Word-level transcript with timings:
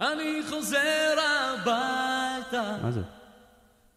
אני 0.00 0.40
חוזר 0.50 1.14
הביתה, 1.54 2.76
מה 2.82 2.90
זה? 2.90 3.00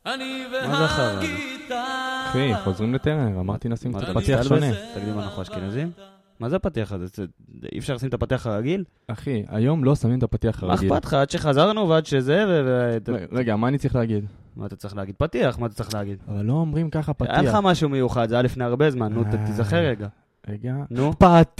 אני 0.06 0.44
מה? 0.68 0.88
והגיטרה. 0.98 2.26
אחי, 2.30 2.52
חוזרים 2.64 2.94
לטרנר, 2.94 3.40
אמרתי 3.40 3.70
נשים 3.70 3.92
מה, 3.92 4.00
קצת 4.02 4.10
אתה 4.10 4.20
פתיח 4.20 4.40
מסתלבט? 4.40 4.62
שונה. 4.62 4.74
תגיד 4.94 5.08
לי 5.08 5.14
מה, 5.14 5.24
אנחנו 5.24 5.42
אשכנזים? 5.42 5.92
מה 6.40 6.50
זה 6.50 6.56
הפתיח 6.56 6.92
הזה? 6.92 7.06
זה- 7.08 7.26
אי 7.74 7.80
אפשר 7.80 7.94
לשים 7.96 8.10
את 8.10 8.14
הפתיח 8.14 8.48
הרגיל? 8.48 8.84
אחי, 9.08 9.44
היום 9.48 9.84
לא 9.84 9.96
שמים 9.96 10.18
את 10.18 10.24
הפתיח 10.24 10.64
מה 10.64 10.74
הרגיל. 10.74 10.94
אכפת 10.94 11.06
לך? 11.06 11.14
עד 11.14 11.30
שחזרנו 11.30 11.90
ועד 11.90 12.06
שזה, 12.06 12.46
ו... 12.48 12.98
רגע, 13.32 13.56
מה 13.56 13.68
אני 13.68 13.78
צריך 13.78 13.96
להגיד? 13.96 14.26
מה 14.56 14.66
אתה 14.66 14.76
צריך 14.76 14.96
להגיד? 14.96 15.16
פתיח, 15.18 15.60
מה 15.60 15.66
אתה 15.68 15.76
צריך 15.76 15.94
להגיד? 15.94 16.18
אבל 16.28 16.42
לא 16.46 16.54
אומרים 16.54 16.90
ככה 16.90 17.12
היה 17.20 17.42
לך 17.42 17.48
פתיח. 17.50 17.56
משהו 17.64 17.90
מיוחד, 17.90 18.30
זה 18.30 18.36
היה 18.36 18.42
לפני 18.42 18.64
הרבה 18.64 18.92
זמן, 18.92 19.14
נו, 19.14 19.24
אה. 19.26 19.46
תיזכר 19.46 19.78
רגע. 19.78 20.08
רגע. 20.50 20.74
נו. 20.90 21.12
פתיח! 21.20 21.60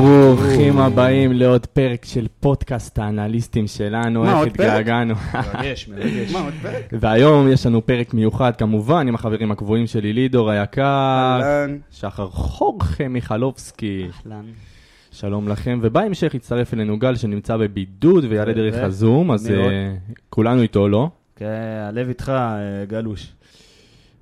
ברוכים 0.00 0.78
הבאים 0.78 1.32
לעוד 1.32 1.66
פרק 1.66 2.04
של 2.04 2.26
פודקאסט 2.40 2.98
האנליסטים 2.98 3.66
שלנו, 3.66 4.24
איך? 4.24 4.46
התגעגענו. 4.46 5.14
מרגש, 5.34 5.88
מרגש. 5.88 6.32
מה, 6.32 6.40
עוד 6.40 6.52
פרק? 6.62 6.92
והיום 6.92 7.48
יש 7.48 7.66
לנו 7.66 7.86
פרק 7.86 8.14
מיוחד 8.14 8.56
כמובן 8.56 9.08
עם 9.08 9.14
החברים 9.14 9.50
הקבועים 9.50 9.86
שלי, 9.86 10.12
לידור 10.12 10.50
היקר. 10.50 11.40
שחר 11.90 12.28
חורכה 12.28 13.08
מיכלובסקי, 13.08 14.06
אהלן. 14.26 14.44
שלום 15.10 15.48
לכם, 15.48 15.78
ובהמשך 15.82 16.34
יצטרף 16.34 16.74
אלינו 16.74 16.98
גל 16.98 17.16
שנמצא 17.16 17.56
בבידוד 17.56 18.24
ויעלה 18.28 18.52
דרך 18.52 18.74
הזום, 18.74 19.30
אז. 19.30 19.50
אה, 19.50 19.94
כולנו 20.30 20.62
איתו, 20.62 20.88
לא? 20.88 21.08
כן, 21.36 21.46
הלב 21.88 22.08
איתך, 22.08 22.28
אה, 22.28 22.84
גלוש. 22.88 23.32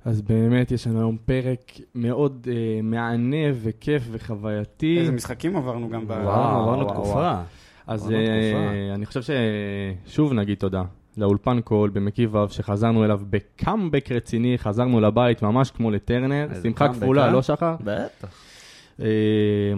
אז 0.07 0.21
באמת 0.21 0.71
יש 0.71 0.87
לנו 0.87 0.99
היום 0.99 1.17
פרק 1.25 1.71
מאוד 1.95 2.47
אה, 2.51 2.79
מענה 2.83 3.47
וכיף 3.53 4.03
וחווייתי. 4.11 4.97
איזה 4.99 5.11
משחקים 5.11 5.55
עברנו 5.55 5.89
גם 5.89 6.07
ב... 6.07 6.11
וואו, 6.11 6.61
עברנו 6.61 6.85
וואו, 6.85 6.93
תקופה. 6.93 7.35
אז 7.87 8.11
אה, 8.11 8.17
תקופה. 8.17 8.93
אני 8.95 9.05
חושב 9.05 9.21
ששוב 10.05 10.33
נגיד 10.33 10.57
תודה 10.57 10.83
לאולפן 11.17 11.61
קול 11.61 11.89
במקיף 11.89 12.35
ו' 12.35 12.49
שחזרנו 12.49 13.05
אליו 13.05 13.19
בקאמבק 13.29 14.11
רציני, 14.11 14.57
חזרנו 14.57 14.99
לבית 14.99 15.41
ממש 15.41 15.71
כמו 15.71 15.91
לטרנר, 15.91 16.47
שמחה 16.63 16.93
כפולה, 16.93 17.25
אה? 17.25 17.31
לא 17.31 17.41
שחר? 17.41 17.75
בטח. 17.83 18.29
אה, 19.01 19.05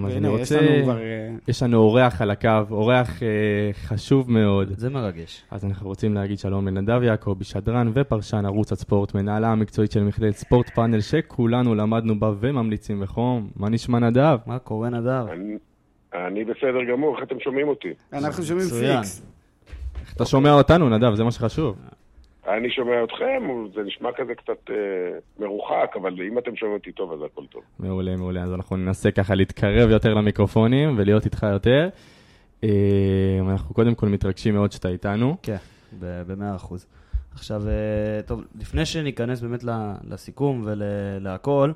אז 0.06 0.17
אני 0.17 0.28
יש 0.28 0.39
רוצה... 0.39 0.62
לנו 0.62 0.84
כבר... 0.84 1.02
אה, 1.02 1.30
יש 1.48 1.64
לנו 1.64 1.78
אורח 1.78 2.22
על 2.22 2.31
הקו, 2.31 2.50
אורח 2.72 3.23
אה, 3.23 3.28
חשוב 3.73 4.31
מאוד. 4.31 4.67
זה 4.78 4.89
מרגש. 4.89 5.45
אז 5.52 5.66
אנחנו 5.66 5.88
רוצים 5.88 6.14
להגיד 6.14 6.39
שלום 6.39 6.67
לנדב 6.67 7.03
יעקבי, 7.03 7.44
שדרן 7.44 7.92
ופרשן 7.94 8.45
ערוץ 8.45 8.72
הספורט, 8.72 9.16
מנהלה 9.16 9.52
המקצועית 9.52 9.92
של 9.92 10.03
מכללת 10.03 10.36
ספורט 10.36 10.70
פאנל, 10.70 11.02
שכולנו 11.02 11.76
למדנו 11.76 12.20
בה 12.20 12.31
וממליצים 12.39 13.02
בחום. 13.02 13.50
מה 13.56 13.70
נשמע 13.70 14.00
נדב? 14.00 14.38
מה 14.45 14.59
קורה, 14.59 14.89
נדב? 14.89 15.26
אני, 16.14 16.44
בסדר 16.44 16.83
גמור, 16.92 17.16
איך 17.16 17.23
אתם 17.23 17.39
שומעים 17.39 17.67
אותי? 17.67 17.94
אנחנו 18.14 18.44
שומעים. 18.44 18.67
פיקס. 18.67 19.26
אתה 20.16 20.26
שומע 20.26 20.54
אותנו, 20.54 20.89
נדב, 20.89 21.16
זה 21.16 21.23
מה 21.23 21.32
שחשוב. 21.32 21.76
אני 22.58 22.70
שומע 22.71 23.04
אתכם, 23.04 23.43
זה 23.76 23.82
נשמע 23.83 24.10
כזה 24.17 24.36
קצת 24.36 24.70
אה, 24.70 24.76
מרוחק, 25.39 25.92
אבל 26.02 26.21
אם 26.21 26.37
אתם 26.37 26.55
שומעים 26.55 26.77
אותי 26.77 26.92
טוב, 26.92 27.11
אז 27.14 27.20
הכל 27.21 27.45
טוב. 27.45 27.61
מעולה, 27.80 28.15
מעולה. 28.15 28.43
אז 28.43 28.54
אנחנו 28.54 28.77
ננסה 28.77 29.11
ככה 29.11 29.36
להתקרב 29.36 29.89
יותר 29.89 30.14
למיקרופונים 30.14 30.93
ולהיות 30.98 31.26
איתך 31.26 31.45
יותר. 31.52 31.89
אה, 32.64 32.70
אנחנו 33.49 33.76
קודם 33.76 33.95
כל 33.95 34.05
מתרגשים 34.08 34.54
מאוד 34.54 34.71
שאתה 34.71 34.89
איתנו. 34.89 35.36
כן, 35.43 35.55
במאה 35.99 36.55
אחוז. 36.55 36.87
עכשיו, 37.33 37.61
אה, 37.67 38.21
טוב, 38.27 38.43
לפני 38.60 38.86
שניכנס 38.86 39.42
באמת 39.42 39.64
לסיכום 40.04 40.61
ולהכל, 40.66 41.71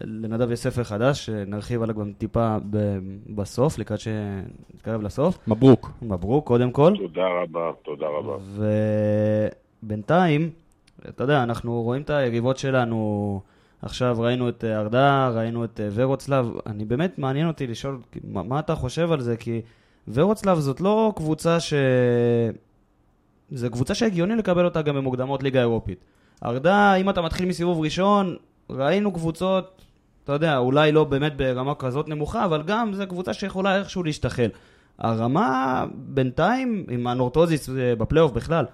לנדב 0.00 0.50
יש 0.50 0.58
ספר 0.58 0.84
חדש, 0.84 1.26
שנרחיב 1.26 1.82
עליו 1.82 1.94
גם 1.94 2.12
טיפה 2.18 2.56
ב- 2.70 2.98
בסוף, 3.34 3.78
לקראת 3.78 4.00
שנתקרב 4.00 5.02
לסוף. 5.02 5.48
מברוק. 5.48 5.90
מברוק, 6.02 6.46
קודם 6.46 6.70
כל. 6.70 6.92
תודה 6.98 7.26
רבה, 7.42 7.70
תודה 7.82 8.06
רבה. 8.06 8.36
ובינתיים, 9.82 10.50
אתה 11.08 11.24
יודע, 11.24 11.42
אנחנו 11.42 11.82
רואים 11.82 12.02
את 12.02 12.10
היריבות 12.10 12.56
שלנו, 12.56 13.40
עכשיו 13.82 14.16
ראינו 14.18 14.48
את 14.48 14.64
אה, 14.64 14.78
ארדה, 14.78 15.28
ראינו 15.34 15.64
את 15.64 15.80
אה, 15.80 15.88
ורוצלב, 15.94 16.50
אני 16.66 16.84
באמת 16.84 17.18
מעניין 17.18 17.46
אותי 17.46 17.66
לשאול 17.66 18.00
מה, 18.24 18.42
מה 18.42 18.58
אתה 18.58 18.74
חושב 18.74 19.12
על 19.12 19.20
זה, 19.20 19.36
כי 19.36 19.60
ורוצלב 20.08 20.58
זאת 20.58 20.80
לא 20.80 21.12
קבוצה 21.16 21.60
ש... 21.60 21.74
זו 23.52 23.70
קבוצה 23.70 23.94
שהגיוני 23.94 24.36
לקבל 24.36 24.64
אותה 24.64 24.82
גם 24.82 24.94
במוקדמות 24.94 25.42
ליגה 25.42 25.60
אירופית. 25.60 26.04
ארדה, 26.44 26.94
אם 26.94 27.10
אתה 27.10 27.22
מתחיל 27.22 27.48
מסיבוב 27.48 27.80
ראשון, 27.80 28.36
ראינו 28.70 29.12
קבוצות, 29.12 29.82
אתה 30.24 30.32
יודע, 30.32 30.58
אולי 30.58 30.92
לא 30.92 31.04
באמת 31.04 31.36
ברמה 31.36 31.74
כזאת 31.74 32.08
נמוכה, 32.08 32.44
אבל 32.44 32.62
גם 32.62 32.94
זו 32.94 33.06
קבוצה 33.08 33.34
שיכולה 33.34 33.76
איכשהו 33.76 34.02
להשתחל. 34.02 34.48
הרמה 34.98 35.84
בינתיים, 35.94 36.86
עם 36.90 37.06
הנורטוזיס 37.06 37.70
אה, 37.70 37.96
בפלייאוף 37.96 38.32
בכלל, 38.32 38.64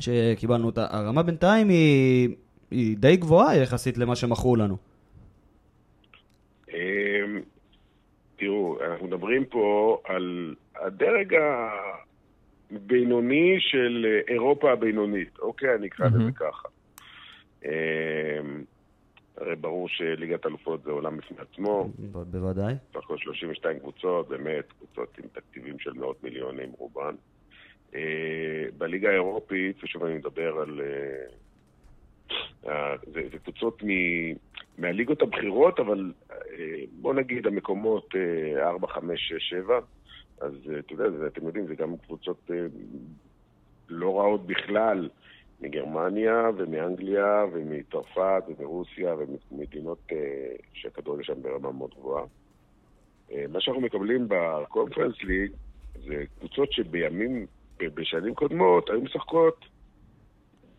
שקיבלנו 0.00 0.66
אותה, 0.66 0.86
הרמה 0.90 1.22
בינתיים 1.22 1.68
היא, 1.68 2.28
היא 2.70 2.96
די 2.96 3.16
גבוהה 3.16 3.56
יחסית 3.56 3.98
למה 3.98 4.16
שמכרו 4.16 4.56
לנו. 4.56 4.76
אמ, 6.68 7.40
תראו, 8.36 8.78
אנחנו 8.90 9.06
מדברים 9.06 9.44
פה 9.44 9.98
על 10.04 10.54
הדרג 10.76 11.34
הבינוני 12.70 13.56
של 13.58 14.20
אירופה 14.28 14.72
הבינונית, 14.72 15.38
אוקיי? 15.38 15.74
אני 15.74 15.86
אקרא 15.86 16.06
לזה. 16.06 16.32
ככה. 16.36 16.68
אמ, 17.64 17.70
הרי 19.36 19.56
ברור 19.56 19.88
שליגת 19.88 20.46
אלופות 20.46 20.82
זה 20.82 20.90
עולם 20.90 21.16
בפני 21.16 21.36
עצמו. 21.38 21.88
בוודאי. 22.12 22.74
בסך 22.90 23.04
הכל 23.04 23.18
32 23.18 23.78
קבוצות, 23.78 24.28
באמת, 24.28 24.72
קבוצות 24.72 25.18
עם 25.18 25.24
תקציבים 25.32 25.78
של 25.78 25.92
מאות 25.92 26.24
מיליונים 26.24 26.72
רובן. 26.78 27.14
אה, 27.96 28.68
בליגה 28.78 29.08
האירופית, 29.08 29.84
ושוב 29.84 30.04
אני 30.04 30.14
מדבר 30.14 30.58
על... 30.58 30.80
אה, 30.80 31.26
אה, 32.70 32.96
זה, 33.12 33.20
זה 33.32 33.38
קבוצות 33.38 33.82
מ, 33.82 33.88
מהליגות 34.78 35.22
הבכירות, 35.22 35.80
אבל 35.80 36.12
בוא 37.00 37.14
נגיד 37.14 37.46
המקומות 37.46 38.14
אה, 38.56 38.68
4, 38.68 38.86
5, 38.88 39.20
6, 39.28 39.48
7, 39.48 39.78
אז 40.40 40.52
אתה 40.78 40.92
יודע, 40.92 41.10
זה, 41.10 41.26
אתם 41.26 41.46
יודעים, 41.46 41.66
זה 41.66 41.74
גם 41.74 41.96
קבוצות 41.96 42.50
לא 43.88 44.20
רעות 44.20 44.46
בכלל 44.46 45.08
מגרמניה 45.60 46.50
ומאנגליה 46.56 47.44
ומצרפת 47.52 48.42
ומרוסיה 48.48 49.14
וממדינות 49.14 50.06
שהכדורגל 50.72 51.22
שם 51.22 51.42
ברמה 51.42 51.72
מאוד 51.72 51.94
גבוהה. 51.98 52.24
מה 53.48 53.60
שאנחנו 53.60 53.82
מקבלים 53.82 54.28
בקונפרנס 54.28 55.22
ליג 55.22 55.52
זה 56.04 56.24
קבוצות 56.38 56.72
שבימים, 56.72 57.46
בשנים 57.80 58.34
קודמות, 58.34 58.90
היו 58.90 59.00
משחקות 59.00 59.64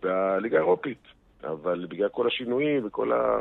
בליגה 0.01 0.57
האירופית. 0.57 1.03
אבל 1.43 1.85
בגלל 1.89 2.09
כל 2.09 2.27
השינויים 2.27 2.85
וכל 2.85 3.11
ה... 3.11 3.37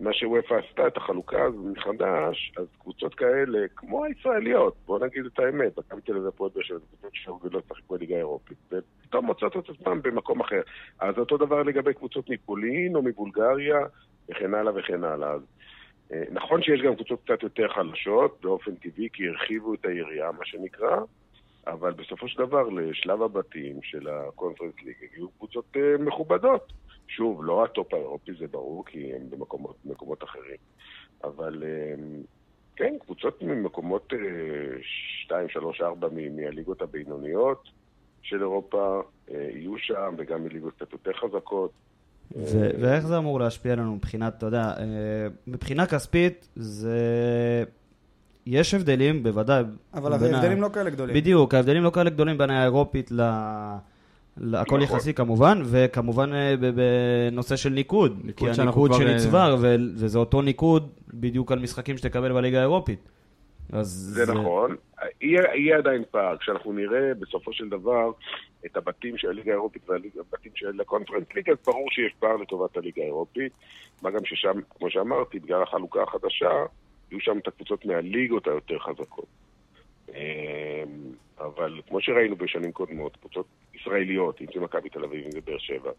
מה 0.00 0.12
שוופא 0.12 0.54
עשתה, 0.54 0.86
את 0.86 0.96
החלוקה 0.96 1.42
הזו 1.42 1.58
מחדש, 1.58 2.52
אז 2.56 2.66
קבוצות 2.78 3.14
כאלה, 3.14 3.58
כמו 3.76 4.04
הישראליות, 4.04 4.74
בואו 4.86 5.04
נגיד 5.04 5.26
את 5.26 5.38
האמת, 5.38 5.78
מכבי 5.78 6.00
תל 6.00 6.12
אביב 6.12 6.26
הפועל 6.26 6.50
באר 6.54 6.62
שבע, 6.62 6.78
קבוצות 6.78 7.10
שהורגלות 7.14 7.64
לשחק 7.64 7.90
בליגה 7.90 8.14
האירופית, 8.14 8.58
ופתאום 8.72 9.26
מוצאות 9.26 9.56
את 9.56 9.68
עצמן 9.68 10.02
במקום 10.02 10.40
אחר. 10.40 10.60
אז 11.00 11.18
אותו 11.18 11.36
דבר 11.36 11.62
לגבי 11.62 11.94
קבוצות 11.94 12.30
מפולין 12.30 12.96
או 12.96 13.02
מבולגריה, 13.02 13.78
וכן 14.28 14.54
הלאה 14.54 14.72
וכן 14.76 15.04
הלאה. 15.04 15.30
אז 15.30 15.42
אה, 16.12 16.22
נכון 16.30 16.62
שיש 16.62 16.80
גם 16.80 16.94
קבוצות 16.94 17.20
קצת 17.24 17.42
יותר 17.42 17.68
חלשות, 17.68 18.38
באופן 18.42 18.74
טבעי, 18.74 19.08
כי 19.12 19.28
הרחיבו 19.28 19.74
את 19.74 19.84
היריעה, 19.84 20.32
מה 20.32 20.44
שנקרא, 20.44 20.96
אבל 21.66 21.92
בסופו 21.92 22.28
של 22.28 22.46
דבר, 22.46 22.68
לשלב 22.68 23.22
הבתים 23.22 23.82
של 23.82 24.08
הקונפרנס 24.08 24.74
ליג 24.84 24.94
הגיעו 25.02 25.28
קבוצות 25.38 25.64
אה, 25.76 25.98
מכובדות. 25.98 26.72
שוב, 27.08 27.44
לא 27.44 27.64
הטופ 27.64 27.94
האירופי, 27.94 28.32
זה 28.38 28.46
ברור, 28.46 28.84
כי 28.86 29.12
הם 29.14 29.30
במקומות 29.30 29.76
מקומות 29.84 30.24
אחרים. 30.24 30.56
אבל 31.24 31.62
אה, 31.66 31.94
כן, 32.76 32.94
קבוצות 33.00 33.42
ממקומות 33.42 34.12
2, 35.24 35.48
3, 35.48 35.80
4 35.80 36.08
מהליגות 36.30 36.82
הבינוניות 36.82 37.68
של 38.22 38.40
אירופה 38.40 39.02
אה, 39.30 39.48
יהיו 39.54 39.78
שם, 39.78 40.14
וגם 40.18 40.44
מליגות 40.44 40.74
קצת 40.76 40.92
יותר 40.92 41.12
חזקות. 41.12 41.70
ו- 42.36 42.70
ואיך 42.80 43.06
זה 43.06 43.18
אמור 43.18 43.40
להשפיע 43.40 43.72
עלינו 43.72 43.94
מבחינת, 43.94 44.34
אתה 44.38 44.46
יודע, 44.46 44.74
מבחינה 45.46 45.86
כספית 45.86 46.48
זה... 46.56 46.98
יש 48.46 48.74
הבדלים, 48.74 49.22
בוודאי. 49.22 49.62
אבל 49.94 50.16
בין 50.18 50.34
ה- 50.34 50.36
ההבדלים 50.36 50.62
לא 50.62 50.68
כאלה 50.74 50.90
גדולים. 50.90 51.16
בדיוק, 51.16 51.54
ההבדלים 51.54 51.82
לא 51.82 51.90
כאלה 51.90 52.10
גדולים 52.10 52.38
בין 52.38 52.50
האירופית 52.50 53.10
ל... 53.12 53.20
הכל 53.20 54.60
נכון. 54.62 54.80
יחסי 54.82 55.14
כמובן, 55.14 55.62
וכמובן 55.64 56.32
אה, 56.34 56.54
ב- 56.60 56.70
בנושא 57.30 57.56
של 57.56 57.68
ניקוד. 57.70 58.20
ניקוד 58.24 58.50
כי 58.54 58.60
הניקוד 58.62 58.92
אה, 58.92 58.96
שנצבר, 58.98 59.56
ו- 59.60 59.74
וזה 59.96 60.18
אותו 60.18 60.42
ניקוד 60.42 60.90
בדיוק 61.14 61.52
על 61.52 61.58
משחקים 61.58 61.96
שתקבל 61.98 62.32
בליגה 62.32 62.58
האירופית. 62.58 63.08
אז 63.72 63.86
זה 63.88 64.32
נכון. 64.34 64.76
יהיה, 65.20 65.42
יהיה 65.54 65.78
עדיין 65.78 66.02
פער. 66.10 66.36
כשאנחנו 66.36 66.72
נראה 66.72 67.14
בסופו 67.18 67.52
של 67.52 67.68
דבר 67.68 68.10
את 68.66 68.76
הבתים 68.76 69.18
של 69.18 69.28
הליגה 69.28 69.50
האירופית 69.50 69.82
והבתים 69.88 70.52
של 70.54 70.80
הקונפרנס 70.80 71.24
ליגה, 71.34 71.52
אז 71.52 71.58
ברור 71.66 71.86
שיש 71.90 72.12
פער 72.18 72.36
לטובת 72.36 72.76
הליגה 72.76 73.02
האירופית. 73.02 73.52
מה 74.02 74.10
גם 74.10 74.24
ששם, 74.24 74.52
כמו 74.78 74.90
שאמרתי, 74.90 75.38
בגלל 75.38 75.62
החלוקה 75.62 76.02
החדשה, 76.02 76.50
יהיו 77.12 77.20
שם 77.20 77.38
את 77.38 77.48
הקבוצות 77.48 77.84
מהליגות 77.84 78.46
היותר 78.46 78.78
חזקות. 78.78 79.26
אמ, 80.08 81.12
אבל 81.38 81.80
כמו 81.88 82.00
שראינו 82.00 82.36
בשנים 82.36 82.72
קודמות, 82.72 83.16
קבוצות 83.16 83.46
ישראליות, 83.74 84.40
אם 84.40 84.46
זה 84.54 84.60
מכבי 84.60 84.88
תל 84.88 85.04
אביב, 85.04 85.24
אם 85.24 85.30
זה 85.30 85.40
באר 85.40 85.58
שבע, 85.58 85.90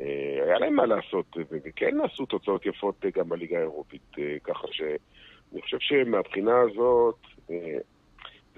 אה, 0.00 0.44
היה 0.44 0.58
להם 0.58 0.74
מה 0.74 0.86
לעשות, 0.86 1.36
וכן 1.50 2.00
עשו 2.00 2.26
תוצאות 2.26 2.66
יפות 2.66 3.04
אה, 3.04 3.10
גם 3.10 3.28
בליגה 3.28 3.58
האירופית, 3.58 4.18
אה, 4.18 4.36
ככה 4.44 4.66
שאני 4.72 5.62
חושב 5.62 5.76
שמהבחינה 5.80 6.60
הזאת, 6.60 7.18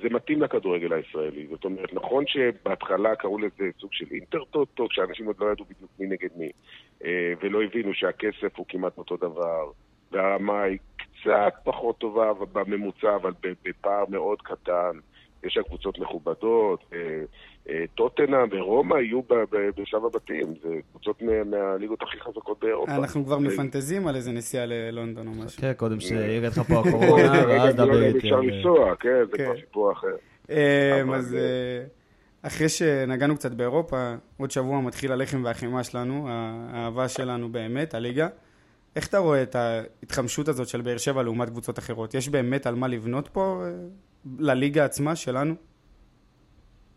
זה 0.02 0.08
מתאים 0.10 0.42
לכדורגל 0.42 0.92
הישראלי. 0.92 1.46
זאת 1.50 1.64
אומרת, 1.64 1.94
נכון 1.94 2.24
שבהתחלה 2.26 3.16
קראו 3.16 3.38
לזה 3.38 3.70
סוג 3.80 3.92
של 3.92 4.06
אינטרטוטו, 4.10 4.88
כשאנשים 4.88 5.26
עוד 5.26 5.36
לא 5.40 5.52
ידעו 5.52 5.64
בדיוק 5.64 5.90
מי 5.98 6.06
נגד 6.06 6.28
מי, 6.36 6.50
ולא 7.40 7.62
הבינו 7.62 7.94
שהכסף 7.94 8.56
הוא 8.56 8.66
כמעט 8.68 8.98
אותו 8.98 9.16
דבר, 9.16 9.70
והרמה 10.12 10.62
היא 10.62 10.78
קצת 11.20 11.30
פחות 11.64 11.98
טובה 11.98 12.24
בממוצע, 12.52 13.16
אבל 13.16 13.32
בפער 13.64 14.04
מאוד 14.08 14.38
קטן. 14.42 14.98
יש 15.44 15.54
שם 15.54 15.62
קבוצות 15.62 15.98
מכובדות, 15.98 16.84
אה, 16.92 16.98
אה, 17.68 17.84
טוטנאם 17.94 18.48
ורומא 18.50 18.94
יהיו 18.96 19.20
בשלב 19.76 20.04
הבתים, 20.04 20.54
זה 20.62 20.68
קבוצות 20.90 21.22
מה- 21.22 21.44
מהליגות 21.44 22.02
הכי 22.02 22.20
חזקות 22.20 22.60
באירופה. 22.64 22.92
אנחנו 22.96 23.24
כבר 23.24 23.38
זה- 23.40 23.46
מפנטזים 23.48 24.06
על 24.08 24.16
איזה 24.16 24.32
נסיעה 24.32 24.66
ללונדון 24.66 25.26
או 25.26 25.32
משהו. 25.32 25.58
חכה 25.58 25.74
קודם 25.74 26.00
שירד 26.00 26.42
לך 26.52 26.58
פה 26.68 26.80
הקורונה, 26.88 27.32
ואז 27.48 27.78
לא 27.78 27.84
דבר 27.84 27.98
אם 27.98 28.14
איתי. 28.14 28.18
אפשר 28.18 28.40
לנסוע, 28.40 28.94
כן, 28.96 29.10
זה 29.30 29.36
כן. 29.36 29.44
כבר 29.44 29.56
סיפור 29.60 29.92
אחר. 29.92 30.16
אז 31.14 31.34
אה, 31.34 31.84
אחרי 32.42 32.68
שנגענו 32.68 33.34
קצת 33.36 33.52
באירופה, 33.52 34.14
עוד 34.40 34.50
שבוע 34.50 34.80
מתחיל 34.80 35.12
הלחם 35.12 35.44
והחימה 35.44 35.84
שלנו, 35.84 36.26
האהבה 36.28 37.08
שלנו 37.08 37.48
באמת, 37.48 37.94
הליגה. 37.94 38.28
איך 38.96 39.08
אתה 39.08 39.18
רואה 39.18 39.42
את 39.42 39.54
ההתחמשות 39.54 40.48
הזאת 40.48 40.68
של 40.68 40.80
באר 40.80 40.98
שבע 40.98 41.22
לעומת 41.22 41.48
קבוצות 41.48 41.78
אחרות? 41.78 42.14
יש 42.14 42.28
באמת 42.28 42.66
על 42.66 42.74
מה 42.74 42.88
לבנות 42.88 43.28
פה 43.28 43.62
אה, 43.64 43.70
לליגה 44.38 44.84
עצמה 44.84 45.16
שלנו? 45.16 45.54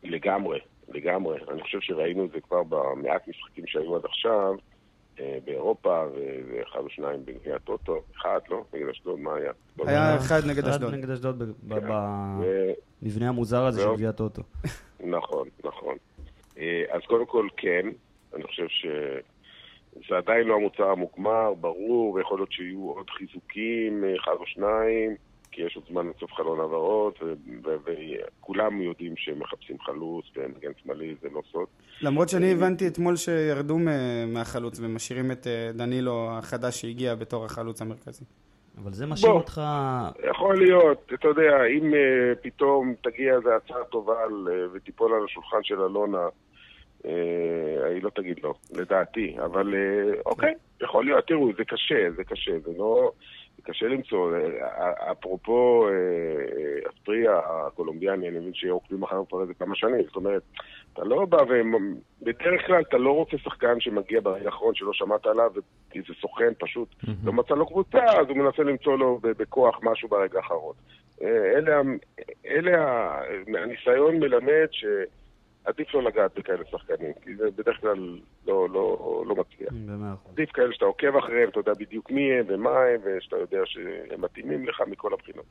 לגמרי, 0.04 0.60
לגמרי. 0.90 1.38
אני 1.52 1.62
חושב 1.62 1.80
שראינו 1.82 2.26
את 2.26 2.32
זה 2.32 2.42
כבר 2.42 2.64
במעט 2.64 3.28
משחקים 3.28 3.64
שהיו 3.68 3.96
עד 3.96 4.06
עכשיו, 4.06 4.56
אה, 5.20 5.38
באירופה, 5.46 6.04
ואחד 6.50 6.80
או 6.80 6.90
שניים 6.90 7.26
בגביע 7.26 7.56
הטוטו. 7.56 8.02
אחד, 8.18 8.40
לא? 8.50 8.64
נגד 8.74 8.88
אשדוד, 8.90 9.20
מה 9.20 9.36
היה? 9.36 9.52
היה. 9.78 10.16
אחד 10.18 10.42
נגד 10.48 10.68
אשדוד. 10.68 10.90
אחד 10.90 10.98
נגד 10.98 11.10
אשדוד 11.10 11.42
ו- 11.42 11.54
במבנה 13.02 13.30
המוזר 13.30 13.66
הזה 13.66 13.82
של. 13.82 13.94
גביע 13.94 14.12
טוטו. 14.12 14.42
נכון, 15.00 15.48
נכון. 15.64 15.98
אה, 16.58 16.84
אז 16.90 17.02
קודם 17.08 17.26
כל 17.26 17.48
כן, 17.58 17.88
אני 18.36 18.44
חושב 18.44 18.68
שזה 20.02 20.18
עדיין 20.18 20.48
לא 20.48 20.56
המוצר 20.56 20.90
המוגמר, 20.90 21.54
ברור, 21.54 22.14
ויכול 22.14 22.40
להיות 22.40 22.52
שיהיו 22.52 22.90
עוד 22.90 23.10
חיזוקים, 23.10 24.04
אה, 24.04 24.16
אחד 24.16 24.32
או 24.40 24.46
שניים, 24.46 25.16
כי 25.52 25.62
יש 25.62 25.76
עוד 25.76 25.86
זמן 25.90 26.08
לסוף 26.08 26.34
חלון 26.34 26.60
העברות, 26.60 27.20
ו- 27.22 27.34
ו- 27.64 27.92
וכולם 28.40 28.82
יודעים 28.82 29.14
שהם 29.18 29.40
מחפשים 29.40 29.80
חלוץ, 29.80 30.26
ומגן 30.36 30.72
שמאלי 30.84 31.16
זה 31.22 31.28
לא 31.34 31.42
סוד. 31.52 31.68
למרות 32.02 32.30
שאני 32.30 32.52
הבנתי 32.52 32.88
אתמול 32.88 33.16
שירדו 33.16 33.78
מהחלוץ 34.28 34.80
ומשאירים 34.80 35.32
את 35.32 35.48
אה, 35.48 35.72
דנילו 35.74 36.30
החדש 36.32 36.82
שהגיע 36.82 37.16
בתור 37.16 37.46
החלוץ 37.46 37.82
המרכזי. 37.82 38.26
אבל 38.84 38.94
זה 38.94 39.06
משאיר. 39.06 39.32
אותך... 39.32 39.62
יכול 40.32 40.58
להיות, 40.58 41.12
אתה 41.14 41.28
יודע, 41.28 41.66
אם 41.66 41.94
uh, 41.94 42.38
פתאום 42.42 42.94
תגיע 43.04 43.36
איזו 43.36 43.50
הצעה 43.50 43.84
טובה 43.84 44.18
ותיפול 44.74 45.14
על 45.14 45.26
השולחן 45.26 45.64
של 45.64 45.82
אלונה, 45.82 46.28
היא 47.04 48.04
לא 48.04 48.10
תגיד 48.10 48.40
לא, 48.44 48.54
לדעתי. 48.76 49.36
אבל 49.46 49.74
uh, 49.74 50.22
אוקיי, 50.26 50.54
יכול 50.82 51.06
להיות, 51.06 51.28
תראו, 51.28 51.50
זה 51.58 51.66
קשה, 51.66 52.12
זה 52.16 52.24
קשה, 52.24 52.60
זה 52.60 52.72
לא... 52.78 53.12
קשה 53.64 53.88
למצוא. 53.88 54.32
Uh, 54.38 55.12
אפרופו 55.12 55.88
אסטריה 56.90 57.40
הקולומביאני, 57.46 58.30
אני 58.30 58.40
מבין 58.40 58.54
שעוקבים 58.54 59.04
אחריו 59.04 59.28
כבר 59.28 59.42
איזה 59.42 59.54
כמה 59.54 59.76
שנים. 59.76 60.04
זאת 60.04 60.16
אומרת, 60.16 60.42
אתה 60.94 61.04
לא 61.04 61.26
בא 61.26 61.38
ו... 61.50 61.62
בדרך 62.22 62.68
כלל 62.68 62.82
אתה 62.82 62.98
לא 62.98 63.12
רוצה 63.12 63.38
שחקן 63.38 63.80
שמגיע 63.80 64.20
ברגע 64.22 64.46
האחרון 64.46 64.76
שלא 64.76 64.94
שמעת 64.94 65.26
עליו, 65.26 65.52
כי 65.90 66.02
זה 66.02 66.14
סוכן 66.22 66.52
פשוט 66.60 66.96
לא 67.24 67.34
מצא 67.34 67.54
לו 67.54 67.68
קבוצה, 67.68 68.04
אז 68.04 68.28
הוא 68.30 68.38
מנסה 68.38 68.64
למצוא 68.64 68.98
לו 68.98 69.20
בכוח 69.22 69.80
משהו 69.84 70.10
ברגע 70.10 70.38
האחרון. 70.38 70.76
אה, 71.22 71.28
אלה, 71.28 71.82
אלה, 72.46 73.12
הניסיון 73.48 74.20
מלמד 74.20 74.68
שעדיף 75.66 75.94
לא 75.94 76.04
לגעת 76.04 76.40
בכאלה 76.40 76.64
שחקנים, 76.72 77.14
כי 77.22 77.36
זה 77.36 77.52
בדרך 77.52 77.82
כלל 77.82 78.20
לא, 78.48 78.70
לא, 78.70 79.24
לא 79.28 79.36
מצליח. 79.36 79.74
עדיף 80.32 80.52
כאלה 80.52 80.74
שאתה 80.74 80.86
עוקב 80.86 81.16
אחריהם, 81.16 81.50
אתה 81.50 81.60
יודע 81.60 81.74
בדיוק 81.74 82.12
מי 82.12 82.34
הם 82.34 82.46
ומה 82.48 82.84
הם, 82.84 83.02
ושאתה 83.04 83.38
יודע 83.38 83.62
שהם 83.66 84.22
מתאימים 84.22 84.68
לך 84.68 84.82
מכל 84.88 85.14
הבחינות. 85.14 85.46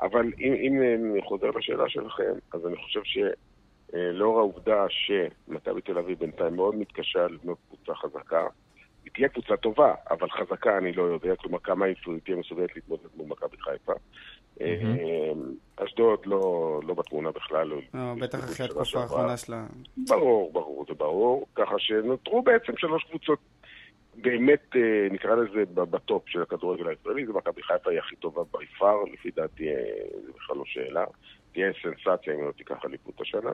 אבל 0.00 0.32
אם, 0.38 0.52
אם 0.52 0.82
אני 0.82 1.22
חוזר 1.22 1.50
לשאלה 1.50 1.88
שלכם, 1.88 2.32
אז 2.52 2.66
אני 2.66 2.76
חושב 2.76 3.00
שלאור 3.04 4.38
העובדה 4.38 4.86
שמכבי 4.88 5.80
תל 5.80 5.98
אביב 5.98 6.18
בינתיים 6.18 6.56
מאוד 6.56 6.74
מתקשה 6.74 7.26
לבנות 7.26 7.58
קבוצה 7.68 7.94
חזקה, 7.94 8.46
היא 9.04 9.12
תהיה 9.14 9.28
קבוצה 9.28 9.56
טובה, 9.56 9.94
אבל 10.10 10.30
חזקה 10.30 10.78
אני 10.78 10.92
לא 10.92 11.02
יודע, 11.02 11.36
כלומר 11.36 11.58
כמה 11.58 11.86
היא 11.86 11.96
תהיה 12.24 12.36
מסוגלת 12.36 12.76
להתמודד 12.76 13.08
מול 13.16 13.26
מכבי 13.28 13.56
חיפה. 13.60 13.92
אה, 14.60 15.32
אשדוד 15.76 16.18
לא, 16.26 16.80
לא 16.86 16.94
בתמונה 16.94 17.30
בכלל. 17.30 17.66
לא- 17.68 17.80
לא, 17.94 18.14
בטח 18.20 18.38
אחרי 18.38 18.66
התקופה. 18.66 19.00
האחרונה 19.00 19.36
שלה. 19.36 19.66
ברור, 19.96 20.52
ברור, 20.52 20.84
זה 20.88 20.94
ברור. 20.94 21.46
ככה 21.54 21.74
שנותרו 21.78 22.42
בעצם 22.42 22.72
שלוש 22.76 23.04
קבוצות 23.04 23.38
באמת, 24.14 24.76
אה, 24.76 25.08
נקרא 25.10 25.34
לזה, 25.34 25.64
בטופ 25.74 26.28
של 26.28 26.42
הכדורגל 26.42 26.88
הישראלי. 26.88 27.26
זה 27.26 27.32
מכבי 27.32 27.62
חיפה 27.62 27.90
היא 27.90 27.98
הכי 27.98 28.16
טובה 28.16 28.42
ביפר, 28.58 29.04
לפי 29.12 29.30
דעתי 29.36 29.68
אה, 29.68 29.74
זה 30.26 30.32
בכלל 30.36 30.56
לא 30.56 30.64
שאלה. 30.66 31.04
תהיה 31.52 31.72
סנסציה 31.82 32.34
אם 32.34 32.38
היא 32.38 32.46
לא 32.46 32.52
תיקח 32.52 32.76
אליפות 32.84 33.20
השנה. 33.20 33.50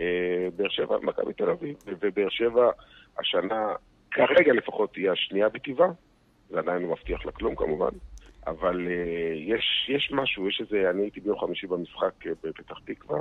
אה, 0.00 0.48
באר 0.56 0.68
שבע, 0.68 0.96
מכבי 1.02 1.32
תל 1.32 1.50
אביב, 1.50 1.76
ובאר 1.86 2.28
שבע 2.28 2.70
השנה, 3.18 3.72
כרגע 4.10 4.52
לפחות, 4.52 4.92
תהיה 4.92 5.12
השנייה 5.12 5.48
בטבעה. 5.48 5.88
זה 6.50 6.58
עדיין 6.58 6.82
לא 6.82 6.88
מבטיח 6.88 7.26
לה 7.26 7.32
כלום 7.32 7.56
כמובן. 7.56 7.90
אבל 8.46 8.88
אה, 8.90 9.34
יש, 9.34 9.90
יש 9.94 10.12
משהו, 10.12 10.48
יש 10.48 10.60
איזה, 10.60 10.90
אני 10.90 11.02
הייתי 11.02 11.20
ביום 11.20 11.38
חמישי 11.38 11.66
במשחק 11.66 12.26
אה, 12.26 12.32
בפתח 12.44 12.78
תקווה, 12.84 13.18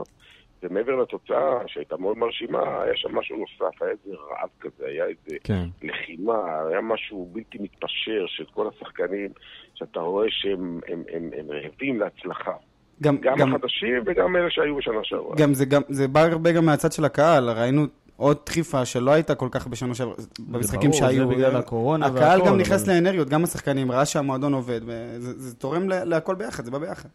ומעבר 0.64 0.96
לתוצאה 0.96 1.60
שהייתה 1.68 1.98
מאוד 1.98 2.18
מרשימה, 2.18 2.82
היה 2.82 2.96
שם 2.96 3.16
משהו 3.16 3.38
נוסף, 3.38 3.82
היה 3.82 3.92
איזה 3.92 4.16
רעב 4.16 4.50
כזה, 4.60 4.86
היה 4.88 5.06
איזה 5.06 5.38
כן. 5.44 5.66
לחימה, 5.82 6.62
היה 6.70 6.82
משהו 6.82 7.30
בלתי 7.34 7.58
מתפשר 7.62 8.26
של 8.28 8.46
כל 8.54 8.68
השחקנים, 8.68 9.30
שאתה 9.74 10.00
רואה 10.00 10.28
שהם 10.30 10.80
הם, 10.88 11.04
הם, 11.14 11.30
הם 11.38 11.52
רעבים 11.52 12.00
להצלחה. 12.00 12.54
גם, 13.02 13.18
גם 13.18 13.38
גם, 13.38 13.54
החדשים 13.54 14.04
וגם 14.06 14.36
אלה 14.36 14.50
שהיו 14.50 14.76
בשנה 14.76 15.04
שעברה. 15.04 15.36
גם 15.38 15.54
זה, 15.54 15.66
גם, 15.66 15.82
זה 15.90 16.08
בא 16.08 16.20
הרבה 16.20 16.52
גם 16.52 16.66
מהצד 16.66 16.92
של 16.92 17.06
הקהל, 17.06 17.50
ראינו 17.50 17.86
עוד 18.18 18.38
דחיפה 18.46 18.86
שלא 18.86 19.12
הייתה 19.12 19.36
כל 19.36 19.48
כך 19.52 19.68
בשנה 19.68 19.96
שעברה, 19.96 20.16
במשחקים 20.40 20.80
ברור, 20.92 21.02
זה 21.02 21.08
שהיו. 21.14 21.28
בגלל 21.30 21.56
הקורונה 21.56 22.06
הקהל 22.06 22.40
והכל, 22.40 22.50
גם 22.52 22.58
נכנס 22.58 22.84
אבל- 22.84 22.94
לאנרגיות, 22.94 23.30
גם 23.30 23.44
השחקנים, 23.44 23.92
ראה 23.92 24.06
שהמועדון 24.06 24.54
עובד, 24.54 24.82
וזה, 24.84 25.40
זה 25.40 25.56
תורם 25.56 25.90
להכל 25.90 26.36
ביחד, 26.36 26.66
זה 26.66 26.72
בא 26.72 26.78
ביחד. 26.78 27.10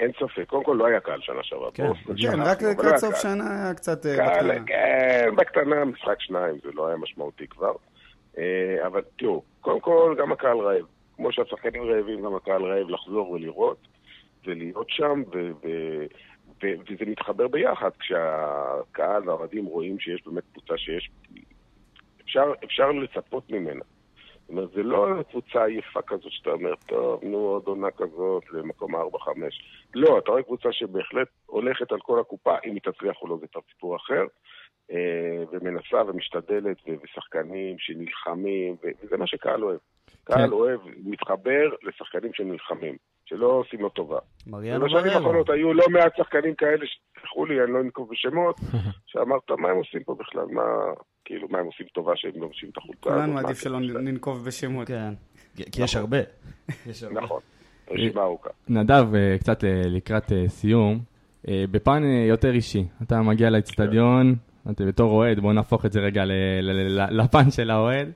אין 0.00 0.10
ספק. 0.20 0.44
קודם 0.48 0.64
כל 0.64 0.76
לא 0.78 0.86
היה 0.86 1.00
קהל 1.00 1.20
שנה 1.20 1.42
שעברה. 1.42 1.70
כן. 1.74 1.86
כן, 2.06 2.16
שנה, 2.16 2.44
רק 2.44 2.62
לא 2.62 2.70
לקראת 2.70 2.96
סוף. 2.96 3.14
שנה 3.22 3.64
היה 3.64 3.74
קצת 3.74 4.06
אה, 4.06 4.16
קהל, 4.16 4.48
בקטנה. 4.48 4.66
כן, 4.66 5.28
בקטנה, 5.36 5.84
משחק 5.84 6.16
שניים, 6.20 6.54
זה 6.64 6.68
לא 6.74 6.86
היה 6.86 6.96
משמעותי 6.96 7.46
כבר. 7.46 7.72
אה, 8.38 8.42
אבל 8.86 9.00
תראו, 9.18 9.42
קודם 9.60 9.80
כל, 9.80 10.16
גם 10.18 10.32
הקהל 10.32 10.58
רעב. 10.58 10.84
כמו 11.16 11.32
שהשחקנים 11.32 11.82
רעבים, 11.82 12.22
גם 12.24 12.34
הקהל 12.34 12.62
רעב 12.62 12.88
לחזור 12.88 13.30
ולראות, 13.30 13.76
ולהיות 14.46 14.86
שם, 14.90 15.22
ו- 16.62 16.80
וזה 16.80 17.04
מתחבר 17.10 17.48
ביחד, 17.48 17.90
כשהקהל 17.98 19.28
והאוהדים 19.28 19.64
רואים 19.64 19.98
שיש 19.98 20.22
באמת 20.26 20.42
קבוצה 20.52 20.78
שיש... 20.78 21.10
אפשר, 22.24 22.52
אפשר 22.64 22.92
לצפות 22.92 23.50
ממנה. 23.50 23.84
זאת 24.40 24.48
אומרת, 24.48 24.70
זה 24.70 24.82
לא 24.82 25.22
קבוצה 25.30 25.64
עייפה 25.64 26.02
כזאת 26.02 26.32
שאתה 26.32 26.50
אומר, 26.50 26.74
טוב, 26.86 27.24
נו, 27.24 27.38
עוד 27.38 27.62
עונה 27.66 27.90
כזאת 27.90 28.42
למקום 28.52 28.96
4-5. 28.96 28.98
לא, 29.94 30.18
אתה 30.18 30.30
רואה 30.30 30.42
קבוצה 30.42 30.72
שבהחלט 30.72 31.28
הולכת 31.46 31.92
על 31.92 32.00
כל 32.00 32.20
הקופה, 32.20 32.56
אם 32.64 32.74
היא 32.74 32.80
תצליח 32.82 33.16
או 33.22 33.28
לא 33.28 33.36
זה 33.40 33.46
כבר 33.46 33.60
סיפור 33.72 33.96
אחר. 33.96 34.24
אה, 34.90 35.44
ומנסה 35.52 36.02
ומשתדלת, 36.06 36.76
ושחקנים 37.02 37.76
שנלחמים, 37.78 38.76
וזה 39.02 39.16
מה 39.16 39.26
שקהל 39.26 39.64
אוהב. 39.64 39.78
קהל 40.24 40.46
כן. 40.46 40.52
אוהב, 40.52 40.80
מתחבר 41.04 41.70
לשחקנים 41.82 42.34
שנלחמים, 42.34 42.96
שלא 43.32 43.46
עושים 43.46 43.80
לו 43.80 43.88
טובה. 43.88 44.18
מריאנו 44.46 44.84
ובשנים 44.84 45.02
מרלו. 45.04 45.16
האחרונות 45.16 45.50
היו 45.50 45.74
לא 45.74 45.84
מעט 45.90 46.12
שחקנים 46.16 46.54
כאלה, 46.54 46.86
שתסלחו 46.86 47.46
לי, 47.46 47.64
אני 47.64 47.72
לא 47.72 47.80
אנקוב 47.80 48.08
בשמות, 48.10 48.56
שאמרת, 49.10 49.50
מה 49.58 49.68
הם 49.68 49.76
עושים 49.76 50.02
פה 50.04 50.14
בכלל? 50.18 50.44
מה, 50.50 50.62
כאילו, 51.24 51.48
מה 51.50 51.58
הם 51.58 51.66
עושים 51.66 51.86
טובה 51.94 52.12
שהם 52.16 52.32
לובשים 52.36 52.68
את 52.72 52.76
החולצה? 52.78 53.00
כולנו 53.00 53.38
עדיף 53.38 53.60
שלא 53.60 53.78
שלהם?" 53.82 54.04
ננקוב 54.04 54.44
בשמות. 54.44 54.88
כן, 54.88 55.14
כי 55.56 55.70
כי 55.70 55.82
יש 55.82 55.96
הרבה. 56.02 56.18
נכון, 57.12 57.40
רשימה 57.90 58.22
ארוכה. 58.22 58.50
נדב, 58.68 59.14
אה, 59.14 59.36
קצת 59.38 59.64
אה, 59.64 59.82
לקראת 59.84 60.32
אה, 60.32 60.48
סיום, 60.48 60.98
אה, 61.48 61.64
בפן 61.70 62.02
אה, 62.04 62.26
יותר 62.28 62.50
אישי, 62.50 62.84
אתה 63.02 63.22
מגיע 63.22 63.50
לאצטדיון, 63.50 64.34
אתה 64.70 64.84
בתור 64.84 65.12
אוהד, 65.12 65.40
בוא 65.40 65.52
נהפוך 65.52 65.86
את 65.86 65.92
זה 65.92 66.00
רגע 66.00 66.24
לפן 67.10 67.50
של 67.50 67.70
האוהד. 67.70 68.12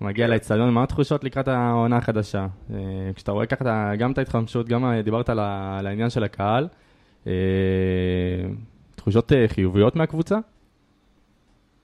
מגיע 0.00 0.26
לאצטדיון, 0.26 0.70
מה 0.70 0.82
התחושות 0.82 1.24
לקראת 1.24 1.48
העונה 1.48 1.96
החדשה? 1.96 2.46
אה, 2.74 3.10
כשאתה 3.14 3.32
רואה 3.32 3.46
ככה 3.46 3.94
גם 3.98 4.12
את 4.12 4.18
ההתחמשות, 4.18 4.68
גם 4.68 4.84
אה, 4.84 5.02
דיברת 5.02 5.28
על 5.28 5.38
העניין 5.86 6.10
של 6.10 6.24
הקהל, 6.24 6.68
אה, 7.26 7.32
תחושות 8.94 9.32
חיוביות 9.46 9.96
מהקבוצה? 9.96 10.36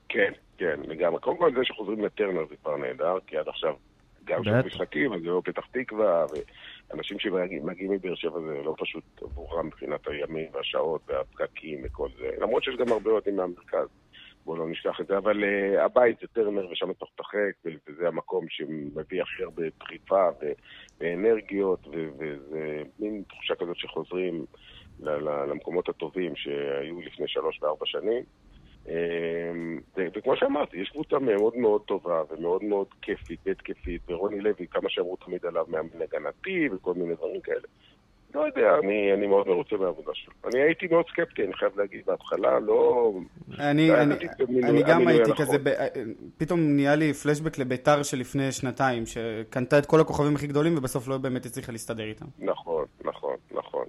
כן, 0.09 0.31
כן, 0.57 0.79
לגמרי. 0.87 1.19
קודם 1.19 1.37
כל 1.37 1.51
זה 1.55 1.63
שחוזרים 1.63 2.05
לטרנר 2.05 2.45
זה 2.49 2.55
כבר 2.55 2.77
נהדר, 2.77 3.17
כי 3.27 3.37
עד 3.37 3.47
עכשיו 3.47 3.73
גם 4.25 4.41
בטח. 4.41 4.65
משחקים, 4.65 5.13
אז 5.13 5.21
זה 5.21 5.27
לא 5.27 5.41
פתח 5.45 5.65
תקווה, 5.71 6.25
ואנשים 6.91 7.19
שמגיעים 7.19 7.91
מבאר 7.91 8.15
שבע 8.15 8.39
זה 8.39 8.61
לא 8.65 8.75
פשוט 8.77 9.03
עבורם 9.21 9.67
מבחינת 9.67 10.07
הימים 10.07 10.47
והשעות 10.53 11.01
והפקקים 11.07 11.81
וכל 11.83 12.07
זה, 12.19 12.29
למרות 12.41 12.63
שיש 12.63 12.75
גם 12.75 12.91
הרבה 12.91 13.11
אוהדים 13.11 13.35
מהמרכז. 13.35 13.87
בואו 14.45 14.57
לא 14.57 14.69
נשכח 14.69 15.01
את 15.01 15.07
זה, 15.07 15.17
אבל 15.17 15.43
uh, 15.43 15.81
הבית 15.81 16.17
זה 16.21 16.27
טרנר 16.27 16.71
ושם 16.71 16.91
אתה 16.91 17.05
משחק, 17.05 17.71
וזה 17.87 18.07
המקום 18.07 18.45
שמביא 18.49 19.21
הכי 19.21 19.43
הרבה 19.43 19.63
דחיפה 19.79 20.29
ואנרגיות, 20.99 21.87
וזה 21.87 22.83
מין 22.99 23.23
תחושה 23.29 23.55
כזאת 23.55 23.77
שחוזרים 23.77 24.45
למקומות 24.99 25.89
הטובים 25.89 26.35
שהיו 26.35 27.01
לפני 27.01 27.27
שלוש 27.27 27.63
וארבע 27.63 27.85
שנים. 27.85 28.23
אמ, 28.87 29.79
וכמו 29.97 30.35
שאמרתי, 30.35 30.77
יש 30.77 30.89
קבוצה 30.89 31.19
מאוד 31.19 31.57
מאוד 31.57 31.81
טובה 31.81 32.21
ומאוד 32.29 32.63
מאוד 32.63 32.87
כיפית, 33.01 33.47
התקפית, 33.47 34.01
ורוני 34.09 34.39
לוי, 34.39 34.67
כמה 34.71 34.89
שאמרו 34.89 35.15
תמיד 35.15 35.45
עליו 35.45 35.65
מאמן 35.67 36.01
הגנתי 36.01 36.69
וכל 36.71 36.93
מיני 36.93 37.15
דברים 37.15 37.41
כאלה. 37.41 37.67
לא 38.35 38.41
יודע, 38.41 38.75
אני, 38.83 39.13
אני 39.13 39.27
מאוד 39.27 39.47
מרוצה 39.47 39.75
מהעבודה 39.75 40.11
שלו. 40.13 40.33
אני 40.45 40.59
הייתי 40.61 40.87
מאוד 40.91 41.05
סקפטי, 41.09 41.43
אני 41.43 41.53
חייב 41.53 41.71
להגיד 41.79 42.01
בהתחלה, 42.05 42.59
לא... 42.59 43.11
אני, 43.59 43.81
היה 43.81 44.01
אני, 44.01 44.15
במינוי- 44.39 44.69
אני 44.69 44.83
גם 44.83 45.07
הייתי 45.07 45.29
הנכון. 45.29 45.45
כזה, 45.45 45.57
ב- 45.63 45.87
פתאום 46.37 46.59
נהיה 46.75 46.95
לי 46.95 47.13
פלשבק 47.13 47.57
לביתר 47.57 48.03
שלפני 48.03 48.51
שנתיים, 48.51 49.05
שקנתה 49.05 49.77
את 49.77 49.85
כל 49.85 49.99
הכוכבים 49.99 50.35
הכי 50.35 50.47
גדולים 50.47 50.77
ובסוף 50.77 51.07
לא 51.07 51.17
באמת 51.17 51.45
הצליחה 51.45 51.71
להסתדר 51.71 52.03
איתם. 52.03 52.25
נכון, 52.39 52.85
נכון, 53.05 53.35
נכון. 53.51 53.85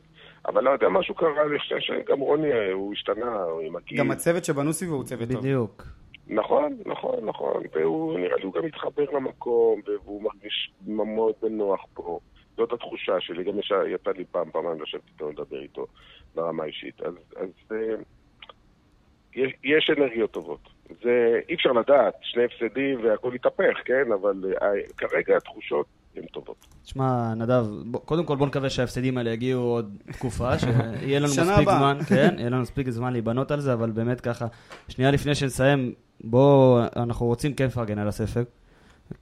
אבל 0.46 0.64
לא 0.64 0.70
יודע, 0.70 0.88
משהו 0.88 1.14
קרה, 1.14 1.42
אני 1.50 1.58
חושב 1.58 1.76
שגם 1.80 2.20
רוני, 2.20 2.52
אה, 2.52 2.72
הוא 2.72 2.92
השתנה, 2.92 3.42
הוא 3.42 3.60
עם 3.60 3.76
הגיל. 3.76 3.98
גם 3.98 4.10
הצוות 4.10 4.44
שבנו 4.44 4.72
סביבו 4.72 4.94
הוא 4.94 5.04
צוות 5.04 5.28
טוב. 5.28 5.38
בדיוק. 5.40 5.82
נכון, 6.28 6.76
נכון, 6.86 7.14
נכון. 7.22 7.62
והוא, 7.74 8.18
נראה 8.18 8.36
לי, 8.36 8.42
הוא 8.44 8.52
גם 8.52 8.64
מתחבר 8.64 9.04
למקום, 9.14 9.80
והוא 9.86 10.22
מרגיש 10.22 10.70
מאוד 10.86 11.32
בנוח 11.42 11.80
פה. 11.94 12.18
זאת 12.56 12.72
התחושה 12.72 13.12
שלי, 13.20 13.44
גם 13.44 13.58
יש- 13.58 13.72
יצא 13.94 14.10
לי 14.16 14.24
פעם, 14.30 14.50
פעמיים 14.50 14.82
לשבת 14.82 15.00
איתו, 15.12 15.30
לדבר 15.30 15.60
איתו 15.62 15.86
ברמה 16.34 16.62
האישית. 16.62 17.00
אז, 17.02 17.14
אז 17.36 17.48
אה, 17.72 17.94
יש, 19.34 19.52
יש 19.64 19.90
אנרגיות 19.98 20.30
טובות. 20.30 20.60
זה, 21.02 21.40
אי 21.48 21.54
אפשר 21.54 21.72
לדעת, 21.72 22.14
שני 22.22 22.42
הפסדים 22.44 23.04
והכל 23.04 23.32
יתהפך, 23.34 23.76
כן? 23.84 24.12
אבל 24.20 24.44
אה, 24.62 24.68
כרגע 24.96 25.36
התחושות 25.36 25.86
הן 26.16 26.26
טובות. 26.26 26.56
תשמע, 26.82 27.34
נדב, 27.34 27.64
בוא- 27.86 28.00
קודם 28.00 28.24
כל 28.26 28.36
בוא 28.36 28.46
נקווה 28.46 28.70
שההפסדים 28.70 29.18
האלה 29.18 29.30
יגיעו 29.30 29.62
עוד 29.62 29.96
תקופה, 30.12 30.50
שיהיה 30.58 31.18
לנו 31.18 31.28
מספיק 31.28 31.42
הבאה. 31.48 31.78
זמן, 31.78 31.98
כן, 32.08 32.34
יהיה 32.38 32.50
לנו 32.50 32.62
מספיק 32.62 32.90
זמן 32.90 33.12
להיבנות 33.12 33.50
על 33.50 33.60
זה, 33.60 33.72
אבל 33.72 33.90
באמת 33.90 34.20
ככה, 34.20 34.46
שנייה 34.88 35.10
לפני 35.10 35.34
שנסיים, 35.34 35.92
בוא, 36.24 36.82
אנחנו 36.96 37.26
רוצים 37.26 37.54
כן 37.54 37.66
לפרגן 37.66 37.98
על 37.98 38.08
הספר, 38.08 38.42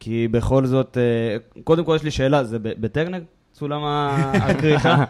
כי 0.01 0.29
בכל 0.29 0.65
זאת, 0.65 0.99
אה, 0.99 1.37
קודם 1.65 1.85
כל 1.85 1.93
יש 1.97 2.05
לי 2.05 2.11
שאלה, 2.11 2.45
זה 2.45 2.59
ב- 2.59 2.81
בטרנר? 2.81 3.21
צולם 3.53 3.85
ה- 3.85 4.33
הכריכה? 4.51 5.05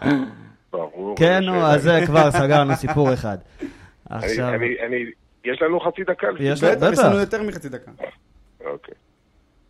ברור. 0.71 1.15
כן, 1.17 1.43
נו, 1.43 1.55
אז 1.65 1.83
זה 1.83 1.99
כבר 2.05 2.31
סגרנו 2.31 2.75
סיפור 2.75 3.13
אחד. 3.13 3.37
אני, 3.61 3.67
עכשיו, 4.25 4.49
אני, 4.53 4.65
אני, 4.87 5.05
יש 5.45 5.61
לנו 5.61 5.79
חצי 5.79 6.03
דקה? 6.03 6.27
יש 6.39 6.63
בטח, 6.63 6.87
יש. 6.93 6.99
לנו 6.99 7.19
יותר 7.19 7.43
מחצי 7.43 7.69
דקה. 7.69 7.91
אוקיי. 8.65 8.95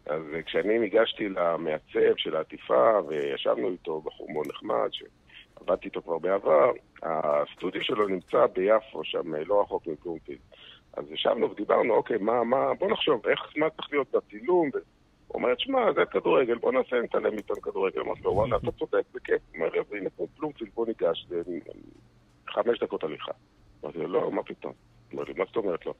אז 0.05 0.21
אה, 0.35 0.41
כשאני 0.41 0.79
ניגשתי 0.79 1.29
למעצב 1.29 2.13
של 2.17 2.35
העטיפה, 2.35 2.99
וישבנו 3.07 3.69
איתו, 3.69 4.01
בחור 4.01 4.27
מאוד 4.33 4.47
נחמד, 4.47 4.89
שעבדתי 4.91 5.85
איתו 5.85 6.01
כבר 6.01 6.17
בעבר, 6.19 6.71
הסטודיו 7.03 7.83
שלו 7.83 8.07
נמצא 8.07 8.45
ביפו, 8.55 9.03
שם 9.03 9.35
אה, 9.35 9.39
לא 9.45 9.61
רחוק 9.61 9.83
מבלומפילד. 9.87 10.37
אז 10.93 11.11
ישבנו 11.11 11.51
ודיברנו, 11.51 11.93
אוקיי, 11.93 12.17
מה, 12.17 12.43
מה, 12.43 12.73
בוא 12.73 12.91
נחשוב, 12.91 13.27
איך, 13.27 13.39
מה 13.57 13.69
צריך 13.69 13.87
להיות 13.91 14.07
בצילום? 14.15 14.69
הוא 15.27 15.41
אומר, 15.41 15.49
שמע, 15.57 15.93
זה 15.93 16.05
כדורגל, 16.05 16.57
בוא 16.57 16.71
נעשה 16.71 16.95
נתעלם 17.03 17.33
עיתון 17.33 17.59
כדורגל. 17.61 18.01
אמרתי 18.01 18.21
לו, 18.23 18.33
וואלה, 18.33 18.57
אתה 18.57 18.71
צודק, 18.71 19.03
בכיף. 19.13 19.41
אומר, 19.55 19.67
"אז 19.79 19.93
הנה 19.93 20.09
פה 20.09 20.27
בלומפילד, 20.37 20.71
בוא 20.73 20.85
ניגש, 20.87 21.25
זה 21.29 21.41
חמש 22.47 22.79
דקות 22.79 23.03
הליכה. 23.03 23.31
אמרתי 23.83 23.97
לו, 23.97 24.07
לא, 24.07 24.31
מה 24.31 24.43
פתאום? 24.43 24.73
אומר 25.13 25.23
לי, 25.23 25.33
מה 25.37 25.45
זאת 25.45 25.55
אומרת 25.55 25.85
לא? 25.85 25.93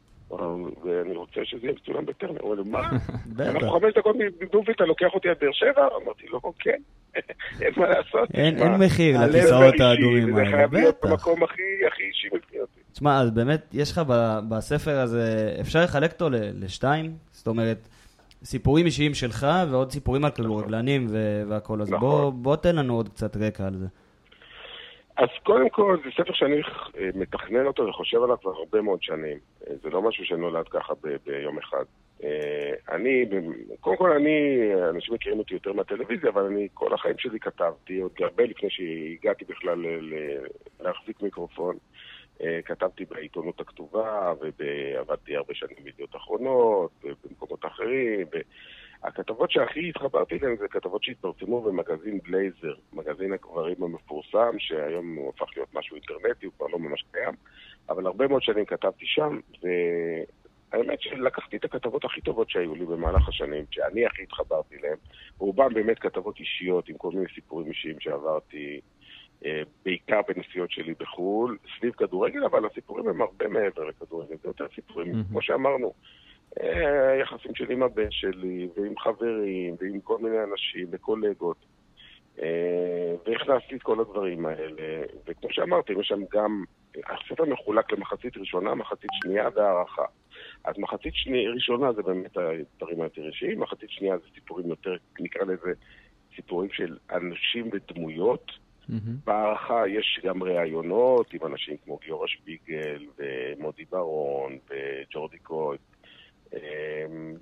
ואני 0.84 1.16
רוצה 1.16 1.40
שזה 1.44 1.60
יהיה 1.64 1.74
מצולם 1.82 2.06
בטרנר. 2.06 2.42
הוא 2.42 2.56
אומר 2.56 2.64
מה? 2.82 2.98
בטח. 3.28 3.50
אנחנו 3.56 3.80
חמש 3.80 3.94
דקות 3.98 4.16
מבלומפילד, 4.42 4.76
אתה 4.76 4.86
לוקח 4.86 5.08
אותי 5.14 5.30
עד 5.30 5.38
באר 5.42 5.52
שבע? 5.52 5.88
אמרתי 6.04 6.28
לו, 6.28 6.40
כן, 6.60 6.78
אין 7.62 7.74
מה 7.78 7.90
לעשות. 7.90 8.30
אין 8.34 8.58
מחיר 8.80 9.22
לכיסאות 9.26 9.80
האדומים 9.80 10.36
האלה, 10.36 10.52
חייב 10.52 10.74
להיות 10.74 10.96
בטח. 11.02 11.10
במקום 11.10 11.44
הכי 11.44 11.62
הכי 11.88 12.04
אישי 12.04 12.28
מבחינתי. 12.36 12.80
תשמע, 12.94 13.20
אז 13.22 13.32
באמת, 13.32 13.66
יש 13.74 13.92
לך 13.92 14.02
בספר 14.50 15.00
הזה, 15.00 15.56
אפשר 15.62 15.84
לחלק 15.84 16.12
אותו 16.14 16.28
לשתיים? 16.32 17.12
זאת 17.32 17.48
אומרת, 17.48 17.88
סיפורים 18.44 18.86
אישיים 18.86 19.14
שלך 19.14 19.48
ועוד 19.72 19.92
סיפורים 19.92 20.26
על 20.26 20.32
כדורגלנים 20.32 21.08
ו- 21.10 21.44
והכל, 21.50 21.82
אז 21.82 21.92
נכון. 21.92 22.44
בוא 22.44 22.56
תן 22.56 22.76
לנו 22.76 22.96
עוד 22.96 23.10
קצת 23.10 23.38
רקע 23.38 23.68
על 23.68 23.74
זה. 23.78 23.86
אז 25.18 25.28
קודם 25.44 25.70
כל, 25.70 25.98
זה 26.06 26.10
ספר 26.12 26.34
שאני 26.34 26.62
אה, 26.98 27.10
מתכנן 27.16 27.66
אותו 27.66 27.88
וחושב 27.88 28.24
עליו 28.24 28.38
כבר 28.42 28.52
הרבה 28.52 28.82
מאוד 28.82 29.04
שנים. 29.04 29.38
אה, 29.68 29.74
זה 29.84 29.90
לא 29.90 30.02
משהו 30.02 30.26
שנולד 30.26 30.68
ככה 30.68 30.94
ב- 31.04 31.16
ביום 31.26 31.58
אחד. 31.58 31.84
אה, 32.24 32.74
אני, 32.92 33.26
ב- 33.26 33.76
קודם 33.80 33.98
כל 33.98 34.12
אני, 34.12 34.60
אנשים 34.90 35.14
מכירים 35.14 35.40
אותי 35.40 35.54
יותר 35.54 35.74
מהטלוויזיה, 35.74 36.30
אבל 36.30 36.42
אני 36.44 36.68
כל 36.74 36.94
החיים 36.94 37.18
שלי 37.18 37.40
כתבתי, 37.40 38.00
עוד 38.00 38.12
הרבה 38.20 38.44
לפני 38.44 38.70
שהגעתי 38.70 39.46
בכלל 39.46 39.78
ל- 39.80 40.46
להחזיק 40.80 41.22
מיקרופון. 41.22 41.76
כתבתי 42.66 43.06
בעיתונות 43.06 43.60
הכתובה, 43.60 44.34
ועבדתי 44.60 45.36
הרבה 45.36 45.54
שנים 45.54 45.78
בידיעות 45.84 46.16
אחרונות, 46.16 46.92
ובמקומות 47.04 47.66
אחרים. 47.66 48.28
ו- 48.34 48.42
הכתבות 49.04 49.52
שהכי 49.52 49.90
התחברתי 49.90 50.38
אליהן 50.38 50.56
זה 50.58 50.68
כתבות 50.68 51.04
שהתפרסמו 51.04 51.62
במגזין 51.62 52.20
בלייזר, 52.24 52.74
מגזין 52.94 53.34
הגברים 53.34 53.84
המפורסם, 53.84 54.56
שהיום 54.60 55.16
הוא 55.16 55.30
הפך 55.30 55.48
להיות 55.56 55.74
משהו 55.74 55.96
אינטרנטי, 55.96 56.46
הוא 56.46 56.54
כבר 56.58 56.68
לא 56.68 56.80
ממש 56.80 57.04
קיים, 57.12 57.34
אבל 57.90 58.06
הרבה 58.06 58.28
מאוד 58.28 58.44
שנים 58.44 58.66
כתבתי 58.66 59.06
שם, 59.06 59.40
והאמת 59.64 61.02
שלקחתי 61.02 61.58
את 61.58 61.66
הכתבות 61.66 62.06
הכי 62.06 62.22
טובות 62.22 62.50
שהיו 62.50 62.76
לי 62.76 62.86
במהלך 62.86 63.30
השנים, 63.30 63.66
שאני 63.72 64.06
הכי 64.06 64.24
התחברתי 64.24 64.76
אליהן, 64.80 64.98
רובן 65.38 65.74
באמת 65.74 66.00
כתבות 66.00 66.40
אישיות 66.40 66.90
עם 66.90 66.98
כל 66.98 67.12
מיני 67.14 67.26
סיפורים 67.36 67.68
אישיים 67.68 68.00
שעברתי, 68.00 68.80
אה, 69.46 69.62
בעיקר 69.86 70.22
בנסיעות 70.28 70.72
שלי 70.72 70.94
בחו"ל, 71.00 71.58
סביב 71.78 71.94
כדורגל, 71.94 72.44
אבל 72.44 72.66
הסיפורים 72.66 73.08
הם 73.08 73.22
הרבה 73.22 73.48
מעבר 73.48 73.84
לכדורגל, 73.84 74.36
זה 74.42 74.50
יותר 74.50 74.68
סיפורים. 74.76 75.24
כמו 75.30 75.42
שאמרנו. 75.42 75.94
אה, 76.62 77.12
היחסים 77.12 77.56
שלי 77.56 77.74
עם 77.74 77.84
הבן 77.84 78.12
שלי, 78.12 78.68
ועם 78.76 79.00
חברים, 79.00 79.76
ועם 79.80 80.00
כל 80.02 80.18
מיני 80.18 80.44
אנשים, 80.44 80.88
וקולגות. 80.92 81.58
אה, 82.42 83.16
והכנסתי 83.26 83.76
את 83.76 83.84
כל 83.84 84.00
הדברים 84.00 84.46
האלה, 84.46 85.04
וכמו 85.28 85.50
שאמרתי, 85.52 85.94
יש 85.94 86.08
שם 86.08 86.22
גם, 86.32 86.64
הספר 87.06 87.46
מחולק 87.46 87.92
למחצית 87.92 88.38
ראשונה, 88.38 88.76
מחצית 88.76 89.10
שנייה 89.14 89.50
והערכה. 89.56 90.06
אז 90.64 90.74
מחצית 90.78 91.14
שני, 91.16 91.48
ראשונה 91.48 91.94
זה 91.94 92.02
באמת 92.02 92.38
הדברים 92.38 93.02
היותר 93.02 93.28
אישיים, 93.28 93.60
מחצית 93.60 93.90
שנייה 93.90 94.18
זה 94.18 94.26
סיפורים 94.36 94.68
יותר, 94.68 94.96
נקרא 95.20 95.46
לזה, 95.46 95.74
סיפורים 96.36 96.70
של 96.72 96.98
אנשים 97.12 97.70
ודמויות. 97.74 98.52
מהמם. 98.90 99.18
בהערכה 99.26 99.88
יש 99.88 100.20
גם 100.24 100.44
ראיונות 100.44 101.34
עם 101.34 101.46
אנשים 101.46 101.78
כמו 101.86 102.00
גיורא 102.06 102.28
שפיגל 102.28 103.06
ומודי 103.18 103.86
ברון 103.92 104.58
וג'ורדי 104.70 105.38
קויט 105.38 105.82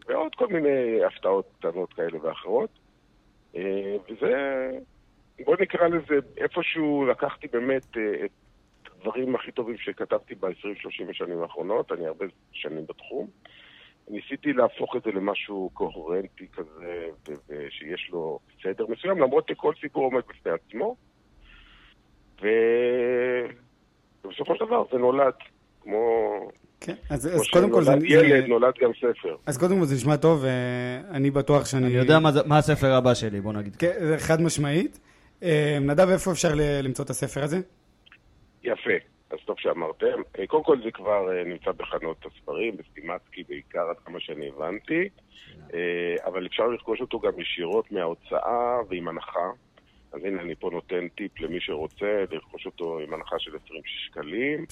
ועוד 0.08 0.36
כל 0.36 0.48
מיני 0.48 1.03
הפתעות 1.06 1.46
קטנות 1.60 1.94
כאלה 1.94 2.25
ואחרות. 2.25 2.70
אה, 3.56 3.96
וזה, 4.10 4.70
בוא 5.46 5.56
נקרא 5.60 5.88
לזה, 5.88 6.15
איפשהו 6.38 7.06
לקחתי 7.06 7.48
באמת 7.48 7.98
אה, 7.98 8.25
את 8.25 8.32
הדברים 8.96 9.36
הכי 9.36 9.51
טובים 9.51 9.77
שכתבתי 9.77 10.36
ב-20-30 10.36 11.10
השנים 11.10 11.41
האחרונות, 11.41 11.91
אני 11.91 12.08
הרבה 12.08 12.25
שנים 12.51 12.86
בתחום. 12.86 13.27
ניסיתי 14.08 14.53
להפוך 14.53 14.96
את 14.96 15.03
זה 15.03 15.12
למשהו 15.12 15.70
קוהרנטי 15.74 16.48
כזה, 16.48 17.08
ושיש 17.50 18.10
לו 18.12 18.39
סדר 18.63 18.86
מסוים, 18.89 19.18
למרות 19.18 19.48
שכל 19.48 19.74
סיפור 19.82 20.03
עומד 20.03 20.22
בפני 20.27 20.51
עצמו. 20.51 20.96
ובסופו 24.25 24.56
של 24.56 24.65
דבר 24.65 24.84
זה 24.91 24.98
נולד, 24.98 25.34
כמו, 25.82 26.30
כן, 26.80 26.94
אז, 27.10 27.28
כמו 27.28 27.42
אז 27.42 27.48
קודם 27.54 27.72
כל 27.72 27.84
זה... 27.84 27.92
שנולד 27.92 28.04
ילד, 28.12 28.42
זה- 28.42 28.48
נולד 28.48 28.74
גם 28.82 28.92
ספר. 28.94 29.36
אז 29.46 29.58
קודם 29.58 29.80
כל 29.80 29.86
זה 29.86 29.96
נשמע 29.96 30.16
טוב, 30.18 30.44
ואני 31.12 31.32
בטוח 31.32 31.66
שאני... 31.66 31.86
אני 31.86 31.94
יודע 31.94 32.20
מה 32.20 32.30
מה 32.46 32.58
הספר 32.58 32.94
הבא 32.94 33.14
שלי, 33.14 33.42
בוא 33.42 33.54
נגיד. 33.54 33.76
כן, 33.76 33.94
זה 34.00 34.18
חד 34.18 34.42
משמעית. 34.42 35.00
אה, 35.44 35.78
נדב, 35.82 36.10
איפה 36.10 36.32
אפשר 36.32 36.50
למצוא 36.84 37.06
את 37.06 37.10
הספר 37.10 37.44
הזה? 37.44 37.58
יפה, 38.64 38.92
אז 39.32 39.38
טוב 39.46 39.56
שאמרתם. 39.60 40.22
אה, 40.40 40.48
קודם 40.48 40.64
כל 40.64 40.78
זה 40.84 40.92
כבר 40.92 41.32
אה, 41.38 41.44
נמצא 41.44 41.72
בחנות 41.72 42.26
הספרים, 42.26 42.78
בסטימצקי 42.78 43.44
בעיקר, 43.50 43.80
עד 43.90 43.96
כמה 44.06 44.20
שאני 44.20 44.48
הבנתי, 44.56 45.10
אה, 45.74 45.80
אבל 46.26 46.46
אפשר 46.46 46.68
לרכוש 46.68 47.02
אותו 47.02 47.20
גם 47.20 47.40
ישירות 47.40 47.92
מההוצאה 47.92 48.78
ועם 48.90 49.08
הנחה. 49.08 49.50
אז 50.14 50.20
הנה, 50.26 50.42
אני 50.42 50.56
פה 50.56 50.70
נותן 50.74 51.08
טיפ 51.08 51.40
למי 51.40 51.58
שרוצה 51.60 52.06
לרכוש 52.32 52.66
אותו 52.66 53.00
עם 53.00 53.14
הנחה 53.14 53.36
של 53.40 53.52
20 53.66 53.82
שקלים, 53.86 54.66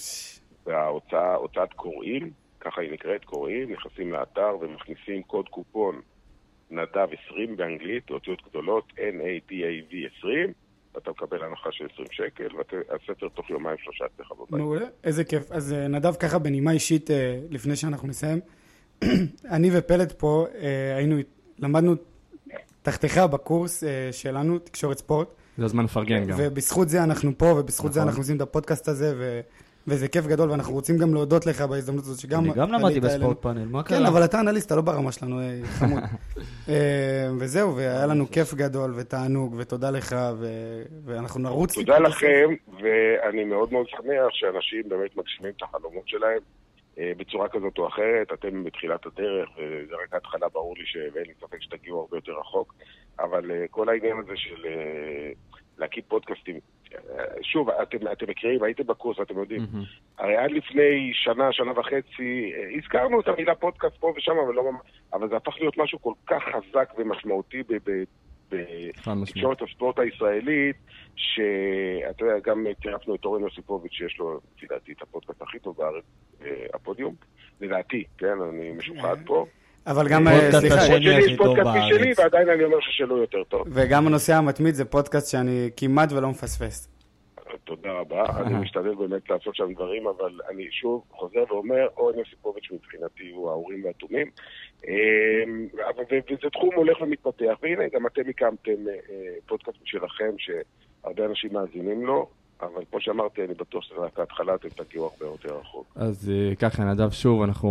וההוצאה, 0.69 1.35
הוצאת 1.35 1.73
קוראים, 1.73 2.31
ככה 2.59 2.81
היא 2.81 2.91
נקראת, 2.91 3.25
קוראים, 3.25 3.71
נכנסים 3.71 4.11
לאתר 4.11 4.57
ומכניסים 4.61 5.23
קוד 5.23 5.49
קופון 5.49 6.01
נדב 6.71 7.07
20 7.31 7.57
באנגלית, 7.57 8.09
אותיות 8.09 8.41
גדולות, 8.49 8.83
N-A-D-A-V 8.97 9.95
20, 10.17 10.53
ואתה 10.95 11.11
מקבל 11.11 11.43
הנחה 11.43 11.71
של 11.71 11.85
20 11.93 12.07
שקל, 12.11 12.47
והספר 12.55 13.29
תוך 13.29 13.49
יומיים 13.49 13.77
שלושה 13.83 14.05
אצלך 14.05 14.31
בבית. 14.31 14.51
מעולה, 14.51 14.85
איזה 15.03 15.23
כיף. 15.23 15.51
אז 15.51 15.73
אה, 15.73 15.87
נדב, 15.87 16.13
ככה 16.13 16.39
בנימה 16.39 16.71
אישית, 16.71 17.11
אה, 17.11 17.39
לפני 17.49 17.75
שאנחנו 17.75 18.07
נסיים, 18.07 18.39
אני 19.55 19.69
ופלט 19.73 20.11
פה 20.11 20.45
אה, 20.55 20.95
היינו, 20.95 21.15
למדנו 21.59 21.95
תחתיך 22.81 23.17
בקורס 23.17 23.83
שלנו, 24.11 24.59
תקשורת 24.59 24.97
ספורט, 24.97 25.27
זה 25.57 25.65
הזמן 25.65 25.83
לפרגן 25.83 26.25
גם. 26.25 26.37
ובזכות 26.39 26.89
זה 26.89 27.03
אנחנו 27.03 27.37
פה, 27.37 27.45
ובזכות 27.45 27.93
זה 27.93 27.99
נכון. 27.99 28.07
אנחנו 28.07 28.21
עושים 28.21 28.35
את 28.35 28.41
הפודקאסט 28.41 28.87
הזה, 28.87 29.13
ו... 29.17 29.41
וזה 29.89 30.07
כיף 30.07 30.27
גדול, 30.27 30.51
ואנחנו 30.51 30.73
רוצים 30.73 30.97
גם 30.97 31.13
להודות 31.13 31.45
לך 31.45 31.61
בהזדמנות 31.61 32.03
הזאת, 32.03 32.19
שגם... 32.19 32.45
אני 32.45 32.53
גם 32.53 32.71
למדתי. 32.71 32.99
בספורט 32.99 33.41
פאנל, 33.41 33.65
מה 33.65 33.83
כן, 33.83 33.95
קרה? 33.95 34.07
אבל 34.07 34.25
אתה 34.25 34.39
אנליסט, 34.39 34.67
אתה 34.67 34.75
לא 34.75 34.81
ברמה 34.81 35.11
שלנו, 35.11 35.39
אה, 35.39 35.59
חמוד. 35.63 36.03
אה, 36.69 37.29
וזהו, 37.39 37.75
והיה 37.75 38.05
לנו 38.05 38.31
כיף 38.31 38.53
גדול 38.53 38.93
ותענוג, 38.95 39.55
ותודה 39.57 39.91
לך, 39.91 40.15
ואנחנו 41.05 41.39
נרוץ. 41.39 41.75
תודה. 41.75 41.99
לכם, 41.99 42.49
ואני 42.81 43.43
מאוד 43.43 43.73
מאוד 43.73 43.87
שמח 43.87 44.31
שאנשים 44.31 44.89
באמת 44.89 45.17
מגשימים 45.17 45.53
את 45.57 45.63
החלומות 45.63 46.07
שלהם 46.07 46.39
אה, 46.99 47.11
בצורה 47.17 47.49
כזאת 47.49 47.77
או 47.77 47.87
אחרת. 47.87 48.33
אתם 48.33 48.63
בתחילת 48.63 49.05
הדרך, 49.05 49.49
וזה 49.57 49.95
רק 50.03 50.13
ההתחלה, 50.13 50.49
ברור 50.49 50.75
לי 50.77 50.85
ש... 50.85 50.97
ואין 51.13 51.25
לי 51.27 51.33
ספק 51.41 51.61
שתגיעו 51.61 51.99
הרבה 51.99 52.17
יותר 52.17 52.31
רחוק, 52.39 52.73
אבל 53.19 53.51
כל 53.71 53.89
העניין 53.89 54.17
הזה 54.17 54.33
של 54.35 54.65
להקים 55.77 56.03
פודקאסטים, 56.07 56.59
שוב, 57.41 57.69
אתם, 57.69 57.97
אתם 58.11 58.25
מכירים, 58.29 58.63
הייתם 58.63 58.83
בקורס, 58.87 59.17
אתם 59.21 59.39
יודעים. 59.39 59.61
מהמם. 59.71 59.83
הרי 60.17 60.37
עד 60.37 60.51
לפני 60.51 61.11
שנה, 61.13 61.51
שנה 61.51 61.79
וחצי, 61.79 62.51
אה, 62.55 62.77
הזכרנו 62.77 63.21
את 63.21 63.27
המילה 63.27 63.55
פודקאסט 63.55 63.97
פה 63.97 64.13
ושם, 64.17 64.31
אבל, 64.45 64.53
לא, 64.53 64.71
ממש- 64.71 64.81
אבל 65.13 65.29
זה 65.29 65.35
הפך 65.35 65.55
להיות 65.59 65.77
משהו 65.77 66.01
כל 66.01 66.13
כך 66.27 66.43
חזק 66.43 66.93
ומשמעותי. 66.97 67.63
בתקשורת 69.31 69.61
הספורט 69.61 69.99
הישראלית, 69.99 70.75
שאתה 71.15 72.25
יודע, 72.25 72.39
גם 72.51 72.65
צירפנו 72.81 73.15
את 73.15 73.25
אורן 73.25 73.41
יוסיפוביץ', 73.41 73.93
שיש 73.93 74.19
לו, 74.19 74.39
לפי 74.57 74.65
דעתי, 74.69 74.91
את 74.91 75.01
הפודקאסט 75.01 75.41
הכי 75.41 75.59
טוב 75.59 75.77
בארץ, 75.77 76.03
אה, 76.45 76.65
הפודיום. 76.73 77.15
לדעתי, 77.61 78.03
כן, 78.17 78.41
אני 78.49 78.71
משוחד 78.71 79.17
פה. 79.25 79.45
אבל 79.89 80.07
גם, 80.09 80.27
אה, 80.27 80.33
פודקאסט 80.33 80.59
סליחה, 80.59 80.75
השני. 80.75 81.01
שלי 81.03 81.15
הכי 81.15 81.31
יש 81.31 81.37
פודקאסט 81.37 81.69
משלי, 81.77 82.03
בארץ. 82.03 82.19
ועדיין 82.19 82.49
אני 82.49 82.63
אומר 82.63 82.77
ששלו 82.79 83.17
יותר 83.17 83.43
טוב. 83.43 83.61
וגם 83.69 84.07
הנושא 84.07 84.33
המתמיד 84.33 84.75
זה 84.75 84.85
פודקאסט 84.85 85.31
שאני 85.31 85.69
כמעט 85.77 86.11
ולא 86.11 86.29
מפספס. 86.29 86.89
תודה 87.63 87.91
רבה. 87.91 88.25
אני 88.39 88.53
משתדל 88.59 88.95
באמת 88.95 89.29
לעשות 89.29 89.55
שם 89.55 89.73
דברים, 89.73 90.07
אבל 90.07 90.31
אני 90.51 90.67
שוב 90.71 91.03
חוזר 91.11 91.43
ואומר, 91.49 91.87
אורן 91.97 92.19
יוסיפוביץ' 92.19 92.71
מבחינתי 92.71 93.29
הוא 93.33 93.49
האורים 93.49 93.85
והתומים. 93.85 94.27
אבל- 94.83 96.03
ו- 96.11 96.19
וזה 96.33 96.49
תחום 96.53 96.69
הולך 96.75 97.01
ומתפתח, 97.01 97.53
והנה, 97.61 97.83
גם 97.93 98.07
אתם 98.07 98.21
הקמתם 98.29 98.71
אה, 98.87 98.93
אה, 98.93 99.33
פודקאסט 99.47 99.77
משלכם, 99.83 100.31
שהרבה 100.37 101.25
אנשים 101.25 101.53
מאזינים 101.53 102.05
לו, 102.05 102.29
אבל 102.61 102.83
כמו 102.91 103.01
שאמרתי, 103.01 103.41
אני 103.45 103.53
בטוח 103.53 103.83
שזה 103.83 103.95
רק 103.99 104.19
ההתחלה, 104.19 104.55
אתם 104.55 104.67
תגיעו 104.69 105.05
הרבה 105.13 105.25
יותר 105.25 105.59
רחוק. 105.61 105.85
אז 105.95 106.31
אה, 106.33 106.55
ככה, 106.55 106.83
נדב, 106.83 107.11
שוב, 107.11 107.41
אנחנו 107.41 107.69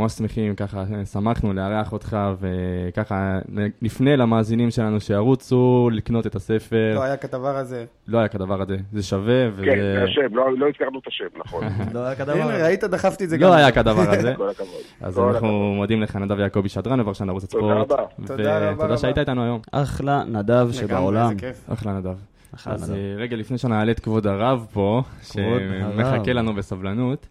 ממש 0.00 0.12
שמחים, 0.12 0.54
ככה, 0.54 0.84
שמחנו 1.12 1.52
לארח 1.52 1.92
אותך, 1.92 2.16
וככה 2.40 3.38
נפנה 3.82 4.16
למאזינים 4.16 4.70
שלנו 4.70 5.00
שירוצו 5.00 5.90
לקנות 5.92 6.26
את 6.26 6.34
הספר. 6.34 6.92
לא 6.94 7.02
היה 7.02 7.16
כדבר 7.16 7.56
הזה. 7.56 7.84
לא 8.08 8.18
היה 8.18 8.28
כדבר 8.28 8.62
הזה, 8.62 8.76
זה 8.92 9.02
שווה, 9.02 9.50
כן, 9.64 9.80
זה. 9.80 10.02
השם, 10.04 10.36
לא 10.36 10.58
לא 10.58 10.68
הזכרנו 10.68 10.98
את 10.98 11.06
השם, 11.06 11.24
נכון. 11.36 11.64
לא 11.94 12.00
היה 12.00 12.14
כדבר 12.14 12.32
הנה, 12.32 12.44
הזה. 12.54 12.64
ראית, 12.66 12.84
דחפתי 12.84 13.24
את 13.24 13.28
זה 13.30 13.36
גם. 13.36 13.48
לא 13.48 13.54
היה 13.54 13.72
כדבר 13.72 14.10
הזה. 14.10 14.34
אז 15.00 15.18
אנחנו. 15.18 15.74
מודים 15.74 16.02
לך, 16.02 16.16
נדב 16.16 16.38
יעקבי 16.38 16.68
שדרן, 16.68 17.00
ופרשן 17.00 17.28
ערוץ 17.28 17.44
תודה 17.44 17.80
הספורט. 17.80 17.92
רבה. 17.92 18.04
תודה 18.26 18.58
רבה 18.58 18.70
ותודה 18.72 18.84
רבה. 18.86 18.96
שהיית 18.96 19.18
איתנו 19.18 19.44
היום. 19.44 19.60
אחלה 19.72 20.24
נדב 20.24 20.68
שבעולם. 20.72 21.32
אחלה 21.72 21.92
נדב. 21.92 22.31
אחלה 22.54 22.74
אז. 22.74 22.90
אה, 22.92 22.96
רגע 23.16 23.36
לפני 23.36 23.58
שנעלה 23.58 23.92
את 23.92 24.00
כבוד 24.00 24.26
הרב 24.26 24.66
פה, 24.72 25.02
שמחכה. 25.22 26.32
לנו 26.32 26.54
בסבלנות. 26.54 27.26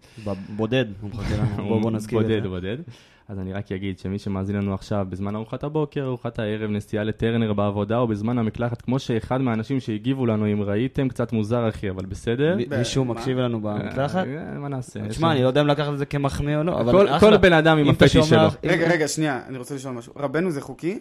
בודד, 0.55 0.85
הוא 1.01 1.09
מחכה 1.09 1.35
לנו. 1.37 1.79
בוא 1.81 1.91
נזכיר 1.91 2.19
את 2.19 2.23
בודד, 2.25 2.43
זה. 2.43 2.49
בודד. 2.49 2.77
אז 3.29 3.39
אני 3.39 3.53
רק 3.53 3.71
אגיד 3.71 3.99
שמי 3.99 4.19
שמאזין 4.19 4.55
לנו 4.55 4.73
עכשיו 4.73 5.05
בזמן 5.09 5.35
ארוחת 5.35 5.63
הבוקר, 5.63 6.03
ארוחת 6.05 6.39
הערב, 6.39 6.69
נסיעה 6.71 7.03
לטרנר 7.03 7.53
בעבודה 7.53 7.97
או 7.97 8.07
בזמן 8.07 8.37
המקלחת, 8.37 8.81
כמו 8.81 8.99
שאחד 8.99 9.41
מהאנשים 9.41 9.79
שהגיבו 9.79 10.25
לנו, 10.25 10.51
אם 10.53 10.61
ראיתם, 10.61 11.07
קצת 11.09 11.33
מוזר 11.33 11.69
אחי, 11.69 11.89
אבל 11.89 12.05
בסדר. 12.05 12.55
מי- 12.55 12.65
מישהו? 12.77 13.05
מקשיב 13.05 13.37
לנו 13.37 13.61
במקלחת? 13.61 14.25
אה, 14.27 14.59
מה 14.59 14.67
נעשה? 14.67 15.07
תשמע, 15.07 15.31
אני 15.31 15.41
לא 15.43 15.47
יודע 15.47 15.61
אם 15.61 15.67
לקחת 15.67 15.93
את 15.93 15.97
זה 15.97 16.05
כמחמיא 16.05 16.57
או 16.57 16.63
לא, 16.63 16.79
אבל 16.81 16.91
כל- 16.91 17.07
אחלה. 17.07 17.19
כל 17.19 17.37
בן 17.37 17.53
אדם 17.53 17.77
עם 17.77 17.89
הפטיש 17.89 18.11
שלו. 18.17 18.47
רגע, 18.63 18.87
רגע, 18.91 19.07
שנייה, 19.07 19.41
אני 19.47 19.57
רוצה 19.57 19.75
לשאול 19.75 19.93
משהו. 19.93 20.13
רבנו 20.17 20.51
זה 20.51 20.61
חוקי? 20.61 20.99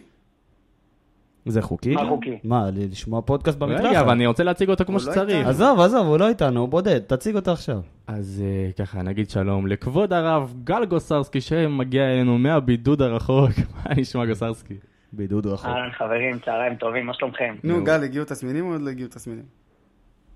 זה 1.45 1.61
חוקי? 1.61 1.95
מה 1.95 2.05
חוקי? 2.05 2.39
מה, 2.43 2.69
לשמוע 2.73 3.21
פודקאסט 3.21 3.57
במקלחת? 3.57 3.85
רגע, 3.85 4.01
אבל 4.01 4.11
אני 4.11 4.25
רוצה 4.27 4.43
להציג 4.43 4.69
אותו 4.69 4.85
כמו 4.85 4.93
לא 4.93 4.99
שצריך. 4.99 5.47
עזוב, 5.47 5.79
עזוב, 5.79 6.07
הוא 6.07 6.17
לא 6.17 6.29
איתנו, 6.29 6.59
הוא 6.59 6.69
בודד, 6.69 6.99
תציג 6.99 7.35
אותו 7.35 7.51
עכשיו. 7.51 7.81
אז 8.07 8.43
אה, 8.45 8.71
ככה, 8.71 9.01
נגיד 9.01 9.29
שלום 9.29 9.67
לכבוד 9.67 10.13
הרב 10.13 10.53
גל 10.63 10.85
גוסרסקי 10.85 11.41
שמגיע 11.41 12.03
אלינו 12.03 12.37
מהבידוד 12.37 13.01
הרחוק. 13.01 13.49
מה 13.75 13.93
נשמע 13.97 14.25
גוסרסקי? 14.25 14.73
בידוד 15.13 15.45
רחוק. 15.45 15.65
אהלן 15.65 15.91
חברים, 15.91 16.39
צהריים 16.45 16.75
טובים, 16.75 17.05
מה 17.05 17.13
שלומכם? 17.13 17.55
נו, 17.63 17.83
גל, 17.83 18.03
הגיעו 18.03 18.25
תסמינים 18.25 18.65
או 18.65 18.71
עוד 18.71 18.81
לא 18.81 18.89
הגיעו 18.89 19.09
תסמינים? 19.09 19.45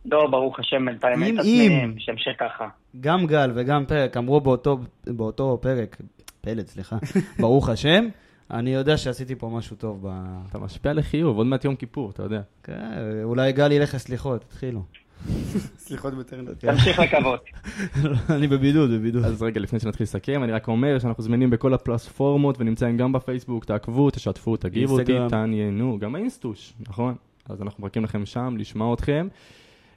לא, 0.05 0.27
ברוך 0.31 0.59
השם, 0.59 0.85
בינתיים 0.85 1.23
אין 1.23 1.37
תסמינים, 1.37 1.95
שהמשך 1.97 2.31
ככה. 2.39 2.67
גם 2.99 3.25
גל 3.27 3.51
וגם 3.55 3.85
פרק 3.85 4.17
אמרו 4.17 4.41
באותו, 4.41 4.79
באותו 5.07 5.57
פרק, 5.61 5.97
פלט, 6.41 6.67
סליחה, 6.67 6.97
ברוך 7.39 7.69
השם, 7.69 8.05
אני 8.51 8.73
יודע 8.73 8.97
שעשיתי 8.97 9.35
פה 9.35 9.49
משהו 9.49 9.75
טוב 9.75 9.99
ב... 10.07 10.09
אתה 10.49 10.59
משפיע 10.59 10.93
לחיוב, 10.93 11.37
עוד 11.37 11.47
מעט 11.47 11.65
יום 11.65 11.75
כיפור, 11.75 12.09
אתה 12.09 12.23
יודע. 12.23 12.41
כן, 12.63 12.91
אולי 13.23 13.51
גל 13.51 13.71
ילך 13.71 13.93
לסליחות, 13.93 14.41
תתחילו. 14.41 14.83
סליחות 15.85 16.13
בטרנר. 16.13 16.53
תמשיך 16.53 16.99
לקוות. 16.99 17.45
אני 18.35 18.47
בבידוד, 18.47 18.91
בבידוד. 18.91 19.25
אז 19.25 19.43
רגע, 19.43 19.59
לפני 19.59 19.79
שנתחיל 19.79 20.03
לסכם, 20.03 20.43
אני 20.43 20.51
רק 20.51 20.67
אומר 20.67 20.99
שאנחנו 20.99 21.23
זמינים 21.23 21.49
בכל 21.49 21.73
הפלטפורמות 21.73 22.55
ונמצאים 22.59 22.97
גם 22.97 23.13
בפייסבוק, 23.13 23.65
תעקבו, 23.65 24.09
תשתפו, 24.09 24.57
תגיבו 24.57 24.99
אותי. 24.99 25.17
תעניינו, 25.29 25.99
גם 25.99 26.13
באינסטוש, 26.13 26.73
נכון? 26.89 27.15
אז 27.49 27.61
אנחנו 27.61 27.83
מחכים 27.83 28.03
לכם 28.03 28.25
שם, 28.25 28.55
לשמוע 28.59 28.93
אתכם. 28.93 29.27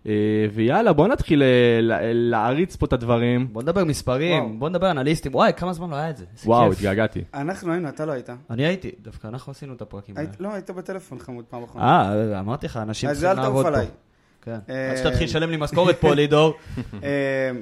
אה, 0.09 0.13
ויאללה, 0.53 0.93
בוא 0.93 1.09
נתחיל 1.09 1.43
אה, 1.43 1.49
לה- 1.83 1.99
להריץ 2.13 2.77
פה 2.77 2.87
את 2.87 2.93
הדברים. 2.93 3.49
בוא 3.53 3.63
נדבר 3.63 3.85
מספרים, 3.85 4.43
וואו. 4.45 4.59
בוא 4.59 4.69
נדבר 4.69 4.91
אנליסטים. 4.91 5.35
וואי, 5.35 5.53
כמה 5.57 5.73
זמן 5.73 5.91
לא 5.91 5.97
היה 5.97 6.11
את 6.11 6.17
זה. 6.17 6.25
איזה 6.37 6.49
וואו, 6.49 6.69
כיף. 6.71 6.79
התגעגעתי. 6.79 7.25
אנחנו 7.35 7.73
היינו, 7.73 7.89
אתה 7.89 8.07
לא 8.07 8.13
היית. 8.13 8.29
אני 8.51 8.67
הייתי, 8.67 8.91
דווקא 9.03 9.27
אנחנו 9.29 9.51
עשינו 9.51 9.75
את 9.75 9.83
הפרקים 9.83 10.17
האלה. 10.17 10.29
לא, 10.41 10.53
היית 10.53 10.71
בטלפון 10.71 11.19
חמוד 11.19 11.45
פעם 11.45 11.63
אחרונה. 11.63 12.13
אה, 12.33 12.41
אמרתי 12.41 12.67
לך, 12.67 12.77
אנשים 12.77 13.09
אז 13.11 13.21
צריכים 13.21 13.31
אל 13.39 13.45
תעוף 13.45 13.47
לעבוד 13.47 13.63
פה. 13.63 13.69
עליי. 13.69 13.87
כן. 14.43 14.59
אה, 14.71 14.91
עד 14.91 14.97
שתתחיל 14.97 15.25
לשלם 15.25 15.51
לי 15.51 15.57
משכורת 15.57 15.97
פה, 16.01 16.15
לידור. 16.15 16.55
אה, 17.05 17.09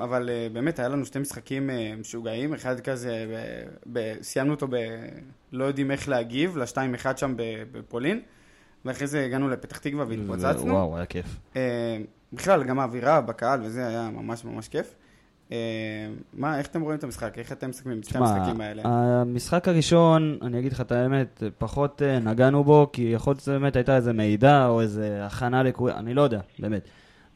אבל 0.04 0.28
אה, 0.30 0.46
באמת, 0.52 0.78
היה 0.78 0.88
לנו 0.88 1.04
שתי 1.06 1.18
משחקים 1.18 1.70
אה, 1.70 1.92
משוגעים, 2.00 2.54
אחד 2.54 2.80
כזה, 2.80 3.26
ב- 3.35 3.68
ב- 3.92 4.14
סיימנו 4.22 4.54
אותו 4.54 4.66
ב... 4.70 4.76
לא 5.52 5.64
יודעים 5.64 5.90
איך 5.90 6.09
להגיב, 6.09 6.56
ל-2-1 6.56 7.16
שם 7.16 7.35
ב- 7.37 7.42
בפולין, 7.72 8.20
ואחרי 8.85 9.06
זה 9.06 9.24
הגענו 9.24 9.48
לפתח 9.48 9.78
תקווה 9.78 10.04
והתפוצצנו. 10.09 10.72
וואו, 10.72 10.96
היה 10.96 11.06
כיף. 11.06 11.26
בכלל, 12.32 12.64
גם 12.64 12.78
האווירה 12.78 13.20
בקהל 13.20 13.60
וזה 13.62 13.86
היה 13.86 14.10
ממש 14.10 14.44
ממש 14.44 14.68
כיף. 14.68 14.94
אה, 15.52 15.56
מה, 16.34 16.58
איך 16.58 16.66
אתם 16.66 16.80
רואים 16.80 16.98
את 16.98 17.04
המשחק? 17.04 17.38
איך 17.38 17.52
אתם 17.52 17.70
מסכמים 17.70 17.98
את 17.98 18.04
תשמע, 18.04 18.20
המשחקים 18.20 18.60
האלה? 18.60 18.82
המשחק 18.84 19.68
הראשון, 19.68 20.38
אני 20.42 20.58
אגיד 20.58 20.72
לך 20.72 20.80
את 20.80 20.92
האמת, 20.92 21.42
פחות 21.58 22.02
אה, 22.02 22.18
נגענו 22.18 22.64
בו, 22.64 22.90
כי 22.92 23.02
יכול 23.02 23.30
להיות 23.30 23.40
שבאמת 23.40 23.76
הייתה 23.76 23.96
איזה 23.96 24.12
מידע 24.12 24.66
או 24.66 24.80
איזה 24.80 25.26
הכנה 25.26 25.62
לקרוא, 25.62 25.90
אני 25.90 26.14
לא 26.14 26.22
יודע, 26.22 26.40
באמת. 26.58 26.88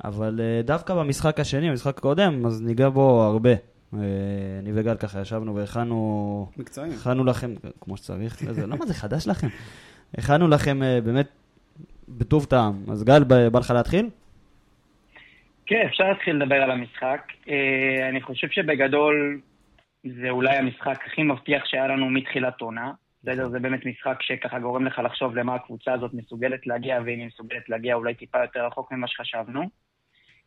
אבל 0.04 0.40
אה, 0.42 0.62
דווקא 0.62 0.94
במשחק 0.94 1.40
השני, 1.40 1.70
במשחק 1.70 1.98
הקודם, 1.98 2.46
אז 2.46 2.62
ניגע 2.62 2.88
בו 2.88 3.22
הרבה. 3.22 3.50
אני 3.92 4.70
וגל 4.74 4.96
ככה 4.96 5.20
ישבנו 5.20 5.54
והכנו 5.54 6.46
מקצועיים. 6.56 6.92
הכנו 6.92 7.24
לכם, 7.24 7.54
כמו 7.80 7.96
שצריך, 7.96 8.42
למה 8.58 8.86
זה 8.86 8.94
חדש 8.94 9.26
לכם? 9.26 9.48
הכנו 10.18 10.48
לכם 10.48 10.80
באמת 11.04 11.28
בטוב 12.08 12.44
טעם. 12.44 12.84
אז 12.88 13.04
גל, 13.04 13.24
בא 13.24 13.58
לך 13.58 13.70
להתחיל? 13.70 14.08
כן, 15.70 15.86
אפשר 15.86 16.04
להתחיל 16.04 16.36
לדבר 16.36 16.54
על 16.54 16.70
המשחק. 16.70 17.20
אה, 17.48 18.08
אני 18.08 18.20
חושב 18.20 18.48
שבגדול 18.50 19.40
זה 20.20 20.30
אולי 20.30 20.56
המשחק 20.56 20.98
הכי 21.06 21.22
מבטיח 21.22 21.64
שהיה 21.64 21.86
לנו 21.86 22.10
מתחילת 22.10 22.60
עונה. 22.60 22.92
בסדר, 23.24 23.48
זה 23.48 23.58
באמת 23.58 23.86
משחק 23.86 24.22
שככה 24.22 24.58
גורם 24.58 24.86
לך 24.86 24.98
לחשוב 25.04 25.36
למה 25.36 25.54
הקבוצה 25.54 25.92
הזאת 25.92 26.14
מסוגלת 26.14 26.66
להגיע, 26.66 26.98
ואם 27.04 27.18
היא 27.18 27.26
מסוגלת 27.26 27.68
להגיע 27.68 27.94
אולי 27.94 28.14
טיפה 28.14 28.38
יותר 28.42 28.66
רחוק 28.66 28.92
ממה 28.92 29.08
שחשבנו. 29.08 29.62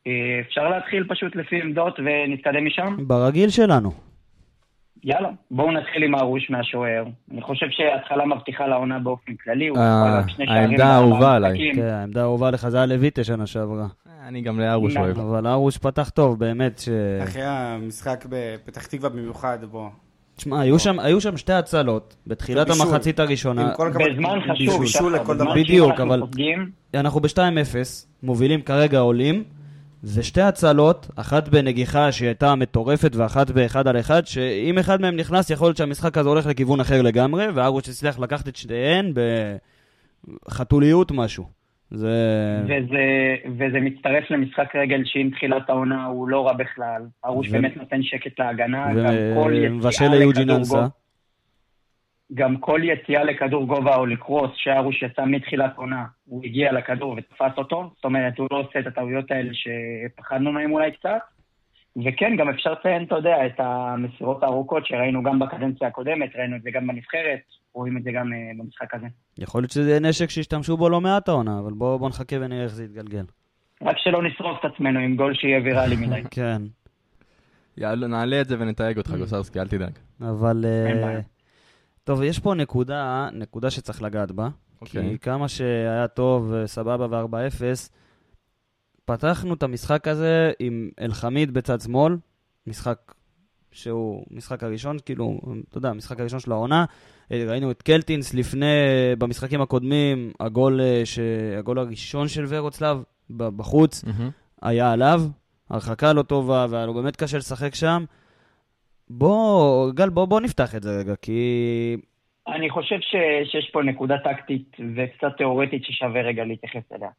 אה, 0.08 0.40
אפשר 0.48 0.70
להתחיל 0.70 1.04
פשוט 1.10 1.36
לפי 1.36 1.62
עמדות 1.62 2.00
ונתקדם 2.00 2.66
משם? 2.66 2.96
ברגיל 3.08 3.50
שלנו. 3.50 3.92
יאללה, 5.04 5.30
בואו 5.52 5.72
נתחיל 5.72 6.04
עם 6.04 6.16
הארוש 6.16 6.50
מהשוער. 6.50 7.04
אני 7.32 7.42
חושב 7.42 7.66
שההתחלה 7.70 8.26
מבטיחה 8.26 8.68
לעונה 8.68 9.00
באופן 9.00 9.36
כללי. 9.36 9.70
אה, 9.70 10.22
העמדה 10.48 10.86
האהובה 10.86 11.36
עליי. 11.36 11.74
כן, 11.76 11.82
העמדה 11.82 12.22
האהובה 12.22 12.52
לך 12.52 12.68
זה 12.68 12.78
היה 12.78 12.86
לויטה 12.86 13.24
שנה 13.24 13.48
שעברה. 13.48 13.88
אני 14.28 14.42
גם 14.42 14.60
לארוש 14.60 14.98
אוהב. 14.98 15.20
אבל 15.20 15.48
ארוש 15.48 15.78
פתח 15.78 16.10
טוב, 16.10 16.40
באמת 16.40 16.80
ש... 16.80 16.90
אחרי 17.24 17.44
המשחק 17.46 18.26
בפתח 18.30 18.86
תקווה 18.86 19.10
במיוחד, 19.10 19.58
בוא. 19.72 19.90
תשמע, 20.36 20.62
היו 20.62 20.80
שם- 20.80 21.00
היו 21.00 21.22
שם 21.22 21.38
שתי 21.38 21.54
הצלות 21.54 22.16
בתחילת 22.28 22.68
בישול. 22.68 22.88
המחצית 22.88 23.20
הראשונה. 23.20 23.74
בזמן 23.90 24.40
חשוב, 24.54 24.80
בישול 24.82 24.88
שחר, 24.88 25.08
לכל 25.10 25.34
בזמן 25.34 25.46
דבר. 25.46 25.56
בדיוק, 25.56 26.00
אבל- 26.00 26.22
אנחנו 26.94 27.20
ב-2-0, 27.20 27.76
מובילים 28.24 28.62
כרגע 28.62 29.00
עולים, 29.00 29.44
ושתי 30.04 30.42
הצלות, 30.42 31.08
אחת 31.16 31.48
בנגיחה 31.50 32.12
שהייתה 32.12 32.56
מטורפת 32.56 33.16
ואחת 33.16 33.52
באחד 33.52 33.88
על 33.88 34.00
אחד, 34.00 34.28
שאם 34.28 34.78
אחד 34.78 35.02
מהם 35.02 35.16
נכנס, 35.16 35.50
יכול 35.50 35.68
להיות 35.68 35.78
שהמשחק 35.78 36.18
הזה 36.18 36.30
הולך 36.30 36.46
לכיוון 36.46 36.80
אחר 36.80 37.02
לגמרי, 37.02 37.48
וארוש 37.54 37.90
הצליח 37.90 38.20
לקחת 38.20 38.48
את 38.48 38.56
שתיהן 38.56 39.14
בחתוליות 40.48 41.12
משהו. 41.12 41.63
זה... 41.94 42.62
וזה, 42.64 43.36
וזה 43.58 43.80
מצטרף 43.80 44.32
למשחק 44.32 44.76
רגל 44.76 45.02
שעם 45.06 45.30
תחילת 45.30 45.70
העונה 45.70 46.06
הוא 46.06 46.30
לא 46.30 46.48
רע 46.48 46.54
בכלל. 46.54 47.02
ארוש 47.26 47.50
ו- 47.50 47.52
באמת 47.52 47.78
נותן 47.78 48.04
שקט 48.04 48.40
להגנה, 48.40 48.88
גם 48.94 49.14
כל 49.36 49.54
יציאה 49.56 50.14
לכדור. 50.16 50.58
גובה, 50.58 50.88
גם 52.34 52.58
כל 52.58 52.82
יציאה 52.84 53.24
לכדור 53.24 53.68
גובה 53.68 53.96
או 53.96 54.06
לקרוס 54.06 54.52
שארוש 54.56 55.02
יצא 55.02 55.26
מתחילת 55.26 55.78
עונה, 55.78 56.06
הוא 56.26 56.44
הגיע 56.44 56.72
לכדור 56.72 57.16
ותפס 57.18 57.58
אותו, 57.58 57.92
זאת 57.96 58.06
אומרת 58.06 58.38
הוא 58.38 58.48
לא 58.52 58.58
עושה 58.58 58.80
את 58.80 58.88
הטעויות 58.88 59.32
האלה 59.32 59.52
שפחדנו 59.54 60.52
מהם 60.52 60.72
אולי 60.72 60.92
קצת. 60.92 61.20
וכן, 62.06 62.36
גם 62.38 62.50
אפשר 62.50 62.72
לציין, 62.72 63.04
אתה 63.04 63.16
יודע, 63.16 63.46
את 63.46 63.60
המסירות 63.60 64.44
הארוכות 64.44 64.86
שראינו 64.86 65.24
גם 65.24 65.40
בקדנציה 65.40 65.88
הקודמת, 65.88 66.36
ראינו 66.36 66.56
את 66.56 66.62
זה 66.62 66.72
גם 66.72 66.88
בנבחרת, 66.88 67.42
רואים 67.74 67.98
את 67.98 68.04
זה 68.04 68.12
גם 68.12 68.34
אה, 68.34 68.52
במשחק 68.58 68.94
הזה. 68.94 69.08
יכול 69.38 69.62
להיות 69.62 69.72
שזה 69.72 69.90
יהיה 69.90 70.00
נשק 70.00 70.30
שהשתמשו 70.30 70.78
בו 70.78 70.90
לא 70.90 71.02
מעט 71.02 71.30
העונה, 71.30 71.60
אבל 71.60 71.74
בואו 71.74 72.00
בוא 72.00 72.10
נחכה 72.10 72.36
ונראה 72.42 72.64
איך 72.64 72.74
זה 72.74 72.84
יתגלגל. 72.84 73.26
רק 73.82 73.96
שלא 73.98 74.24
נשרוף 74.24 74.58
את 74.60 74.72
עצמנו 74.74 75.00
עם 75.00 75.16
גול 75.16 75.34
שיהיה 75.34 75.60
ויראלי 75.64 75.96
מדי. 75.96 76.22
כן, 76.32 76.62
יאללה, 77.78 78.08
נעלה 78.08 78.42
את 78.42 78.48
זה 78.48 78.56
ונתייג 78.60 78.98
אותך, 78.98 79.12
גוסרסקי, 79.18 79.60
אל 79.60 79.68
תדאג. 79.68 79.92
אבל... 80.22 80.66
אה. 80.66 81.20
טוב, 82.04 82.22
יש 82.24 82.40
פה 82.40 82.54
נקודה, 82.54 83.30
נקודה 83.34 83.70
שצריך 83.70 84.02
לגעת 84.02 84.32
בה. 84.32 84.50
אוקיי. 84.82 85.10
כי 85.10 85.20
כמה 85.20 85.48
שהיה 85.48 86.08
טוב, 86.08 86.54
אה, 86.54 86.68
סבבה 86.68 87.08
ו-4-0, 87.26 87.90
פתחנו 89.06 89.54
את 89.54 89.64
המשחק 89.64 90.08
הזה 90.08 90.52
עם 90.60 90.90
אלחמיד 91.02 91.54
בצד 91.54 91.82
שמאל, 91.82 92.18
משחק 92.68 93.14
שהוא 93.72 94.26
משחק 94.32 94.64
הראשון, 94.64 94.98
כאילו, 95.06 95.40
אתה 95.70 95.78
יודע, 95.78 95.90
המשחק 95.90 96.20
הראשון 96.20 96.40
של 96.40 96.52
העונה. 96.52 96.86
אה, 97.32 97.44
ראינו 97.48 97.72
את 97.72 97.82
קלטינס 97.82 98.34
לפני, 98.34 98.66
אה, 98.66 99.14
במשחקים 99.18 99.62
הקודמים, 99.62 100.32
הגול, 100.40 100.82
אה, 100.82 101.02
ש... 101.06 101.20
הגול 101.60 101.80
הראשון 101.80 102.28
של 102.28 102.46
ורוצלב 102.48 103.04
בחוץ 103.30 104.04
מהמם. 104.04 104.30
היה 104.62 104.92
עליו, 104.92 105.20
הרחקה 105.70 106.14
לא 106.14 106.22
טובה, 106.22 106.66
והיה 106.70 106.86
לו 106.86 106.94
באמת 106.94 107.16
קשה 107.16 107.38
לשחק 107.38 107.76
שם. 107.76 108.04
בוא, 109.10 109.92
גל, 109.92 110.10
בוא, 110.10 110.26
בוא 110.26 110.42
נפתח 110.42 110.76
את 110.76 110.84
זה 110.84 111.00
רגע, 111.00 111.16
כי 111.16 111.98
אני 112.48 112.70
חושב 112.70 113.00
ש, 113.00 113.16
שיש 113.52 113.70
פה 113.74 113.84
נקודה 113.84 114.18
טקטית 114.18 114.78
וקצת 114.96 115.38
תיאורטית 115.38 115.86
ששווה 115.86 116.22
רגע 116.22 116.44
להתייחס 116.46 116.92
אליה. 116.92 117.10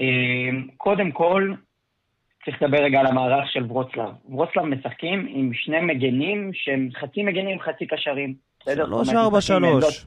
אמ, 0.00 0.68
קודם 0.76 1.10
כל, 1.10 1.52
צריך 2.44 2.62
לדבר 2.62 2.78
רגע 2.78 3.00
על 3.00 3.06
המערך 3.06 3.50
של 3.52 3.64
ורוצלב. 3.68 4.10
ורוצלב 4.28 4.64
משחקים 4.64 5.26
עם 5.28 5.50
שני 5.54 5.80
מגנים 5.80 6.50
שהם 6.54 6.88
חצי 7.00 7.22
מגנים, 7.22 7.60
חצי 7.60 7.86
קשרים. 7.86 8.34
שלוש, 8.74 9.08
ארבע, 9.08 9.40
שלוש. 9.40 10.06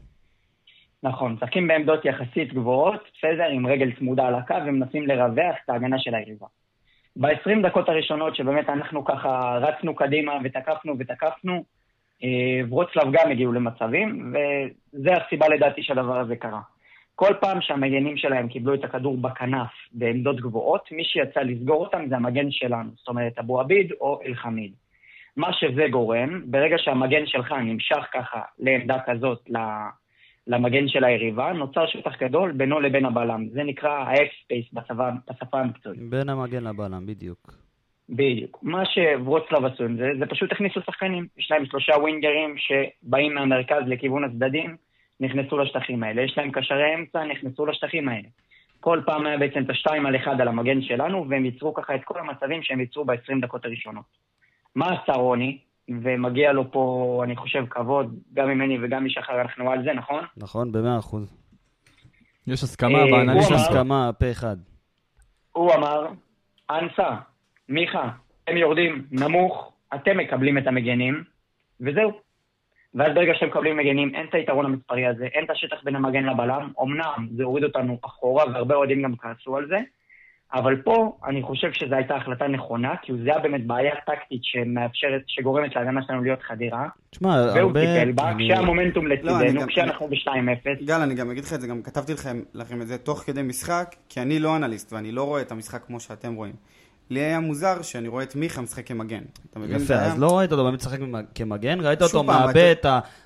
נכון, 1.03 1.33
משחקים 1.33 1.67
בעמדות 1.67 2.05
יחסית 2.05 2.53
גבוהות, 2.53 3.03
בסדר, 3.17 3.45
עם 3.51 3.67
רגל 3.67 3.91
צמודה 3.99 4.27
על 4.27 4.35
הקו, 4.35 4.55
ומנסים 4.65 5.07
לרווח 5.07 5.55
את 5.65 5.69
ההגנה 5.69 5.99
של 5.99 6.15
היריבה. 6.15 6.47
ב-20 7.15 7.67
דקות 7.67 7.89
הראשונות, 7.89 8.35
שבאמת 8.35 8.69
אנחנו 8.69 9.05
ככה 9.05 9.57
רצנו 9.61 9.95
קדימה 9.95 10.33
ותקפנו 10.43 10.95
ותקפנו, 10.99 11.63
אה, 12.23 12.67
ורוצלב 12.69 13.03
גם 13.11 13.31
הגיעו 13.31 13.51
למצבים, 13.51 14.33
וזה 14.33 15.09
הסיבה 15.13 15.47
לדעתי 15.47 15.83
שהדבר 15.83 16.19
הזה 16.19 16.35
קרה. 16.35 16.61
כל 17.15 17.33
פעם 17.41 17.61
שהמגנים 17.61 18.17
שלהם 18.17 18.47
קיבלו 18.47 18.73
את 18.73 18.83
הכדור 18.83 19.17
בכנף 19.17 19.71
בעמדות 19.91 20.41
גבוהות, 20.41 20.91
מי 20.91 21.03
שיצא 21.03 21.39
לסגור 21.39 21.85
אותם 21.85 22.09
זה 22.09 22.15
המגן 22.15 22.51
שלנו, 22.51 22.89
זאת 22.95 23.07
אומרת 23.07 23.39
אבו 23.39 23.59
עביד 23.59 23.91
או 24.01 24.19
אל-חמיד. 24.25 24.71
מה 25.39 25.53
שזה 25.53 25.87
גורם, 25.91 26.41
ברגע 26.45 26.75
שהמגן 26.77 27.25
שלך 27.25 27.51
נמשך 27.51 28.05
ככה 28.13 28.41
לעמדה 28.59 28.97
כזאת 29.05 29.49
למגן 30.47 30.87
של 30.87 31.03
היריבה, 31.03 31.53
נוצר 31.53 31.87
שטח 31.87 32.19
גדול 32.19 32.51
בינו 32.51 32.79
לבין 32.79 33.05
הבלם. 33.05 33.47
זה 33.51 33.63
נקרא 33.63 33.91
ה 33.91 33.99
half 33.99 34.28
space 34.28 34.65
בשפה, 34.73 35.09
בשפה 35.29 35.59
המקצועית. 35.59 35.99
בין 36.09 36.29
המגן 36.29 36.63
לבלם, 36.63 37.05
בדיוק. 37.05 37.53
בדיוק. 38.09 38.59
מה 38.61 38.83
שוורצלב 38.85 39.65
עשו 39.65 39.83
עם 39.83 39.97
זה, 39.97 40.09
זה 40.19 40.25
פשוט 40.25 40.51
הכניסו 40.51 40.81
שחקנים. 40.81 41.27
יש 41.37 41.51
להם 41.51 41.65
שלושה 41.65 41.93
ווינגרים 41.97 42.55
שבאים 42.57 43.35
מהמרכז 43.35 43.83
לכיוון 43.87 44.23
הצדדים, 44.23 44.75
נכנסו 45.19 45.57
לשטחים 45.57 46.03
האלה. 46.03 46.21
יש 46.21 46.37
להם 46.37 46.51
קשרי 46.51 46.95
אמצע, 46.95 47.23
נכנסו 47.23 47.65
לשטחים 47.65 48.09
האלה. 48.09 48.27
כל 48.79 49.01
פעם 49.05 49.25
היה 49.25 49.37
בעצם 49.37 49.63
את 49.63 49.69
השתיים 49.69 50.05
על 50.05 50.15
אחד 50.15 50.41
על 50.41 50.47
המגן 50.47 50.81
שלנו, 50.81 51.25
והם 51.29 51.45
ייצרו 51.45 51.73
ככה 51.73 51.95
את 51.95 52.03
כל 52.03 52.19
המצבים 52.19 52.63
שהם 52.63 52.79
ייצרו 52.79 53.05
ב-20 53.05 53.41
דקות 53.41 53.65
הראשונות. 53.65 54.29
מה 54.75 54.85
עשה 54.93 55.13
רוני? 55.13 55.57
ומגיע 56.03 56.51
לו 56.51 56.71
פה, 56.71 57.21
אני 57.23 57.35
חושב, 57.35 57.65
כבוד, 57.69 58.15
גם 58.33 58.47
ממני 58.49 58.77
וגם 58.81 59.05
משחר, 59.05 59.41
אנחנו 59.41 59.71
על 59.71 59.83
זה, 59.83 59.93
נכון? 59.93 60.23
נכון, 60.37 60.71
במאה 60.71 60.99
אחוז. 60.99 61.37
יש 62.47 62.63
הסכמה 62.63 62.99
אה, 62.99 63.05
יש 63.05 63.11
באנליזה. 63.11 63.47
אמר- 63.47 63.55
הסכמה 63.55 64.09
פה 64.19 64.31
אחד. 64.31 64.57
הוא 65.51 65.73
אמר, 65.73 66.07
אנסה, 66.69 67.09
מיכה, 67.69 68.09
הם 68.47 68.57
יורדים 68.57 69.05
נמוך, 69.11 69.71
אתם 69.95 70.17
מקבלים 70.17 70.57
את 70.57 70.67
המגנים, 70.67 71.23
וזהו. 71.81 72.11
ואז 72.95 73.11
ברגע 73.15 73.33
שאתם 73.35 73.47
מקבלים 73.47 73.77
מגנים, 73.77 74.15
אין 74.15 74.25
את 74.29 74.33
היתרון 74.33 74.65
המספרי 74.65 75.05
הזה, 75.07 75.25
אין 75.25 75.45
את 75.45 75.49
השטח 75.49 75.83
בין 75.83 75.95
המגן 75.95 76.23
לבלם. 76.23 76.71
אמנם 76.81 77.27
זה 77.35 77.43
הוריד 77.43 77.63
אותנו 77.63 77.99
אחורה, 78.05 78.45
והרבה 78.53 78.75
אוהדים 78.75 79.01
גם 79.01 79.15
כעסו 79.17 79.57
על 79.57 79.67
זה, 79.67 79.77
אבל 80.53 80.81
פה 80.81 81.17
אני 81.27 81.41
חושב 81.43 81.71
שזו 81.73 81.95
הייתה 81.95 82.15
החלטה 82.15 82.47
נכונה, 82.47 82.93
כי 83.01 83.13
זה 83.23 83.29
היה 83.31 83.39
באמת 83.39 83.67
בעיה 83.67 83.91
טקטית 84.05 84.39
שמאפשרת, 84.43 85.21
שגורמת 85.27 85.75
להגנה 85.75 86.01
שלנו 86.07 86.23
להיות 86.23 86.41
חדירה, 86.41 86.87
תשמע, 87.09 87.29
והוא 87.29 87.59
הרבה... 87.59 87.79
טיפל 87.79 88.11
בה, 88.11 88.31
אני- 88.31 88.49
כשהמומנטום 88.53 89.07
לצידנו, 89.07 89.61
גם- 89.61 89.67
כשאנחנו 89.67 90.07
ב-2-0. 90.07 90.85
גל, 90.85 90.95
אני 91.01 91.15
גם 91.15 91.31
אגיד 91.31 91.43
לך 91.43 91.53
את 91.53 91.61
זה, 91.61 91.67
גם 91.67 91.81
כתבתי 91.81 92.13
לכם, 92.13 92.41
לכם 92.53 92.81
את 92.81 92.87
זה 92.87 92.97
תוך 92.97 93.19
כדי 93.19 93.41
משחק, 93.41 93.95
כי 94.09 94.21
אני 94.21 94.39
לא 94.39 94.55
אנליסט 94.55 94.93
ואני 94.93 95.11
לא 95.11 95.23
רואה 95.23 95.41
את 95.41 95.51
המשחק 95.51 95.83
כמו 95.83 95.99
שאתם 95.99 96.33
רואים. 96.35 96.53
לי 97.09 97.19
היה 97.19 97.39
מוזר 97.39 97.81
שאני 97.81 98.07
רואה 98.07 98.23
את 98.23 98.35
מיכה 98.35 98.61
משחק 98.61 98.87
כמגן. 98.87 99.21
אתה 99.51 99.59
מבין? 99.59 99.77
זה 99.79 99.93
יפה, 99.93 100.03
אז 100.03 100.19
לא 100.19 100.37
ראית 100.37 100.51
אותו 100.51 100.63
באמת 100.63 100.79
משחק 100.79 100.99
כמגן, 101.35 101.79
ראית 101.81 102.01
אותו 102.01 102.23
מאבד 102.23 102.57
את 102.81 102.85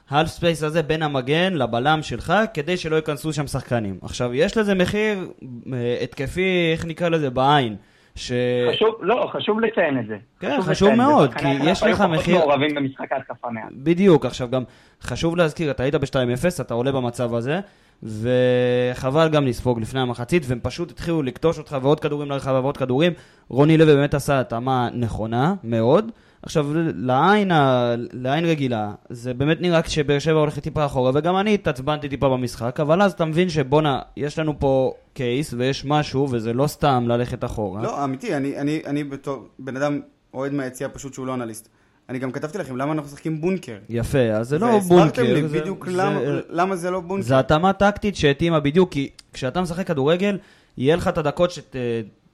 ההלף 0.09 0.27
ספייס 0.29 0.63
הזה 0.63 0.83
בין 0.83 1.03
המגן 1.03 1.53
לבלם 1.53 1.99
שלך, 2.01 2.33
כדי 2.53 2.77
שלא 2.77 2.95
ייכנסו 2.95 3.33
שם 3.33 3.47
שחקנים. 3.47 3.97
עכשיו, 4.01 4.33
יש 4.33 4.57
לזה 4.57 4.73
מחיר 4.73 5.27
אה, 5.73 5.97
התקפי, 6.03 6.69
איך 6.71 6.85
נקרא 6.85 7.09
לזה, 7.09 7.29
בעין. 7.29 7.75
ש... 8.15 8.31
חשוב, 8.75 8.95
לא, 9.01 9.29
חשוב 9.33 9.59
לציין 9.59 9.99
את 9.99 10.07
זה. 10.07 10.17
כן, 10.39 10.57
חשוב 10.61 10.89
זה. 10.89 10.95
מאוד, 10.95 11.33
כי 11.33 11.47
יש 11.63 11.79
לך 11.81 11.83
היו 11.87 11.95
פחות 11.95 12.09
מחיר- 12.09 12.37
מעורבים 12.37 12.75
במשחק 12.75 13.11
ההתקפה 13.11 13.49
מעט. 13.49 13.63
בדיוק, 13.71 14.25
עכשיו 14.25 14.49
גם 14.49 14.63
חשוב 15.01 15.35
להזכיר, 15.37 15.71
אתה 15.71 15.83
היית 15.83 15.95
ב-2-0, 15.95 16.61
אתה 16.61 16.73
עולה 16.73 16.91
במצב 16.91 17.33
הזה, 17.35 17.59
וחבל 18.03 19.29
גם 19.29 19.47
לספוג 19.47 19.79
לפני 19.81 19.99
המחצית, 19.99 20.43
והם 20.47 20.59
פשוט 20.63 20.91
התחילו 20.91 21.23
לקטוש 21.23 21.57
אותך 21.57 21.77
ועוד 21.81 21.99
כדורים 21.99 22.29
לרחבה 22.29 22.59
ועוד 22.59 22.77
כדורים. 22.77 23.13
רוני 23.49 23.77
לוי 23.77 23.95
באמת 23.95 24.13
עשה 24.13 24.39
התאמה 24.39 24.89
נכונה 24.93 25.53
מאוד. 25.63 26.11
עכשיו, 26.41 26.67
לעין, 26.95 27.51
ה... 27.51 27.93
לעין 28.13 28.45
רגילה, 28.45 28.93
זה 29.09 29.33
באמת 29.33 29.61
נראה 29.61 29.83
שבאר 29.87 30.19
שבע 30.19 30.39
הולכת 30.39 30.63
טיפה 30.63 30.85
אחורה, 30.85 31.11
וגם 31.13 31.37
אני 31.37 31.53
התעצבנתי 31.53 32.09
טיפה 32.09 32.29
במשחק, 32.29 32.79
אבל 32.79 33.01
אז 33.01 33.11
אתה 33.11 33.25
מבין 33.25 33.49
שבואנה, 33.49 33.99
יש 34.17 34.39
לנו 34.39 34.59
פה 34.59 34.93
קייס 35.13 35.53
ויש 35.57 35.85
משהו, 35.85 36.27
וזה 36.31 36.53
לא 36.53 36.67
סתם 36.67 37.05
ללכת 37.07 37.43
אחורה. 37.43 37.83
לא, 37.83 38.03
אמיתי, 38.03 38.35
אני, 38.35 38.57
אני, 38.57 38.81
אני 38.85 39.03
בתור 39.03 39.47
בן 39.59 39.77
אדם 39.77 39.99
אוהד 40.33 40.53
מהיציע 40.53 40.87
פשוט 40.93 41.13
שהוא 41.13 41.27
לא 41.27 41.33
אנליסט. 41.33 41.69
אני 42.09 42.19
גם 42.19 42.31
כתבתי 42.31 42.57
לכם 42.57 42.77
למה 42.77 42.91
אנחנו 42.93 43.07
משחקים 43.07 43.41
בונקר. 43.41 43.77
יפה, 43.89 44.19
אז 44.19 44.49
זה 44.49 44.59
לא 44.59 44.65
והסברתם 44.65 44.95
בונקר. 44.97 45.33
לי 45.33 45.47
זה- 45.47 45.59
בדיוק 45.61 45.85
זה- 45.89 45.97
למה, 45.97 46.19
למה 46.49 46.75
זה 46.75 46.91
לא 46.91 46.99
בונקר. 46.99 47.27
זה 47.27 47.39
התאמה 47.39 47.73
טקטית 47.73 48.15
שהתאימה 48.15 48.59
בדיוק, 48.59 48.91
כי 48.91 49.09
כשאתה 49.33 49.61
משחק 49.61 49.87
כדורגל, 49.87 50.37
יהיה 50.77 50.95
לך 50.95 51.07
את 51.07 51.17
הדקות 51.17 51.51
שת, 51.51 51.75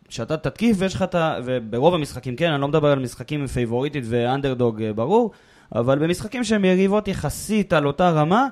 שאתה 0.10 0.38
תתקיף, 0.38 0.77
ויש 0.79 0.93
לך 0.95 1.01
את 1.03 1.15
ה... 1.15 1.36
וברוב 1.45 1.93
המשחקים, 1.93 2.36
כן, 2.36 2.51
אני 2.51 2.62
לא 2.62 2.67
מדבר 2.67 2.88
על 2.91 2.99
משחקים 2.99 3.47
פייבוריטית 3.47 4.03
ואנדרדוג 4.08 4.82
אה, 4.82 4.93
ברור, 4.93 5.32
אבל 5.75 5.99
במשחקים 5.99 6.43
שהם 6.43 6.65
יריבות 6.65 7.08
יחסית 7.08 7.73
על 7.73 7.88
אותה 7.88 8.10
רמה, 8.10 8.47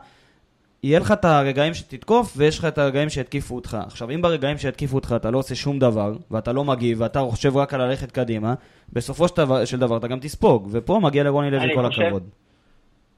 יהיה 0.84 1.00
לך 1.00 1.12
את 1.12 1.26
הרגעים 1.26 1.74
שתתקוף, 1.74 2.34
ויש 2.38 2.60
לך 2.60 2.66
את 2.66 2.78
הרגעים 2.78 3.10
שיתקיפו 3.10 3.56
אותך. 3.56 3.78
עכשיו, 3.86 4.12
אם 4.12 4.22
ברגעים 4.22 4.58
שיתקיפו 4.58 4.96
אותך 4.96 5.14
אתה 5.16 5.32
לא 5.32 5.38
עושה 5.38 5.56
שום 5.56 5.80
דבר, 5.80 6.14
ואתה 6.32 6.52
לא 6.54 6.64
מגיב, 6.64 7.02
ואתה 7.02 7.20
חושב 7.20 7.58
רק 7.58 7.74
על 7.74 7.82
ללכת 7.86 8.12
קדימה, 8.12 8.54
בסופו 8.94 9.28
של 9.28 9.36
דבר, 9.38 9.66
של 9.66 9.80
דבר 9.80 9.98
אתה 9.98 10.08
גם 10.08 10.20
תספוג, 10.20 10.68
ופה 10.72 11.00
מגיע 11.04 11.24
לרוני 11.24 11.52
לוי 11.52 11.76
כל 11.76 11.88
חושב- 11.88 12.02
הכבוד. 12.02 12.24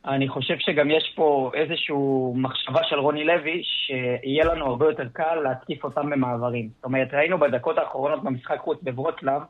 אני 0.06 0.28
חושב 0.28 0.56
שגם 0.60 0.92
יש 0.92 1.14
פה 1.16 1.52
איזושהי 1.54 1.96
מחשבה 2.36 2.80
של 2.90 2.96
רוני 3.00 3.24
לוי, 3.24 3.62
שיהיה 3.64 4.46
לנו 4.46 4.66
הרבה 4.66 4.86
יותר 4.86 5.08
קל 5.14 5.36
להתקיף 5.44 5.84
אותם 5.84 6.10
במעברים. 6.10 6.70
זאת 6.76 6.86
אומרת, 6.86 7.14
ראינו 7.14 7.38
בדקות 7.40 7.78
האחרונות 7.78 8.24
במשחק 8.24 8.58
חוץ 8.60 8.78
בוורוצלב, 8.82 9.42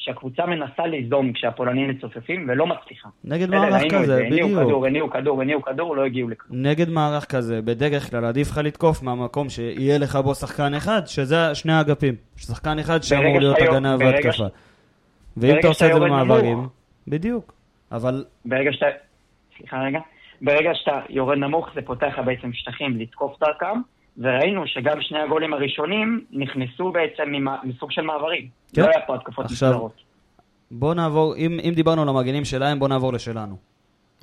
שהקבוצה 0.00 0.46
מנסה 0.46 0.86
ליזום 0.86 1.32
כשהפולנים 1.32 1.90
מצופפים 1.90 2.46
ולא 2.48 2.66
מצליחה. 2.66 3.08
נגד 3.24 3.50
מערך 3.50 3.82
כזה, 3.94 4.06
זה, 4.06 4.26
הניעו 4.26 4.48
בדיוק. 4.48 4.62
כדור, 4.66 4.86
הניעו 4.86 5.10
כדור, 5.10 5.42
הניעו 5.42 5.62
כדור, 5.62 5.96
לא 5.96 6.04
הגיעו 6.04 6.28
לכלום. 6.28 6.66
נגד 6.66 6.88
מערך 6.88 7.24
כזה, 7.24 7.62
בדרך 7.62 8.10
כלל 8.10 8.24
עדיף 8.24 8.50
לך 8.50 8.58
לתקוף 8.58 9.02
מהמקום 9.02 9.48
שיהיה 9.48 9.98
לך 9.98 10.16
בו 10.16 10.34
שחקן 10.34 10.74
אחד, 10.74 11.00
שזה 11.06 11.54
שני 11.54 11.72
האגפים. 11.72 12.14
שחקן 12.36 12.78
אחד 12.78 13.02
שאמור 13.02 13.38
להיות 13.38 13.56
הגנה 13.58 13.96
והתקפה. 14.00 14.46
ואם 15.36 15.58
אתה 15.58 15.68
עושה 15.68 15.86
את 15.86 15.92
זה 15.94 16.00
במעברים. 16.00 16.68
בדיוק. 17.08 17.52
אבל 17.92 18.24
ברגע 18.44 18.72
שאתה... 18.72 18.86
סליחה 19.56 19.82
רגע. 19.82 20.00
ברגע 20.42 20.70
שאתה 20.74 21.00
יורד 21.08 21.38
נמוך, 21.38 21.68
זה 21.74 21.82
פותח 21.82 22.06
לך 22.06 22.18
בעצם 22.24 22.52
שטחים 22.52 22.98
לתקוף 22.98 23.40
דרכם, 23.40 23.80
וראינו 24.18 24.66
שגם 24.66 25.00
שני 25.00 25.18
הגולים 25.18 25.54
הראשונים 25.54 26.24
נכנסו 26.32 26.92
בעצם 26.92 27.32
מסוג 27.64 27.90
של 27.90 28.02
מעברים. 28.02 28.48
כן. 28.72 28.82
לא 28.82 28.86
היה 28.86 29.00
פה 29.06 29.14
התקפות 29.14 29.44
עכשיו- 29.44 29.68
מסודרות. 29.70 29.92
בוא 30.70 30.94
נעבור, 30.94 31.36
אם, 31.36 31.60
אם 31.68 31.72
דיברנו 31.74 32.02
על 32.02 32.08
המגנים 32.08 32.44
שלהם, 32.44 32.78
בוא 32.78 32.88
נעבור 32.88 33.12
לשלנו. 33.12 33.56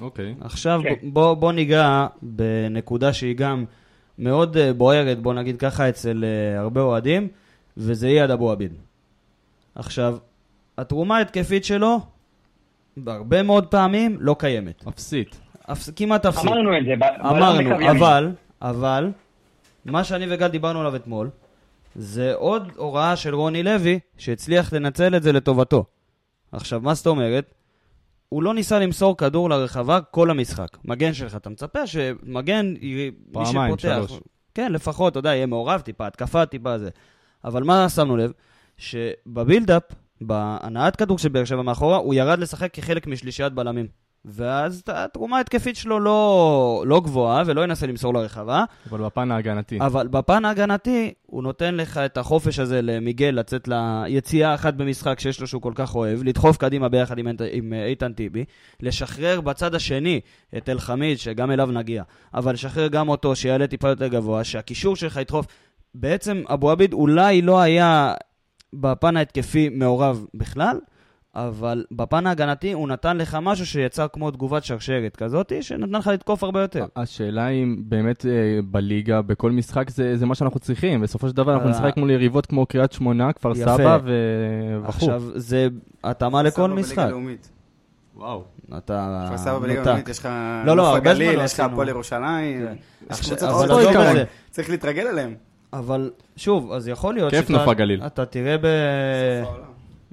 אוקיי. 0.02 0.36
עכשיו 0.41 0.82
כן. 0.84 0.93
בוא, 1.04 1.34
בוא 1.34 1.52
ניגע 1.54 2.08
בנקודה 2.21 3.13
שהיא 3.13 3.36
גם 3.36 3.65
מאוד 4.19 4.58
אה, 4.58 4.73
בוערת, 4.73 5.19
בוא 5.19 5.34
נגיד 5.34 5.58
ככה, 5.60 5.89
אצל 5.89 6.23
אה, 6.23 6.60
הרבה 6.60 6.82
אוהדים, 6.82 7.28
וזה 7.78 8.08
אייד 8.08 8.32
אבו 8.32 8.52
עביד. 8.52 8.73
עכשיו, 9.76 10.17
התרומה 10.78 11.17
ההתקפית 11.17 11.65
שלו, 11.65 12.00
בהרבה 12.97 13.43
מאוד 13.43 13.67
פעמים, 13.67 14.17
לא 14.19 14.36
קיימת. 14.39 14.88
אפסית. 14.88 15.41
אפס, 15.71 15.89
כמעט 15.89 16.26
אפסית. 16.26 16.52
אמרנו 16.52 16.78
את 16.78 16.86
זה, 16.86 16.93
אמרנו. 17.19 17.89
אבל, 17.91 18.32
אבל, 18.62 19.12
מה 19.88 20.04
שאני 20.04 20.26
וגל 20.30 20.47
דיברנו 20.47 20.80
עליו 20.80 20.95
אתמול, 20.95 21.30
זה 21.95 22.34
עוד 22.34 22.71
הוראה 22.76 23.15
של 23.15 23.36
רוני 23.36 23.63
לוי, 23.63 24.00
שהצליח 24.17 24.73
לנצל 24.73 25.15
את 25.15 25.23
זה 25.23 25.32
לטובתו. 25.32 25.86
עכשיו, 26.52 26.82
מה 26.82 26.93
זאת 26.93 27.08
אומרת? 27.08 27.54
הוא 28.30 28.43
לא 28.43 28.54
ניסה 28.54 28.80
למסור 28.80 29.17
כדור 29.17 29.50
לרחבה 29.50 30.02
כל 30.02 30.30
המשחק. 30.30 30.78
מגן 30.86 31.13
שלך, 31.13 31.36
אתה 31.36 31.50
מצפה 31.50 31.88
שמגן, 31.88 32.73
מי 32.82 33.12
פעמיים, 33.32 33.78
שפותח... 33.78 34.08
שלוש. 34.08 34.19
כן, 34.54 34.71
לפחות, 34.73 35.12
אתה 35.12 35.19
יודע, 35.19 35.36
יהיה 35.36 35.45
מעורב 35.45 35.82
טיפה, 35.82 36.08
התקפה 36.08 36.45
טיפה 36.45 36.78
זה. 36.78 36.89
אבל 37.43 37.63
מה 37.63 37.89
שמנו 37.89 38.17
לב? 38.17 38.32
שבבילדאפ, 38.78 39.84
בהנעת 40.21 40.95
כדור 40.95 41.17
של 41.17 41.30
באר 41.30 41.45
שבע 41.45 41.62
מאחורה, 41.62 41.97
הוא 41.97 42.13
ירד 42.13 42.39
לשחק 42.39 42.73
כחלק 42.73 43.08
משלישיית 43.08 43.54
בלמים. 43.54 43.88
ואז 44.25 44.84
התרומה 44.88 45.38
ההתקפית 45.38 45.75
שלו 45.75 45.99
לא, 45.99 46.84
לא 46.88 47.01
גבוהה, 47.01 47.43
ולא 47.45 47.63
ינסה 47.63 47.88
למסור 47.88 48.13
לרחבה, 48.13 48.63
אבל 48.89 49.06
בפן 49.06 49.32
ההגנתי. 49.32 49.80
אבל 49.82 50.08
בפן 50.08 50.45
ההגנתי, 50.45 51.13
הוא 51.25 51.43
נותן 51.43 51.75
לך 51.75 51.97
את 51.97 52.17
החופש 52.17 52.60
הזה 52.60 52.82
למיגל 52.82 53.25
לצאת 53.25 53.67
ליציאה 53.67 54.56
אחת 54.56 54.73
במשחק 54.73 55.19
שיש 55.19 55.41
לו 55.41 55.47
שהוא 55.47 55.62
כל 55.62 55.73
כך 55.75 55.95
אוהב, 55.95 56.23
לדחוף 56.23 56.58
קדימה 56.58 56.89
ביחד 56.89 57.17
עם, 57.17 57.27
עם 57.51 57.73
איתן 57.73 58.13
טיבי, 58.13 58.45
לשחרר 58.80 59.41
בצד 59.41 59.75
השני 59.75 60.19
את 60.58 60.69
אלחמיד, 60.69 61.19
שגם 61.19 61.51
אליו 61.51 61.71
נגיע, 61.71 62.03
אבל 62.34 62.53
לשחרר 62.53 62.88
גם 62.88 63.10
אותו, 63.10 63.36
שיעלה 63.36 63.67
טיפה 63.67 63.89
יותר 63.89 64.08
גבוה, 64.08 64.43
שהקישור 64.43 64.95
שלך 64.95 65.17
ידחוף. 65.17 65.45
בעצם 65.95 66.43
אבו 66.53 66.71
עביד 66.71 66.93
אולי 66.93 67.41
לא 67.41 67.60
היה 67.60 68.13
בפן 68.73 69.17
ההתקפי 69.17 69.69
מעורב 69.69 70.25
בכלל, 70.34 70.80
אבל 71.38 71.86
בפן 71.91 72.28
ההגנתי 72.28 72.71
הוא 72.71 72.88
נתן 72.88 73.17
לך 73.17 73.38
משהו 73.41 73.65
שיצר 73.65 74.08
כמו 74.13 74.32
תגובת 74.32 74.63
שרשרת 74.63 75.15
כזאת, 75.15 75.54
שנתן 75.62 75.91
לך 76.00 76.08
לתקוף 76.08 76.43
הרבה 76.43 76.62
יותר. 76.62 76.86
השאלה 76.95 77.47
אם 77.47 77.76
באמת 77.80 78.26
אה, 78.26 78.32
בליגה, 78.63 79.21
בכל 79.21 79.52
משחק 79.52 79.89
זה, 79.89 80.17
זה 80.17 80.26
מה 80.26 80.36
שאנחנו 80.36 80.60
צריכים. 80.60 81.02
בסופו 81.02 81.30
של 81.30 81.36
דבר 81.36 81.54
אנחנו 81.54 81.67
אה. 81.69 81.73
נשחק 81.73 81.97
מול 81.97 82.12
יריבות 82.12 82.45
כמו 82.45 82.65
קריית 82.65 82.91
שמונה, 82.91 83.34
כפר 83.34 83.52
יפה. 83.52 83.78
סבא 83.78 83.97
ו- 84.04 84.80
וכו'. 84.82 84.89
עכשיו, 84.89 85.23
זה 85.36 85.67
התאמה 86.04 86.43
לכל 86.43 86.69
משחק. 86.69 87.10
וואו. 88.15 88.43
אתה 88.78 89.26
כפר 89.28 89.38
סבא 89.38 89.60
בליגה 89.60 89.80
נותק. 89.80 89.88
לאומית, 89.89 90.10
יש 90.10 90.19
לך 90.19 90.26
לא, 90.65 90.76
לא, 90.78 90.84
נוף 90.84 90.86
הרבה 90.86 91.02
זמן 91.02 91.12
הגליל, 91.12 91.38
לא 91.39 91.43
יש 91.43 91.54
לך. 91.54 91.60
הפועל 91.60 91.89
ירושלים, 91.89 92.67
כן. 92.67 92.76
יש 93.13 93.21
קבוצות 93.21 93.69
עוד 93.69 93.71
את 93.88 94.15
זה. 94.15 94.23
צריך 94.50 94.69
להתרגל 94.69 95.08
אליהם. 95.08 95.36
אבל 95.73 96.12
שוב, 96.36 96.71
אז 96.71 96.88
יכול 96.88 97.13
להיות 97.13 97.34
כיף 97.34 97.50
נוף 97.50 97.67
הגליל. 97.67 98.02
אתה 98.06 98.26
תראה 98.26 98.58
ב... 98.58 98.65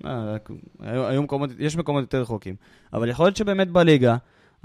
אה, 0.07 0.37
היו, 0.81 1.07
היו 1.07 1.23
מקומות, 1.23 1.51
יש 1.59 1.77
מקומות 1.77 2.03
יותר 2.03 2.21
רחוקים. 2.21 2.55
אבל 2.93 3.09
יכול 3.09 3.27
להיות 3.27 3.37
שבאמת 3.37 3.69
בליגה, 3.71 4.17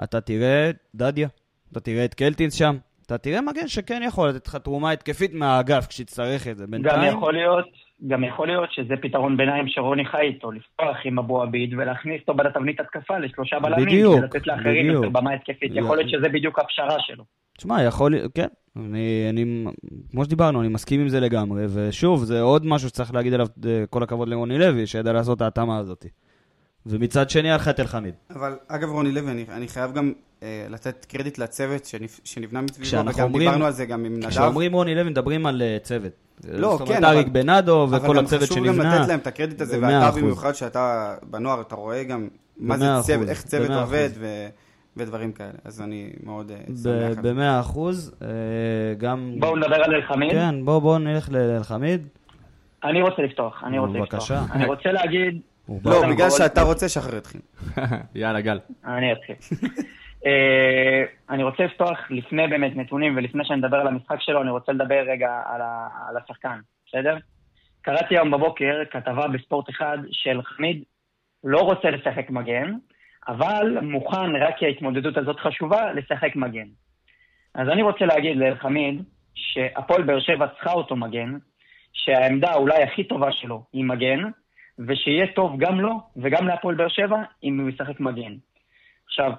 אתה 0.03 0.21
תראה 0.21 0.69
את 0.69 0.75
דדיה, 0.95 1.27
אתה 1.71 1.79
תראה 1.79 2.05
את 2.05 2.13
קלטינס 2.13 2.53
שם, 2.53 2.77
אתה 3.05 3.17
תראה 3.17 3.41
מגן 3.41 3.67
שכן 3.67 4.01
יכול 4.05 4.29
לתת 4.29 4.47
לך 4.47 4.55
תרומה 4.55 4.91
התקפית 4.91 5.33
מהאגף 5.33 5.87
כשתצטרך 5.87 6.47
את 6.47 6.57
זה. 6.57 6.65
גם 6.65 6.71
בינתיים, 6.71 7.17
יכול 7.17 7.33
להיות, 7.33 7.65
גם 8.07 8.23
יכול 8.23 8.47
להיות 8.47 8.71
שזה 8.71 8.93
פתרון 9.01 9.37
ביניים 9.37 9.67
שרוני 9.67 10.05
חי 10.05 10.21
איתו, 10.21 10.51
לפתוח 10.51 10.97
עם 11.03 11.19
אבו 11.19 11.41
עביד 11.41 11.73
ולהכניס 11.73 12.21
אותו 12.21 12.33
בתבנית 12.33 12.79
התקפה 12.79 13.17
לשלושה 13.17 13.59
בלמים, 13.59 13.85
בדיוק, 13.85 14.15
ולתת 14.15 14.47
לאחרים. 14.47 14.85
יותר 14.85 15.09
במה 15.09 15.33
התקפית. 15.33 15.71
יכול 15.75 15.97
להיות 15.97 16.09
שזה 16.09 16.29
בדיוק 16.29 16.59
הפשרה 16.59 16.97
שלו. 16.99 17.23
תשמע, 17.59 17.83
יכול 17.83 18.11
להיות, 18.11 18.31
כן. 18.35 18.47
אני, 18.77 19.27
אני, 19.29 19.65
כמו 20.11 20.25
שדיברנו, 20.25 20.61
אני 20.61 20.67
מסכים 20.67 21.01
עם 21.01 21.09
זה 21.09 21.19
לגמרי, 21.19 21.65
ושוב, 21.69 22.23
זה 22.23 22.41
עוד 22.41 22.65
משהו 22.65 22.89
שצריך 22.89 23.13
להגיד 23.13 23.33
עליו 23.33 23.47
אה, 23.65 23.83
כל 23.89 24.03
הכבוד 24.03 24.27
לרוני 24.29 24.57
לוי, 24.57 24.87
שידע 24.87 25.13
לעשות 25.13 25.37
את 25.37 25.41
ההתאמה 25.41 25.77
הזאת. 25.77 26.05
ומצד 26.85 27.29
שני, 27.29 27.47
היה 27.47 27.55
לך 27.55 27.67
את 27.67 27.79
אלחמיד. 27.79 28.13
אבל 28.35 28.55
אגב 28.67 28.89
רוני 28.89 29.11
לוי, 29.11 29.31
אני, 29.31 29.45
אני 29.49 29.67
חייב 29.67 29.93
גם 29.93 30.11
אה, 30.43 30.65
לתת 30.69 31.05
קרדיט 31.09 31.37
לצוות 31.37 31.85
שנפ, 31.85 32.19
שנבנה 32.23 32.61
מסביבו, 32.61 33.09
וגם 33.09 33.23
אומרים- 33.25 33.47
דיברנו 33.49 33.65
על 33.65 33.71
זה 33.71 33.85
גם 33.85 34.05
עם 34.05 34.15
נדב. 34.17 34.29
כשאומרים 34.29 34.73
רוני 34.73 34.95
לוי, 34.95 35.09
מדברים 35.09 35.45
על 35.45 35.61
אה, 35.61 35.77
צוות. 35.83 36.11
לא, 36.47 36.69
זאת 36.71 36.81
אומרת, 36.81 36.97
כן, 36.97 37.03
אריק 37.03 37.25
אבל- 37.27 37.33
בנאדו 37.33 37.87
וכל 37.91 38.05
אבל 38.05 38.15
גם 38.17 38.25
הצוות 38.25 38.41
חשוב 38.43 38.57
שנבנה. 38.57 38.83
גם 38.95 38.99
לתת 38.99 39.07
להם 39.07 39.19
את 39.19 39.27
הקרדיט 39.27 39.61
הזה, 39.61 39.79
ואתה. 39.81 40.11
במיוחד 40.11 40.53
שאתה 40.55 41.15
בנוער, 41.29 41.61
אתה 41.61 41.75
רואה 41.75 42.03
גם 42.03 42.27
מה 42.57 42.77
זה 42.77 42.85
צוות, 43.01 43.29
איך 43.29 43.41
צוות 43.43 43.69
עובד. 43.71 44.09
ו, 44.19 44.47
ודברים 44.97 45.31
כאלה. 45.31 45.57
אז 45.65 45.81
אני 45.81 46.09
מאוד 46.23 46.51
אה, 46.51 46.57
שמח. 46.83 47.19
במאה 47.23 47.59
אחוז, 47.59 48.17
אה, 48.21 48.27
גם... 48.97 49.35
בואו 49.39 49.55
נדבר 49.55 49.83
על 49.83 49.95
אלחמיד. 49.95 50.31
כן, 50.31 50.65
בואו 50.65 50.81
בוא 50.81 50.97
נלך 50.97 51.29
לאלחמיד. 51.31 52.07
אני 52.83 53.01
רוצה 53.01 53.21
לפתוח, 53.21 53.63
אני 53.63 53.79
רוצה 53.79 53.99
לפתוח. 53.99 54.13
בבקשה. 54.13 54.41
אני 54.53 54.65
רוצה 54.65 54.91
להגיד, 54.91 55.41
לא, 55.85 56.07
בגלל 56.09 56.29
שאתה 56.29 56.61
רוצה, 56.61 56.89
שחרר 56.89 57.17
אתכם. 57.17 57.39
יאללה, 58.15 58.41
גל. 58.41 58.59
אני 58.85 59.13
אתחיל. 59.13 59.35
אה, 60.25 61.03
אני 61.29 61.43
רוצה 61.43 61.63
לפתוח 61.63 61.97
לפני 62.09 62.47
באמת 62.47 62.75
נתונים 62.75 63.17
ולפני 63.17 63.45
שאני 63.45 63.59
מדבר 63.59 63.77
על 63.77 63.87
המשחק 63.87 64.17
שלו, 64.19 64.41
אני 64.41 64.49
רוצה 64.49 64.71
לדבר 64.71 65.03
רגע 65.11 65.41
על, 65.45 65.61
ה, 65.61 65.87
על 66.09 66.17
השחקן, 66.17 66.59
בסדר? 66.87 67.17
קראתי 67.81 68.17
היום 68.17 68.31
בבוקר 68.31 68.81
כתבה 68.91 69.27
בספורט 69.27 69.69
אחד 69.69 69.97
של 70.11 70.41
חמיד 70.43 70.83
לא 71.43 71.59
רוצה 71.59 71.89
לשחק 71.89 72.29
מגן, 72.29 72.73
אבל 73.27 73.77
מוכן 73.81 74.35
רק 74.35 74.57
כי 74.57 74.65
ההתמודדות 74.65 75.17
הזאת 75.17 75.39
חשובה 75.39 75.93
לשחק 75.93 76.35
מגן. 76.35 76.67
אז 77.55 77.69
אני 77.69 77.81
רוצה 77.81 78.05
להגיד 78.05 78.37
לחמיד 78.37 79.03
שהפועל 79.35 80.03
באר 80.03 80.19
שבע 80.19 80.47
צריכה 80.47 80.71
אותו 80.71 80.95
מגן, 80.95 81.37
שהעמדה 81.93 82.53
אולי 82.53 82.83
הכי 82.83 83.03
טובה 83.03 83.31
שלו 83.31 83.63
היא 83.73 83.85
מגן, 83.85 84.19
ושיהיה 84.87 85.27
טוב 85.27 85.59
גם 85.59 85.79
לו 85.79 86.01
וגם 86.17 86.47
להפועל 86.47 86.75
באר 86.75 86.87
שבע 86.87 87.17
אם 87.43 87.59
הוא 87.59 87.69
ישחק 87.69 87.99
מגן. 87.99 88.33
עכשיו, 89.05 89.31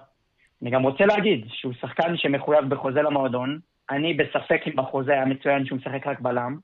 אני 0.63 0.71
גם 0.71 0.83
רוצה 0.83 1.07
להגיד 1.07 1.47
שהוא 1.49 1.73
שחקן 1.81 2.17
שמחויב 2.17 2.65
בחוזה 2.69 3.03
למועדון, 3.03 3.59
אני 3.91 4.15
בספק 4.15 4.61
אם 4.67 4.79
החוזה 4.79 5.13
היה 5.13 5.25
מצוין 5.25 5.67
שהוא 5.67 5.79
משחק 5.79 6.07
רק 6.07 6.21
בלם. 6.21 6.57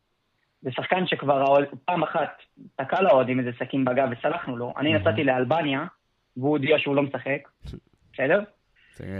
זה 0.62 0.70
שחקן 0.72 1.06
שכבר 1.06 1.54
פעם 1.84 2.02
אחת 2.02 2.42
תקע 2.76 3.02
לאוהדים 3.02 3.38
איזה 3.38 3.50
סכין 3.58 3.84
בגב 3.84 4.08
וסלחנו 4.10 4.56
לו. 4.56 4.72
אני 4.78 4.94
נסעתי 4.94 5.24
לאלבניה, 5.24 5.84
והוא 6.36 6.50
הודיע 6.50 6.78
שהוא 6.78 6.96
לא 6.96 7.02
משחק, 7.02 7.48
בסדר? 8.12 8.40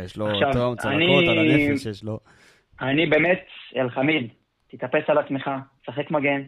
יש 0.05 0.17
לו 0.17 0.27
טראום 0.53 0.77
צלקות 0.77 0.93
אני- 0.95 1.29
על 1.31 1.39
הנפש, 1.39 1.87
יש 1.87 2.05
לו. 2.05 2.19
אני 2.81 3.07
באמת, 3.07 3.45
אלחמיד, 3.77 4.29
תתאפס 4.71 5.03
על 5.09 5.19
עצמך, 5.19 5.51
שחק 5.87 6.11
מגן, 6.11 6.43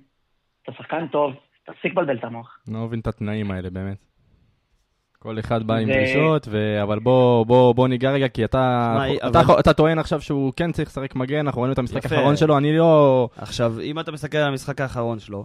אתה 0.63 0.73
שחקן 0.73 1.07
טוב, 1.13 1.33
תפסיק 1.67 1.93
לבלבל 1.93 2.17
את 2.19 2.25
המוח. 2.25 2.59
לא 2.69 2.79
מבין 2.79 3.01
את 3.01 3.07
התנאים 3.07 3.51
האלה, 3.51 3.71
באמת. 3.71 3.97
כל 5.19 5.39
אחד 5.39 5.63
בא 5.63 5.75
עם 5.75 5.89
דרישות, 5.93 6.49
ו... 6.51 6.83
אבל 6.83 6.99
בוא, 6.99 7.47
בוא, 7.47 7.75
בוא 7.75 7.89
ניגע 7.89 8.11
רגע, 8.11 8.29
כי 8.29 8.45
אתה, 8.45 8.95
שמע, 8.97 9.29
אתה, 9.31 9.41
אבל- 9.41 9.61
אתה 9.61 9.73
טוען 9.73 9.99
עכשיו 9.99 10.21
שהוא 10.21 10.53
כן 10.57 10.73
צריך 10.73 10.89
לשחק 10.89 11.17
מגן, 11.17 11.47
אנחנו 11.47 11.61
ראינו 11.63 11.73
את 11.73 11.79
המשחק. 11.79 12.05
האחרון 12.13 12.37
שלו, 12.37 12.59
אני 12.59 12.77
לא... 12.77 13.29
עכשיו, 13.37 13.81
אם 13.81 14.01
אתה 14.01 14.13
מסתכל 14.13 14.39
על 14.39 14.49
המשחק 14.49 14.81
האחרון 14.81 15.19
שלו, 15.19 15.45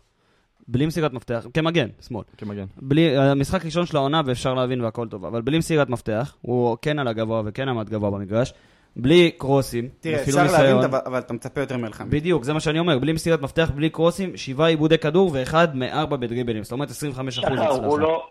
בלי 0.67 0.86
מסירת 0.86 1.13
מפתח, 1.13 1.45
כמגן, 1.54 1.88
שמאל. 2.08 2.23
כמגן. 2.38 2.65
בלי, 2.78 3.17
המשחק 3.17 3.65
ראשון 3.65 3.86
של 3.86 3.97
העונה 3.97 4.21
ואפשר 4.26 4.54
להבין 4.54 4.82
והכל 4.82 5.08
טוב, 5.08 5.26
אבל 5.26 5.41
בלי 5.41 5.58
מסירת 5.58 5.89
מפתח, 5.89 6.36
הוא 6.41 6.78
כן 6.82 6.99
על 6.99 7.08
הגבוה 7.08 7.41
וכן 7.45 7.69
עמד 7.69 7.89
גבוה 7.89 8.12
במגרש, 8.12 8.54
בלי 8.95 9.32
קרוסים, 9.38 9.89
תראה, 9.99 10.21
אפשר 10.21 10.38
להבין, 10.38 10.52
ניסיון. 10.62 10.84
אבל- 10.84 10.99
אבל 11.06 11.19
אתה 11.19 11.34
מצפה 11.34 11.62
יותר 11.62 11.78
מאלחמיד. 11.78 12.12
בדיוק, 12.12 12.43
זה 12.43 12.54
מה 12.54 12.60
שאני 12.60 12.80
אומר, 12.80 12.99
בלי 12.99 13.13
מסירת 13.13 13.41
מפתח, 13.41 13.71
בלי 13.76 13.89
קרוסים, 13.89 14.38
שבעה 14.38 14.67
עיבודי 14.67 14.97
כדור 14.97 15.32
ואחד 15.34 15.76
מארבע 15.76 16.17
בדריבלים, 16.17 16.63
זאת 16.63 16.71
אומרת 16.71 16.89
25% 16.89 16.91
שחר, 17.32 17.47
הצלחה. 17.54 17.67
הוא 17.86 17.99
לא... 17.99 18.23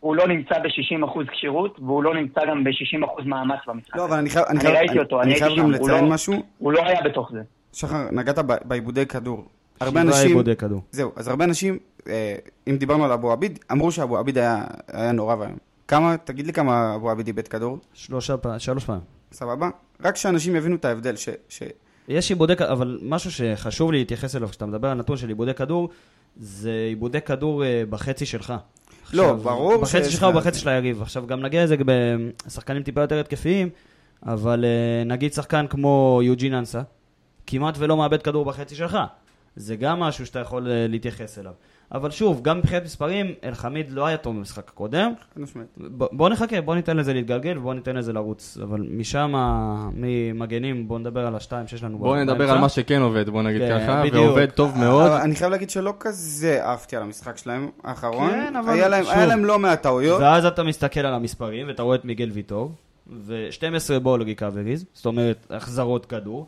הוא 0.00 0.16
לא 0.16 0.28
נמצא 0.28 0.54
ב-60% 0.58 1.18
כשירות, 1.32 1.78
והוא 1.80 2.02
לא 2.02 2.14
נמצא 2.14 2.40
גם 2.48 2.64
ב-60% 2.64 3.22
מאמץ 3.24 3.58
במשחק. 3.66 3.96
לא, 3.96 4.04
אבל 4.04 4.16
אני 4.18 4.30
חייב 4.30 4.44
אני 4.46 4.54
אני 4.58 4.60
חייב- 4.64 4.76
ראיתי 4.76 4.92
אני- 4.92 5.00
אותו, 5.00 5.16
אני 5.22 5.24
אני 5.24 5.32
הייתי 5.32 5.44
חייב 5.44 5.58
גם 5.58 5.72
שם, 5.72 5.80
הוא 5.80 5.88
לציין 5.88 6.04
לא- 6.04 6.10
משהו. 6.10 6.34
הוא 6.58 6.72
לא 6.72 6.84
היה 6.86 7.02
בתוך 7.04 7.30
זה. 7.32 7.40
שחר, 7.72 7.96
נגעת 8.12 8.38
ב- 8.38 8.52
בעיבודי 8.64 9.06
כדור. 9.06 9.44
הרבה 9.80 9.90
שבעה 9.90 10.02
אנשים... 10.02 10.28
עיבודי 10.28 10.56
כדור. 10.56 10.80
זהו, 10.92 11.12
אז 11.16 11.28
הרבה 11.28 11.44
אנשים, 11.44 11.78
אה, 12.08 12.34
אם 12.68 12.76
דיברנו 12.76 13.04
על 13.04 13.12
אבו 13.12 13.32
עביד, 13.32 13.58
אמרו 13.72 13.92
שאבו 13.92 14.18
עביד 14.18 14.38
היה 14.38 14.64
היה 14.92 15.12
נורא 15.12 15.34
ואיום. 15.38 15.56
כמה, 15.88 16.16
תגיד 16.24 16.46
לי 16.46 16.52
כמה 16.52 16.94
אבו 16.94 17.10
עביד 17.10 17.26
איבד 17.26 17.48
כדור, 17.48 17.78
שלושה 17.94 18.36
פעמים, 18.36 18.58
שלוש 18.58 18.84
פעמים. 18.84 19.02
סבבה? 19.32 19.68
רק 20.04 20.16
שאנשים 20.16 20.56
יבינו 20.56 20.76
את 20.76 20.84
ההבדל, 20.84 21.16
ש... 21.16 21.28
ש... 21.48 21.62
יש 22.08 22.30
עיבודי 22.30 22.56
כדור, 22.56 22.72
אבל 22.72 22.98
משהו 23.02 23.30
שחשוב 23.32 23.92
לי 23.92 23.98
להתייחס 23.98 24.36
אליו 24.36 24.48
כשאתה 24.48 24.66
מדבר 24.66 24.88
על 24.88 24.98
נתון 24.98 25.16
של 25.16 25.28
עיבודי 25.28 25.54
כדור, 25.54 25.88
זה 26.36 26.70
עיבודי 26.88 27.20
כדור 27.20 27.64
אה, 27.64 27.82
בחצי 27.90 28.26
שלך. 28.26 28.54
לא, 29.12 29.22
עכשיו, 29.22 29.36
ברור 29.36 29.76
בחצי 29.76 30.04
שיש 30.04 30.12
שלך 30.12 30.22
לך- 30.22 30.28
ובחצי 30.36 30.58
של 30.58 30.68
היריב. 30.68 31.02
עכשיו, 31.02 31.26
גם 31.26 31.40
נגיע 31.42 31.64
לזה 31.64 31.76
בשחקנים 32.46 32.82
טיפה 32.82 33.00
יותר 33.00 33.20
התקפיים, 33.20 33.68
אבל 34.26 34.64
אה, 34.64 35.04
נגיד 35.04 35.32
שחקן 35.32 35.66
כמו 35.66 36.20
יוג'ין 36.22 36.54
אנסה, 36.54 36.82
כמעט 37.46 37.74
ולא 37.78 37.96
מאבד 37.96 38.22
כדור 38.22 38.44
בחצי 38.44 38.74
שלך. 38.74 38.98
זה 39.56 39.76
גם 39.76 40.00
משהו 40.00 40.26
שאתה 40.26 40.38
יכול 40.38 40.70
אה, 40.70 40.86
להתייחס 40.88 41.38
אליו. 41.38 41.52
אבל 41.92 42.10
שוב, 42.10 42.42
גם 42.42 42.58
מבחינת 42.58 42.84
מספרים, 42.84 43.26
אלחמיד 43.44 43.90
לא 43.90 44.06
היה 44.06 44.16
טוב 44.16 44.36
במשחק 44.36 44.68
הקודם. 44.68 45.12
ב- 45.78 46.04
בוא 46.12 46.28
נחכה, 46.28 46.60
בוא 46.60 46.74
ניתן 46.74 46.96
לזה 46.96 47.12
להתגלגל 47.14 47.58
ובוא 47.58 47.74
ניתן 47.74 47.96
לזה 47.96 48.12
לרוץ. 48.12 48.58
אבל 48.62 48.86
משם, 48.90 49.32
ממגנים, 49.94 50.88
בוא 50.88 50.98
נדבר 50.98 51.26
על 51.26 51.36
השתיים 51.36 51.66
שיש 51.66 51.82
לנו 51.82 51.98
בוא 51.98 52.16
נדבר. 52.16 52.50
על 52.50 52.58
מה 52.58 52.68
שכן 52.68 53.02
עובד, 53.02 53.30
בוא 53.30 53.42
נגיד 53.42 53.60
כן, 53.60 53.78
ככה, 53.80 54.02
בדיוק. 54.02 54.24
ועובד 54.26 54.50
טוב 54.50 54.78
מאוד. 54.78 55.06
אבל 55.10 55.20
אני 55.20 55.34
חייב 55.36 55.50
להגיד 55.50 55.70
שלא 55.70 55.94
כזה 56.00 56.64
אהבתי 56.64 56.96
על 56.96 57.02
המשחק 57.02 57.36
שלהם 57.36 57.68
האחרון. 57.84 58.30
כן, 58.30 58.56
אבל 58.56 58.72
היה 58.72 58.88
להם- 58.88 59.04
שוב. 59.04 59.12
היה 59.12 59.26
להם 59.26 59.44
לא 59.44 59.58
מעט 59.58 59.82
טעויות. 59.82 60.20
ואז 60.20 60.44
אתה 60.44 60.62
מסתכל 60.62 61.00
על 61.00 61.14
המספרים, 61.14 61.68
ואתה 61.68 61.82
רואה 61.82 61.96
את 61.96 62.04
מיגל 62.04 62.30
ויטור, 62.32 62.72
ו-12 63.10 63.58
בול 63.98 64.22
ריקאבריז, 64.22 64.84
זאת 64.94 65.06
אומרת, 65.06 65.46
החזרות 65.50 66.06
כדור, 66.06 66.46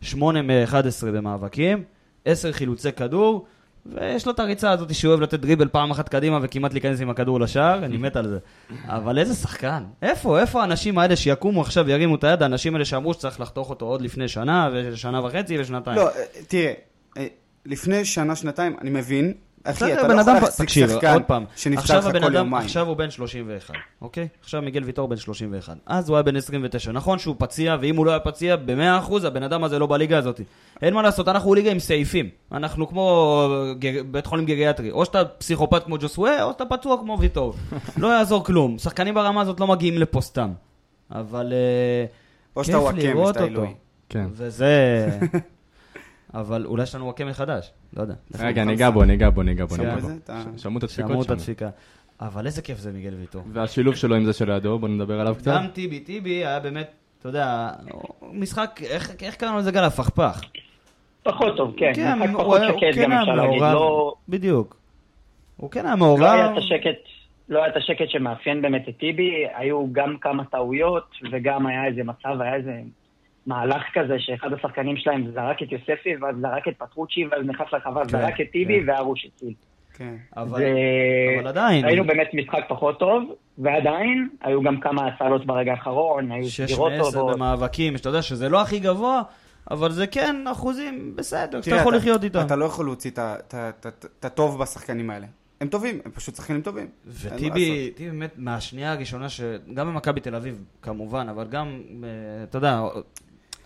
8 0.00 0.42
מ-11 0.42 0.74
במאבקים, 1.06 1.82
10 2.26 2.52
חילוצי 2.52 2.92
כדור, 2.92 3.46
ויש 3.86 4.26
לו 4.26 4.32
את 4.32 4.40
הריצה 4.40 4.70
הזאת 4.70 4.94
שהוא 4.94 5.08
אוהב 5.10 5.20
לתת 5.20 5.40
דריבל 5.40 5.68
פעם 5.68 5.90
אחת 5.90 6.08
קדימה 6.08 6.38
וכמעט 6.42 6.72
להיכנס 6.72 7.00
עם 7.00 7.10
הכדור 7.10 7.40
לשער, 7.40 7.84
אני 7.84 7.96
מת 7.96 8.16
על 8.16 8.28
זה. 8.28 8.38
אבל 8.84 9.18
איזה 9.18 9.34
שחקן. 9.34 9.84
איפה, 10.02 10.40
איפה 10.40 10.60
האנשים 10.60 10.98
האלה 10.98 11.16
שיקומו 11.16 11.60
עכשיו, 11.60 11.90
ירימו 11.90 12.14
את 12.14 12.24
היד, 12.24 12.42
האנשים 12.42 12.74
האלה 12.74 12.84
שאמרו 12.84 13.14
שצריך 13.14 13.40
לחתוך 13.40 13.70
אותו 13.70 13.86
עוד 13.86 14.02
לפני 14.02 14.28
שנה, 14.28 14.70
ושנה 14.72 15.24
וחצי 15.24 15.60
ושנתיים. 15.60 15.96
לא, 15.96 16.08
אה, 16.08 16.22
תראה, 16.48 16.72
אה, 17.16 17.26
לפני 17.66 18.04
שנה, 18.04 18.36
שנתיים, 18.36 18.76
אני 18.80 18.90
מבין. 18.90 19.34
אחי, 19.70 19.92
אתה 19.92 20.02
בן 20.02 20.16
לא 20.16 20.20
יכול 20.20 20.32
אדם, 20.32 20.42
להחזיק 20.42 20.68
שחקן 20.68 21.18
שנפצע 21.56 21.80
עכשיו 21.82 21.98
לך 21.98 22.06
הבן 22.06 22.20
כל 22.20 22.26
אדם, 22.26 22.34
יומיים. 22.34 22.64
עכשיו 22.64 22.86
הוא 22.86 22.96
בן 22.96 23.10
31, 23.10 23.74
אוקיי? 24.02 24.28
עכשיו 24.40 24.62
מיגל 24.62 24.84
ויטור 24.84 25.08
בן 25.08 25.16
31. 25.16 25.76
אז 25.86 26.08
הוא 26.08 26.16
היה 26.16 26.22
בן 26.22 26.36
29. 26.36 26.92
נכון 26.92 27.18
שהוא 27.18 27.34
פציע, 27.38 27.76
ואם 27.80 27.96
הוא 27.96 28.06
לא 28.06 28.10
היה 28.10 28.20
פציע, 28.20 28.56
ב-100% 28.56 29.26
הבן 29.26 29.42
אדם 29.42 29.64
הזה 29.64 29.78
לא 29.78 29.86
בליגה 29.86 30.18
הזאת. 30.18 30.40
אין 30.82 30.94
מה 30.94 31.02
לעשות, 31.02 31.28
אנחנו 31.28 31.54
ליגה 31.54 31.70
עם 31.70 31.78
סעיפים. 31.78 32.28
אנחנו 32.52 32.88
כמו 32.88 33.48
גר... 33.78 34.02
בית 34.10 34.26
חולים 34.26 34.46
גריאטרי. 34.46 34.90
או 34.90 35.04
שאתה 35.04 35.24
פסיכופת 35.24 35.84
כמו 35.84 35.96
ג'וסווה, 36.00 36.42
או 36.42 36.52
שאתה 36.52 36.64
פצוע 36.64 36.98
כמו 37.00 37.18
ויטור. 37.20 37.54
לא 37.96 38.08
יעזור 38.08 38.44
כלום. 38.44 38.78
שחקנים 38.78 39.14
ברמה 39.14 39.40
הזאת 39.40 39.60
לא 39.60 39.66
מגיעים 39.66 39.98
לפה 39.98 40.20
סתם. 40.20 40.52
אבל 41.10 41.52
אה, 41.52 42.04
או 42.56 42.64
שאתה 42.64 42.78
וואקם, 42.78 43.26
שאתה. 43.26 43.44
עילוי. 43.44 43.74
כן. 44.08 44.26
וזה... 44.32 45.08
אבל 46.40 46.66
אולי 46.66 46.82
יש 46.82 46.94
לנו 46.94 47.04
וואקמה 47.04 47.32
חדש, 47.34 47.70
לא 47.96 48.02
יודע. 48.02 48.14
רגע, 48.38 48.64
ניגע 48.64 48.90
בו, 48.90 49.04
ניגע 49.04 49.30
בו, 49.30 49.42
ניגע 49.42 49.64
בו, 49.64 49.74
שמעו 49.74 49.86
ניגע 49.94 49.98
את 49.98 50.02
בו. 50.04 50.10
אתה- 50.24 50.42
שמעו 50.56 50.78
את 50.78 50.90
שמעו 50.90 51.08
הדפיקות 51.08 51.20
את 51.22 51.26
שם. 51.26 51.32
הדפיקה. 51.32 51.68
אבל 52.20 52.46
איזה 52.46 52.62
כיף 52.62 52.78
זה 52.78 52.92
מיגל 52.92 53.14
ויטור. 53.14 53.42
והשילוב 53.52 53.94
שלו 53.94 54.16
עם 54.16 54.24
זה 54.24 54.32
שלידו, 54.32 54.78
בוא 54.78 54.88
נדבר 54.88 55.20
עליו 55.20 55.34
קצת. 55.34 55.54
גם 55.54 55.66
טיבי, 55.72 56.00
טיבי 56.00 56.30
היה 56.30 56.60
באמת, 56.60 56.90
אתה 57.20 57.28
יודע, 57.28 57.70
משחק, 58.32 58.80
איך, 58.82 59.34
קראנו 59.36 59.58
לזה 59.58 59.70
גל 59.72 59.84
הפכפך? 59.84 60.40
פחות 61.22 61.56
טוב, 61.56 61.74
כן. 61.76 61.90
משחק 61.90 62.40
הוא 62.44 62.80
כן 62.94 63.12
היה. 63.12 63.24
מעורב, 63.36 63.62
לא... 63.74 64.14
בדיוק. 64.28 64.76
הוא 65.56 65.70
כן 65.70 65.86
היה 65.86 65.96
לא 65.96 66.06
היה 66.32 66.46
מעורב, 66.46 66.52
את 66.52 66.58
השקט, 66.58 66.98
לא 67.48 67.58
היה 67.58 67.68
את 67.68 67.76
השקט 67.76 68.08
שמאפיין 68.08 68.62
באמת 68.62 68.88
את 68.88 68.96
טיבי, 68.98 69.30
היו 69.54 69.92
גם 69.92 70.16
כמה 70.20 70.44
טעויות, 70.44 71.04
וגם 71.32 71.66
היה 71.66 71.86
איזה 71.86 72.02
מצב, 72.04 72.40
היה 72.40 72.54
איזה 72.54 72.72
מהלך 73.46 73.82
כזה, 73.94 74.14
שאחד 74.18 74.52
השחקנים 74.52 74.96
שלהם 74.96 75.30
זרק 75.34 75.62
את 75.62 75.72
יוספי, 75.72 76.16
ואז 76.20 76.36
זרק 76.40 76.68
את 76.68 76.74
פטרוצ'י, 76.78 77.26
ואז 77.26 77.46
נכנס 77.46 77.66
לרחבה, 77.72 78.02
כן, 78.04 78.08
זרק 78.10 78.40
את 78.40 78.46
טיבי, 78.52 78.80
כן. 78.80 78.88
והרוש 78.88 79.26
הציל. 79.26 79.52
כן. 79.94 80.14
אבל, 80.36 80.60
ו- 80.62 81.38
אבל 81.38 81.46
עדיין, 81.48 81.84
ראינו 81.84 82.04
באמת 82.06 82.28
משחק 82.34 82.64
פחות 82.68 82.98
טוב, 82.98 83.22
ועדיין, 83.58 84.28
היו 84.42 84.62
גם 84.62 84.80
כמה 84.80 85.06
הצלות 85.06 85.46
ברגע 85.46 85.72
האחרון, 85.72 86.32
היו 86.32 86.44
שש 86.48 86.60
סגירות 86.60 86.92
מעשר 86.92 87.10
טובות. 87.10 87.34
במאבקים, 87.36 87.96
שאתה 87.96 88.08
יודע 88.08 88.22
שזה 88.22 88.48
לא 88.48 88.60
הכי 88.60 88.78
גבוה, 88.78 89.22
אבל 89.70 89.90
זה 89.92 90.06
כן 90.06 90.36
אחוזים 90.52 91.12
בסדר, 91.16 91.62
שאתה 91.62 91.76
יכול 91.76 91.92
אתה- 91.94 92.00
לחיות 92.02 92.24
איתם. 92.24 92.40
אתה 92.46 92.56
לא 92.56 92.64
יכול 92.64 92.84
להוציא 92.86 93.10
את 93.10 94.24
הטוב 94.24 94.58
בשחקנים 94.62 95.10
האלה. 95.10 95.26
הם 95.60 95.68
טובים, 95.68 95.98
הם 96.04 96.10
פשוט 96.10 96.34
שחקנים 96.34 96.60
טובים. 96.62 96.86
וטיבי, 97.06 97.90
טיבי 97.96 98.10
באמת 98.10 98.34
מהשנייה 98.36 98.92
הראשונה, 98.92 99.28
שגם 99.28 99.86
במכבי 99.88 100.20
תל 100.20 100.34
אביב 100.34 100.64
כמובן, 100.82 101.26
אבל 101.28 101.46
גם, 101.48 101.80
אה, 102.04 102.08
אתה 102.44 102.58
יודע, 102.58 102.80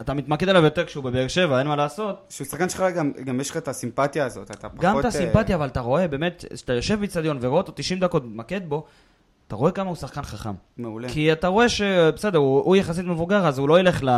אתה 0.00 0.14
מתמקד 0.14 0.48
עליו 0.48 0.64
יותר 0.64 0.84
כשהוא 0.84 1.04
בבאר 1.04 1.28
שבע, 1.28 1.58
אין 1.58 1.66
מה 1.66 1.76
לעשות. 1.76 2.26
שהוא 2.30 2.46
שחקן 2.46 2.68
שלך, 2.68 2.80
גם- 2.96 3.12
גם 3.24 3.40
יש 3.40 3.50
לך 3.50 3.56
את 3.56 3.68
הסימפתיה 3.68 4.24
הזאת, 4.26 4.50
אתה 4.50 4.68
פחות... 4.68 4.80
גם 4.84 4.98
את 4.98 5.04
אה, 5.04 5.08
הסימפתיה, 5.08 5.56
אבל 5.56 5.66
אתה 5.66 5.80
רואה 5.80 6.08
באמת, 6.08 6.44
כשאתה 6.54 6.72
יושב 6.72 6.98
באיצטדיון 6.98 7.38
ורואה 7.40 7.60
אותו 7.60 7.72
90 7.76 8.00
דקות 8.00 8.24
מתמקד 8.24 8.60
בו, 8.68 8.84
אתה 9.48 9.56
רואה 9.56 9.70
כמה 9.72 9.88
הוא 9.88 9.96
שחקן 9.96 10.22
חכם. 10.22 10.50
מעולה. 10.76 11.08
כי 11.08 11.32
אתה 11.32 11.46
רואה 11.48 11.68
שבסדר, 11.68 12.38
הוא, 12.38 12.60
הוא 12.64 12.76
יחסית 12.76 13.04
מבוגר, 13.04 13.46
אז 13.46 13.58
הוא 13.58 13.68
לא 13.68 13.80
ילך 13.80 14.02
ל... 14.02 14.08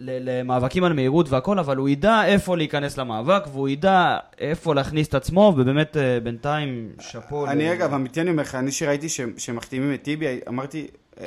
ל- 0.00 0.40
למאבקים 0.40 0.84
על 0.84 0.92
מהירות 0.92 1.28
והכל, 1.28 1.58
אבל 1.58 1.76
הוא 1.76 1.88
ידע 1.88 2.24
איפה 2.24 2.56
להיכנס 2.56 2.98
למאבק, 2.98 3.42
והוא 3.52 3.68
ידע 3.68 4.16
איפה 4.38 4.74
להכניס 4.74 5.08
את 5.08 5.14
עצמו, 5.14 5.54
ובאמת 5.56 5.96
אה, 5.96 6.20
בינתיים 6.22 6.92
שאפו. 7.00 7.46
אני 7.46 7.68
ל- 7.68 7.72
אגב, 7.72 7.94
אמיתי 7.94 8.20
אני 8.20 8.30
אומר 8.30 8.42
לך, 8.42 8.54
אני 8.54 8.72
שראיתי 8.72 9.08
ש- 9.08 9.20
שמחתימים 9.36 9.94
את 9.94 10.02
טיבי, 10.02 10.40
אמרתי, 10.48 10.86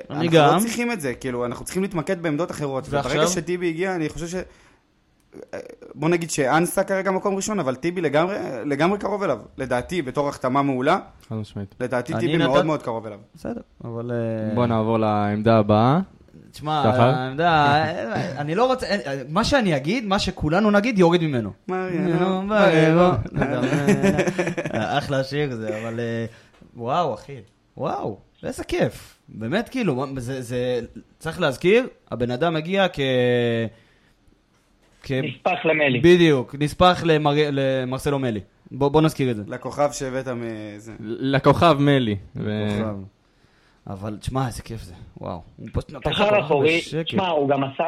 אנחנו 0.10 0.30
גם. 0.32 0.56
לא 0.56 0.60
צריכים 0.60 0.91
את 0.91 1.01
זה, 1.01 1.13
כאילו, 1.13 1.45
אנחנו 1.45 1.65
צריכים 1.65 1.82
להתמקד 1.84 2.21
בעמדות 2.23 2.51
אחרות. 2.51 2.86
ועכשיו? 2.89 3.12
וברגע 3.12 3.27
שטיבי 3.32 3.69
הגיע, 3.69 3.95
אני 3.95 4.10
חושב 4.10 4.27
ש... 4.27 4.36
אה, 5.54 5.60
בוא 5.95 6.10
נגיד 6.10 6.32
שאנסה 6.32 6.84
כרגע 6.84 7.12
מקום 7.12 7.36
ראשון, 7.36 7.60
אבל 7.60 7.75
טיבי 7.75 8.01
לגמרי, 8.01 8.36
לגמרי 8.65 8.97
קרוב 8.97 9.23
אליו. 9.23 9.38
לדעתי, 9.58 10.01
בתור 10.01 10.30
החתמה 10.30 10.62
מעולה, 10.62 10.99
חד 11.30 11.36
משמעית. 11.36 11.75
לדעתי 11.80 12.13
אני 12.13 12.21
טיבי 12.21 12.38
נתן- 12.38 12.47
מאוד 12.47 12.65
מאוד 12.65 12.84
קרוב 12.84 13.06
אליו. 13.06 13.19
בסדר, 13.36 13.62
אבל... 13.84 14.12
אה, 14.12 14.56
בוא 14.56 14.65
נעבור 14.65 14.97
לעמדה 14.99 15.58
הבאה. 15.58 15.99
תשמע? 16.51 16.73
העמדה, 16.82 17.54
אה, 17.84 18.32
אני 18.41 18.56
לא 18.56 18.67
רוצה, 18.67 18.86
אה, 18.86 19.21
מה 19.30 19.43
שאני 19.43 19.75
אגיד, 19.75 20.06
מה 20.06 20.19
שכולנו 20.19 20.71
נגיד, 20.71 20.99
יוריד 20.99 21.23
ממנו. 21.23 21.51
מריאנו, 21.67 22.41
מריאנו. 22.41 23.12
אה, 24.73 24.97
אחלה 24.97 25.23
שיר 25.23 25.56
זה, 25.56 25.80
אבל 25.82 25.99
אה, 25.99 26.25
וואו, 26.75 27.13
אחי, 27.13 27.36
וואו, 27.77 28.17
איזה 28.43 28.63
כיף. 28.63 29.17
באמת, 29.31 29.69
כאילו, 29.69 30.05
זה, 30.17 30.41
זה, 30.41 30.79
צריך 31.19 31.41
להזכיר, 31.41 31.88
הבן 32.11 32.32
אדם 32.32 32.53
מגיע 32.53 32.88
כ... 32.93 32.99
כ... 35.03 35.11
נספח 35.11 35.65
למלי. 35.65 35.99
בדיוק, 35.99 36.55
נספח 36.59 37.03
למר... 37.05 37.32
למרסלו 37.51 38.19
מלי. 38.19 38.39
בוא, 38.71 38.89
בוא 38.89 39.01
נזכיר 39.01 39.32
את 39.32 39.36
זה. 39.36 39.43
לכוכב 39.47 39.89
שהבאת 39.91 40.27
מזה. 40.27 40.93
לכוכב 40.99 41.75
מלי. 41.79 42.15
ו-. 42.36 42.82
אבל 43.88 44.17
תשמע, 44.17 44.47
איזה 44.47 44.61
כיף 44.61 44.82
זה, 44.82 44.93
וואו. 45.17 45.41
הוא 45.57 45.67
פשוט 45.73 45.91
נתן 45.91 46.09
לך 46.09 46.21
אחורי, 46.21 46.77
בשקט. 46.77 47.05
תשמע, 47.05 47.27
הוא 47.27 47.49
גם 47.49 47.63
עשה... 47.63 47.84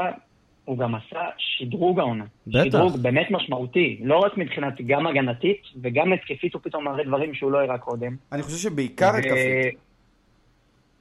הוא 0.65 0.77
גם 0.77 0.95
עשה 0.95 1.19
שדרוג 1.37 1.99
העונה. 1.99 2.25
בטח. 2.47 2.63
שדרוג 2.63 2.97
באמת 2.97 3.27
משמעותי. 3.31 3.99
לא 4.03 4.17
רק 4.17 4.37
מבחינת 4.37 4.73
גם 4.87 5.07
הגנתית, 5.07 5.61
וגם 5.81 6.13
התקפית 6.13 6.53
הוא 6.53 6.61
פתאום 6.63 6.85
מראה 6.85 7.03
דברים 7.03 7.33
שהוא 7.33 7.51
לא 7.51 7.57
הראה 7.61 7.77
קודם. 7.77 8.15
אני 8.31 8.41
חושב 8.41 8.57
שבעיקר 8.57 9.11
ו- 9.13 9.17
התקפית. 9.17 9.79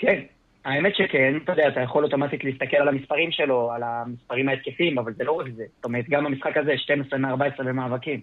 כן, 0.03 0.21
האמת 0.65 0.97
שכן, 0.97 1.37
אתה 1.45 1.53
יודע, 1.53 1.69
אתה 1.69 1.81
יכול 1.81 2.05
אוטומטית 2.05 2.45
להסתכל 2.45 2.77
על 2.77 2.89
המספרים 2.89 3.33
שלו, 3.33 3.73
על 3.73 3.83
המספרים 3.83 4.49
ההתקפיים, 4.49 4.99
אבל 4.99 5.13
זה 5.17 5.25
לא 5.25 5.33
רק 5.33 5.47
זה. 5.57 5.65
זאת 5.77 5.85
אומרת, 5.85 6.09
גם 6.09 6.25
במשחק 6.25 6.57
הזה, 6.57 6.79
12 6.79 7.19
מ-14 7.19 7.63
במאבקים. 7.65 8.21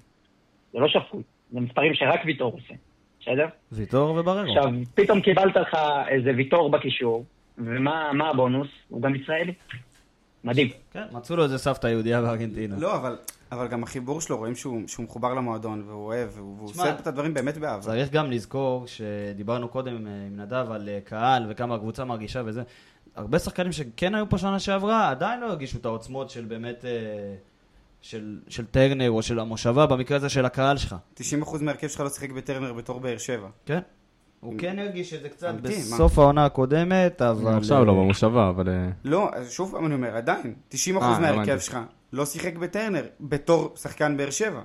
זה 0.73 0.79
לא 0.79 0.87
שפוי. 0.87 1.23
זה 1.51 1.59
מספרים 1.59 1.93
שרק 1.93 2.19
ויטור 2.25 2.53
עושה, 2.53 2.73
בסדר? 3.21 3.47
ויטור 3.71 4.09
ובררו. 4.15 4.39
עכשיו, 4.39 4.71
פתאום 4.95 5.21
קיבלת 5.21 5.55
לך 5.55 5.77
איזה 6.07 6.31
ויטור 6.37 6.71
בקישור, 6.71 7.25
ומה 7.57 8.11
מה 8.13 8.29
הבונוס? 8.29 8.67
הוא 8.89 9.01
גם 9.01 9.15
ישראלי. 9.15 9.53
מדהים. 10.43 10.67
כן, 10.93 11.03
מצאו 11.11 11.35
לו 11.35 11.43
איזה 11.43 11.57
סבתא 11.57 11.87
יהודייה 11.87 12.21
בארגנטינה. 12.21 12.75
לא, 12.79 12.95
אבל, 12.95 13.15
אבל 13.51 13.67
גם 13.67 13.83
החיבור 13.83 14.21
שלו, 14.21 14.37
רואים 14.37 14.55
שהוא, 14.55 14.81
שהוא 14.87 15.03
מחובר 15.05 15.33
למועדון, 15.33 15.83
והוא 15.87 16.05
אוהב, 16.05 16.29
והוא, 16.33 16.71
תשמע, 16.71 16.83
עושה 16.83 16.99
את 16.99 17.07
הדברים 17.07 17.33
באמת 17.33 17.57
באהבה. 17.57 17.81
צריך 17.83 18.11
גם 18.11 18.31
לזכור 18.31 18.87
שדיברנו 18.87 19.67
קודם 19.67 20.07
אה, 20.07 20.11
עם 20.27 20.39
נדב 20.39 20.71
על 20.71 20.89
אה, 20.89 20.99
קהל 21.03 21.45
וכמה 21.49 21.75
הקבוצה 21.75 22.05
מרגישה 22.05 22.41
וזה. 22.45 22.63
הרבה 23.15 23.39
שחקנים 23.39 23.71
שכן 23.71 24.15
היו 24.15 24.29
פה 24.29 24.37
שנה 24.37 24.59
שעברה, 24.59 25.09
עדיין 25.09 25.39
לא 25.39 25.45
הרגישו 25.45 25.77
את 25.77 25.85
העוצמות 25.85 26.29
של 26.29 26.45
באמת, 26.45 26.85
אה, 26.85 26.89
של, 28.01 28.39
של 28.47 28.65
טרנר 28.65 29.11
או 29.11 29.21
של 29.21 29.39
המושבה, 29.39 29.85
במקרה 29.85 30.17
הזה 30.17 30.29
של 30.29 30.45
הקהל 30.45 30.77
שלך. 30.77 30.95
90% 31.15 31.21
מהרכב 31.61 31.87
שלך 31.87 31.99
לא 31.99 32.09
שיחק 32.09 32.31
בטרנר 32.31 32.73
בתור 32.73 32.99
באר 32.99 33.17
שבע. 33.17 33.47
כן? 33.65 33.79
הוא 34.39 34.53
כן 34.57 34.79
הרגיש 34.79 35.13
את 35.13 35.21
זה 35.21 35.29
קצת? 35.29 35.53
בסוף 35.61 36.19
העונה 36.19 36.45
הקודמת, 36.45 37.21
אבל... 37.21 37.57
עכשיו 37.57 37.85
לא 37.85 37.93
במושבה, 37.93 38.49
אבל... 38.49 38.67
לא, 39.03 39.29
שוב 39.49 39.71
פעם 39.71 39.85
אני 39.85 39.93
אומר, 39.93 40.15
עדיין, 40.15 40.53
90% 40.71 40.75
אה, 40.85 41.19
מההרכב 41.19 41.41
הבנתי. 41.41 41.59
שלך 41.59 41.77
לא 42.13 42.25
שיחק 42.25 42.55
בטרנר 42.55 43.03
בתור 43.19 43.73
שחקן 43.75 44.17
באר 44.17 44.29
שבע. 44.29 44.61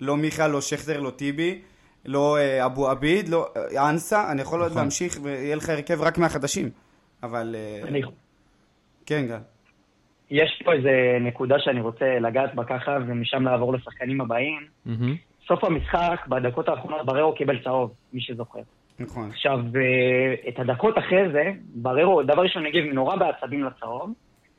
לא 0.00 0.16
מיכה, 0.16 0.48
לא 0.48 0.60
שכטר, 0.60 1.00
לא 1.00 1.10
טיבי, 1.10 1.60
לא 2.06 2.36
אה, 2.38 2.66
אבו 2.66 2.88
עביד, 2.88 3.28
לא 3.28 3.46
אה, 3.76 3.90
אנסה, 3.90 4.32
אני 4.32 4.42
יכול 4.42 4.60
עוד 4.60 4.70
נכון. 4.70 4.82
להמשיך 4.82 5.18
ויהיה 5.22 5.56
לך 5.56 5.68
הרכב 5.68 6.00
רק 6.02 6.18
מהחדשים. 6.18 6.70
אבל... 7.22 7.54
אה, 7.58 7.88
אני- 7.88 8.02
כן, 9.06 9.26
גל. 9.28 9.38
יש 10.30 10.62
פה 10.64 10.72
איזה 10.72 10.90
נקודה 11.20 11.54
שאני 11.58 11.80
רוצה 11.80 12.18
לגעת 12.20 12.54
בה 12.54 12.64
ככה, 12.64 12.98
ומשם 13.06 13.42
לעבור 13.42 13.72
לשחקנים 13.74 14.20
הבאים. 14.20 14.60
סוף 15.48 15.64
המשחק, 15.64 16.26
בדקות 16.28 16.68
האחרונות 16.68 17.06
בררו 17.06 17.34
קיבל 17.34 17.58
צהוב, 17.64 17.92
מי 18.12 18.20
שזוכר. 18.20 18.60
נכון. 18.98 19.30
עכשיו, 19.30 19.58
את 20.48 20.58
הדקות 20.58 20.98
אחרי 20.98 21.32
זה, 21.32 21.42
בררו, 21.74 22.22
דבר 22.22 22.42
ראשון 22.42 22.66
הגיב 22.66 22.84
נורא 22.84 23.16
בעצבים 23.16 23.64
לצהוב, 23.64 24.10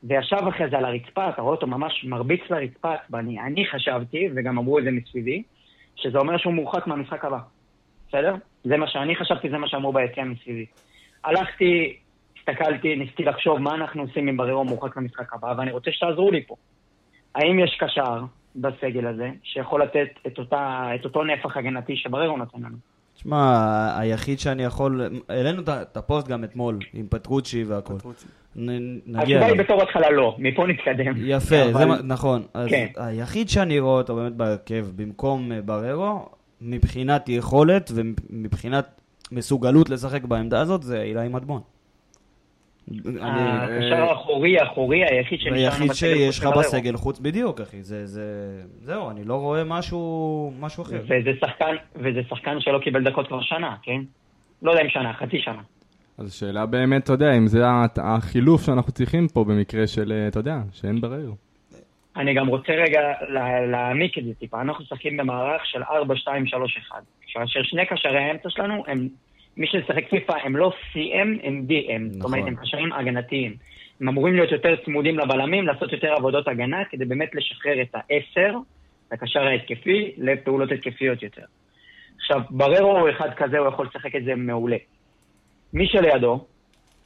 וישב 0.03 0.47
אחרי 0.49 0.69
זה 0.69 0.77
על 0.77 0.85
הרצפה, 0.85 1.29
אתה 1.29 1.41
רואה 1.41 1.55
אותו 1.55 1.67
ממש 1.67 2.05
מרביץ 2.09 2.41
לרצפה, 2.49 2.93
ואני 3.09 3.39
אני 3.39 3.65
חשבתי, 3.65 4.29
וגם 4.35 4.57
אמרו 4.57 4.79
את 4.79 4.83
זה 4.83 4.91
מסביבי, 4.91 5.43
שזה 5.95 6.17
אומר 6.17 6.37
שהוא 6.37 6.53
מורחק 6.53 6.87
מהמשחק 6.87 7.25
הבא. 7.25 7.39
בסדר? 8.07 8.35
זה 8.63 8.77
מה 8.77 8.87
שאני 8.87 9.15
חשבתי, 9.15 9.49
זה 9.49 9.57
מה 9.57 9.67
שאמרו 9.67 9.93
ביציאה 9.93 10.25
מסביבי. 10.25 10.65
הלכתי, 11.23 11.97
הסתכלתי, 12.39 12.95
ניסיתי 12.95 13.23
לחשוב 13.23 13.57
מה 13.57 13.75
אנחנו 13.75 14.01
עושים 14.01 14.27
אם 14.27 14.37
בררו 14.37 14.65
מורחק 14.65 14.97
למשחק 14.97 15.33
הבא, 15.33 15.53
ואני 15.57 15.71
רוצה 15.71 15.91
שתעזרו 15.91 16.31
לי 16.31 16.45
פה. 16.47 16.55
האם 17.35 17.59
יש 17.59 17.77
קשר 17.79 18.23
בסגל 18.55 19.07
הזה, 19.07 19.29
שיכול 19.43 19.83
לתת 19.83 20.09
את, 20.27 20.39
אותה, 20.39 20.89
את 20.95 21.05
אותו 21.05 21.23
נפח 21.23 21.57
הגנתי 21.57 21.95
שבררו 21.95 22.37
נותן 22.37 22.59
לנו? 22.59 22.92
תשמע, 23.15 23.99
היחיד 23.99 24.39
שאני 24.39 24.63
יכול... 24.63 25.01
העלינו 25.29 25.61
את 25.67 25.97
הפוסט 25.97 26.27
גם 26.27 26.43
אתמול, 26.43 26.79
עם 26.93 27.07
פטרוצ'י 27.09 27.63
והכל. 27.63 27.93
נגיע 28.55 29.21
התשובה 29.21 29.45
אליו. 29.47 29.63
בתור 29.63 29.81
התחלה 29.83 30.09
לא, 30.11 30.35
מפה 30.39 30.67
נתקדם. 30.67 31.13
יפה, 31.17 31.63
אבל- 31.71 31.97
זה 31.97 32.03
נכון. 32.03 32.43
אז 32.53 32.69
כן. 32.69 32.87
היחיד 32.95 33.49
שאני 33.49 33.79
רואה 33.79 33.93
אותו 33.97 34.15
באמת 34.15 34.33
בהרכב 34.33 34.85
במקום 34.95 35.51
אה, 35.51 35.61
בררו, 35.61 36.25
מבחינת 36.61 37.29
יכולת 37.29 37.91
ומבחינת 37.95 39.01
מסוגלות 39.31 39.89
לשחק 39.89 40.23
בעמדה 40.23 40.61
הזאת, 40.61 40.83
זה 40.83 41.01
אילי 41.01 41.27
מדמון. 41.27 41.61
אני- 42.91 43.09
הקשר 43.21 44.03
האחורי, 44.03 44.59
האחורי, 44.59 45.03
היחיד 45.05 45.39
שנשאר 45.39 45.55
היחיד 45.55 45.93
שיש 45.93 46.39
לך. 46.39 46.45
בסגל 46.57 46.95
חוץ, 46.97 47.19
בדיוק, 47.19 47.61
אחי. 47.61 47.83
זה, 47.83 48.05
זה, 48.05 48.23
זהו, 48.81 49.09
אני 49.09 49.23
לא 49.23 49.35
רואה 49.35 49.63
משהו, 49.63 50.53
משהו 50.59 50.83
אחר. 50.83 51.01
וזה 51.05 51.31
שחקן, 51.41 51.75
וזה 51.95 52.21
שחקן 52.29 52.59
שלא 52.59 52.79
קיבל 52.79 53.03
דקות 53.03 53.27
כבר 53.27 53.41
שנה, 53.41 53.75
כן? 53.83 54.01
לא 54.61 54.71
יודע 54.71 54.83
אם 54.83 54.89
שנה, 54.89 55.13
חצי 55.13 55.39
שנה. 55.39 55.61
אז 56.17 56.27
השאלה 56.27 56.65
באמת, 56.65 57.03
אתה 57.03 57.13
יודע, 57.13 57.37
אם 57.37 57.47
זה 57.47 57.63
החילוף 57.97 58.65
שאנחנו 58.65 58.91
צריכים 58.91 59.27
פה 59.27 59.43
במקרה 59.43 59.87
של, 59.87 60.11
אה, 60.11 60.27
אתה 60.27 60.39
יודע, 60.39 60.57
שאין 60.73 61.01
ברר. 61.01 61.29
אני 62.17 62.33
גם 62.33 62.47
רוצה 62.47 62.73
רגע 62.73 62.99
לה- 63.29 63.65
להעמיק 63.65 64.17
את 64.17 64.25
זה 64.25 64.33
טיפה. 64.39 64.61
אנחנו 64.61 64.83
משחקים 64.83 65.17
במערך 65.17 65.65
של 65.65 65.83
4-2-3-1. 65.83 66.95
כאשר 67.33 67.59
שני 67.63 67.85
קשרי 67.85 68.17
האמצע 68.23 68.49
שלנו 68.49 68.83
הם, 68.87 69.07
מי 69.57 69.67
שמשחק 69.67 70.09
פיפא 70.09 70.33
הם 70.43 70.55
לא 70.55 70.71
CM, 70.91 71.27
הם 71.43 71.65
DM. 71.69 72.11
זאת 72.11 72.17
נכון. 72.17 72.33
אומרת, 72.33 72.47
הם 72.47 72.55
קשרים 72.55 72.93
הגנתיים. 72.93 73.55
הם 74.01 74.09
אמורים 74.09 74.33
להיות 74.35 74.51
יותר 74.51 74.75
צמודים 74.85 75.19
לבלמים, 75.19 75.67
לעשות 75.67 75.91
יותר 75.91 76.13
עבודות 76.13 76.47
הגנה, 76.47 76.77
כדי 76.89 77.05
באמת 77.05 77.35
לשחרר 77.35 77.81
את 77.81 77.95
ה-10, 77.95 78.55
את 79.07 79.13
הקשר 79.13 79.39
ההתקפי, 79.39 80.11
לפעולות 80.17 80.71
התקפיות 80.71 81.23
יותר. 81.23 81.43
עכשיו, 82.17 82.41
בררו 82.49 82.97
הוא 82.97 83.09
אחד 83.09 83.29
כזה, 83.37 83.59
הוא 83.59 83.67
יכול 83.67 83.87
לשחק 83.89 84.15
את 84.15 84.23
זה 84.23 84.35
מעולה. 84.35 84.77
מי 85.73 85.87
שלידו, 85.87 86.45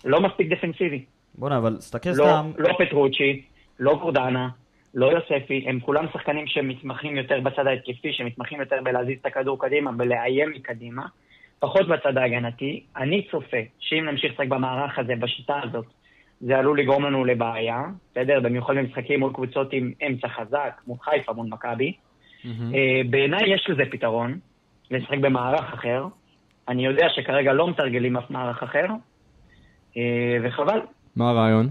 לא 0.05 0.21
מספיק 0.21 0.47
דפנסיבי. 0.51 1.05
בוא'נה, 1.35 1.57
אבל 1.57 1.75
תסתכל 1.77 2.09
לא, 2.09 2.13
סתם, 2.13 2.51
לא 2.57 2.73
פטרוצ'י, 2.79 3.41
לא 3.79 3.95
גורדנה, 3.95 4.49
לא 4.93 5.05
יוספי, 5.05 5.65
הם 5.67 5.79
כולם 5.79 6.05
שחקנים 6.13 6.47
שמתמחים 6.47 7.17
יותר 7.17 7.39
בצד 7.39 7.67
ההתקפי, 7.67 8.13
שמתמחים 8.13 8.59
יותר 8.59 8.75
בלהזיז 8.83 9.17
את 9.21 9.25
הכדור 9.25 9.59
קדימה, 9.59 9.91
בלאיים 9.91 10.51
מקדימה, 10.51 11.05
פחות 11.59 11.87
בצד 11.87 12.17
ההגנתי. 12.17 12.83
אני 12.97 13.27
צופה 13.31 13.57
שאם 13.79 14.05
נמשיך 14.05 14.31
לשחק 14.31 14.47
במערך 14.47 14.99
הזה, 14.99 15.13
בשיטה 15.19 15.59
הזאת, 15.63 15.85
זה 16.41 16.57
עלול 16.57 16.79
לגרום 16.79 17.05
לנו 17.05 17.25
לבעיה, 17.25 17.83
בסדר? 18.11 18.39
במיוחד 18.39 18.73
במשחקים 18.75 19.19
מול 19.19 19.33
קבוצות 19.33 19.73
עם 19.73 19.91
אמצע 20.07 20.27
חזק, 20.27 20.81
מול 20.87 20.97
חיפה, 21.01 21.33
מול 21.33 21.47
מכבי. 21.49 21.93
אה, 22.45 23.01
בעיניי 23.09 23.53
יש 23.53 23.69
לזה 23.69 23.83
פתרון, 23.91 24.39
לשחק 24.91 25.17
במערך 25.17 25.73
אחר. 25.73 26.05
אני 26.67 26.85
יודע 26.85 27.07
שכרגע 27.15 27.53
לא 27.53 27.69
מתרגלים 27.69 28.17
אף 28.17 28.29
מערך 28.29 28.63
אחר, 28.63 28.85
אה, 29.97 30.37
וחבל, 30.43 30.79
מה 31.15 31.29
הרעיון? 31.29 31.69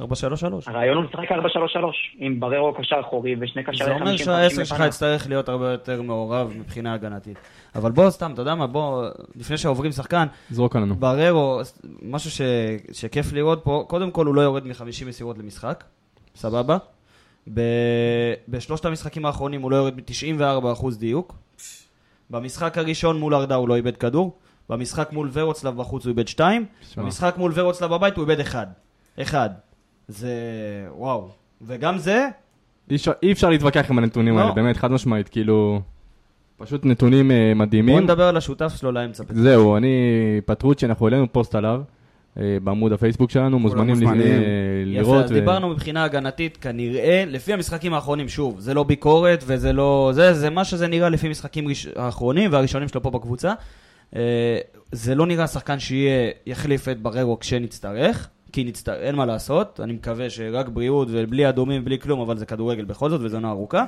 4-3-3. 0.00 0.02
הרעיון 0.66 0.96
הוא 0.96 1.04
לשחק 1.04 1.32
4-3-3, 1.32 1.34
עם 2.18 2.40
בררו 2.40 2.74
קשר 2.74 2.96
אחורי 3.00 3.36
ושני 3.40 3.62
קשרי 3.62 3.76
זה 3.76 3.84
50 3.84 4.00
אומר 4.02 4.16
שהעשר 4.16 4.64
שלך 4.64 4.82
יצטרך 4.86 5.28
להיות 5.28 5.48
הרבה 5.48 5.72
יותר 5.72 6.02
מעורב 6.02 6.52
מבחינה 6.58 6.94
הגנתית. 6.94 7.38
אבל 7.74 7.90
בוא, 7.90 8.10
סתם, 8.10 8.32
אתה 8.32 8.42
יודע 8.42 8.54
מה, 8.54 8.66
בוא, 8.66 9.08
לפני 9.36 9.58
שעוברים 9.58 9.92
שחקן, 9.92 10.26
זרוק 10.50 10.76
עלינו. 10.76 10.94
בררו, 10.94 11.60
משהו 12.02 12.30
ש... 12.30 12.40
שכיף 12.92 13.32
לראות 13.32 13.60
פה, 13.64 13.84
קודם 13.88 14.10
כל 14.10 14.26
הוא 14.26 14.34
לא 14.34 14.40
יורד 14.40 14.66
מ-50 14.66 15.06
מסירות 15.06 15.38
למשחק, 15.38 15.84
סבבה? 16.34 16.76
ב... 17.54 17.60
בשלושת 18.48 18.84
המשחקים 18.84 19.26
האחרונים 19.26 19.62
הוא 19.62 19.70
לא 19.70 19.76
יורד 19.76 19.94
מ-94% 19.96 20.86
דיוק. 20.98 21.34
במשחק 22.30 22.78
הראשון 22.78 23.20
מול 23.20 23.34
ארדה 23.34 23.54
הוא 23.54 23.68
לא 23.68 23.76
איבד 23.76 23.96
כדור. 23.96 24.38
במשחק 24.68 25.12
מול 25.12 25.30
ורוצלב 25.32 25.76
בחוץ 25.76 26.04
הוא 26.04 26.10
איבד 26.10 26.28
2. 26.28 26.66
שמע. 26.82 27.04
במשחק 27.04 27.34
מול 27.36 27.52
ורוצלב 27.54 27.90
בבית 27.90 28.16
הוא 28.16 28.22
איבד 28.22 28.40
1. 28.40 28.68
1. 29.22 29.50
זה... 30.08 30.32
וואו. 30.96 31.28
וגם 31.62 31.98
זה, 31.98 32.28
אי 32.90 32.96
אפשר- 32.96 33.12
אי 33.22 33.32
אפשר 33.32 33.50
להתווכח 33.50 33.90
עם 33.90 33.98
הנתונים 33.98 34.34
לא. 34.36 34.40
האלה, 34.40 34.52
באמת, 34.52 34.76
חד 34.76 34.90
משמעית, 34.90 35.28
כאילו... 35.28 35.80
פשוט 36.56 36.84
נתונים 36.84 37.30
אה, 37.30 37.52
מדהימים. 37.56 37.94
בוא 37.94 38.00
נדבר 38.02 38.24
על 38.24 38.36
השותף 38.36 38.72
שלו 38.76 38.92
לאמצע. 38.92 39.24
זהו, 39.30 39.76
אני 39.76 39.88
פטרוצ'י, 40.46 40.86
אנחנו 40.86 41.06
העלינו 41.06 41.32
פוסט 41.32 41.54
עליו 41.54 41.80
אה, 42.40 42.56
בעמוד 42.64 42.92
הפייסבוק 42.92 43.30
שלנו, 43.30 43.58
מוזמנים. 43.58 44.08
אה, 44.08 44.14
יפה, 44.14 44.20
לראות. 44.86 45.24
אז 45.24 45.30
ו- 45.30 45.34
דיברנו 45.34 45.68
מבחינה 45.68 46.04
הגנתית, 46.04 46.56
כנראה, 46.56 47.24
לפי 47.26 47.52
המשחקים 47.52 47.94
האחרונים, 47.94 48.28
שוב, 48.28 48.60
זה 48.60 48.74
לא 48.74 48.82
ביקורת 48.82 49.44
וזה 49.46 49.72
לא... 49.72 50.10
זה, 50.14 50.34
זה 50.34 50.50
מה 50.50 50.64
שזה 50.64 50.86
נראה 50.88 51.08
לפי 51.08 51.28
משחקים 51.28 51.68
ראש... 51.68 51.86
האחרונים 51.96 52.52
והראשונים 52.52 52.88
שלו 52.88 53.02
פה 53.02 53.10
בקבוצה. 53.10 53.52
אה, 54.16 54.58
זה 54.92 55.14
לא 55.14 55.26
נראה 55.26 55.46
שחקן 55.46 55.78
שיהיה, 55.78 56.30
יחליף 56.46 56.88
את 56.88 57.00
בררו 57.00 57.38
כשנצטרך, 57.38 58.28
כי 58.54 58.64
נצטר... 58.64 58.94
אין 58.94 59.14
מה 59.14 59.26
לעשות, 59.26 59.80
אני 59.80 59.92
מקווה 59.92 60.30
שרק 60.30 60.68
בריאות 60.68 61.08
ובלי 61.10 61.48
אדומים 61.48 61.82
ובלי 61.82 61.98
כלום, 61.98 62.20
אבל 62.20 62.38
זה 62.38 62.46
כדורגל 62.46 62.84
בכל 62.84 63.10
זאת 63.10 63.20
וזו 63.20 63.36
עונה 63.36 63.50
ארוכה. 63.50 63.84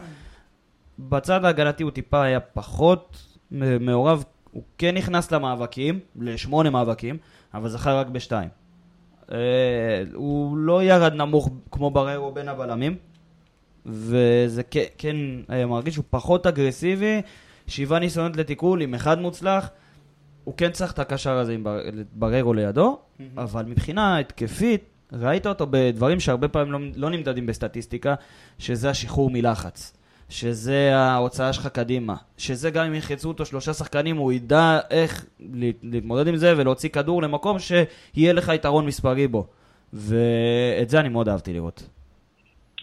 בצד 0.98 1.44
ההגנתי 1.44 1.82
הוא 1.82 1.90
טיפה 1.90 2.22
היה 2.22 2.40
פחות 2.40 3.36
מעורב, 3.80 4.24
הוא 4.50 4.62
כן 4.78 4.94
נכנס 4.94 5.32
למאבקים, 5.32 6.00
לשמונה 6.16 6.70
מאבקים, 6.70 7.18
אבל 7.54 7.68
זכה 7.68 7.92
רק 7.92 8.06
בשתיים. 8.06 8.48
אה, 9.32 9.38
הוא 10.14 10.56
לא 10.56 10.82
ירד 10.82 11.12
נמוך 11.12 11.50
כמו 11.70 11.90
בררו 11.90 12.32
בין 12.32 12.48
הבלמים, 12.48 12.96
וזה 13.86 14.62
כן, 14.62 14.84
כן 14.98 15.16
מרגיש 15.68 15.94
שהוא 15.94 16.04
פחות 16.10 16.46
אגרסיבי, 16.46 17.22
שבעה 17.66 17.98
ניסיונות 17.98 18.36
לתיקול 18.36 18.82
עם 18.82 18.94
אחד 18.94 19.18
מוצלח. 19.18 19.70
הוא 20.46 20.54
כן 20.56 20.70
צריך 20.70 20.92
את 20.92 20.98
הקשר 20.98 21.30
הזה 21.38 21.52
עם 21.52 21.64
בר- 21.64 21.80
בררו 22.12 22.54
לידו, 22.54 22.98
אבל 23.38 23.64
מבחינה 23.64 24.18
התקפית, 24.18 24.84
ראית 25.12 25.46
אותו 25.46 25.66
בדברים 25.70 26.20
שהרבה 26.20 26.48
פעמים 26.48 26.72
לא, 26.72 26.78
לא 26.96 27.10
נמדדים 27.10 27.46
בסטטיסטיקה, 27.46 28.14
שזה 28.58 28.90
השחרור 28.90 29.30
מלחץ. 29.30 29.92
שזה 30.28 30.96
ההוצאה 30.96 31.52
שלך 31.52 31.66
קדימה. 31.66 32.14
שזה 32.38 32.70
גם 32.70 32.86
אם 32.86 32.94
יחצו 32.94 33.28
אותו 33.28 33.44
שלושה 33.46 33.72
שחקנים, 33.74 34.16
הוא 34.16 34.32
ידע 34.32 34.78
איך 34.90 35.26
להת- 35.40 35.76
להתמודד 35.82 36.26
עם 36.28 36.36
זה 36.36 36.54
ולהוציא 36.56 36.88
כדור 36.88 37.22
למקום 37.22 37.56
שיהיה 37.58 38.32
לך 38.32 38.52
יתרון 38.54 38.86
מספרי 38.86 39.28
בו. 39.28 39.46
ואת 39.92 40.90
זה 40.90 41.00
אני 41.00 41.08
מאוד 41.08 41.28
אהבתי 41.28 41.52
לראות. 41.52 41.82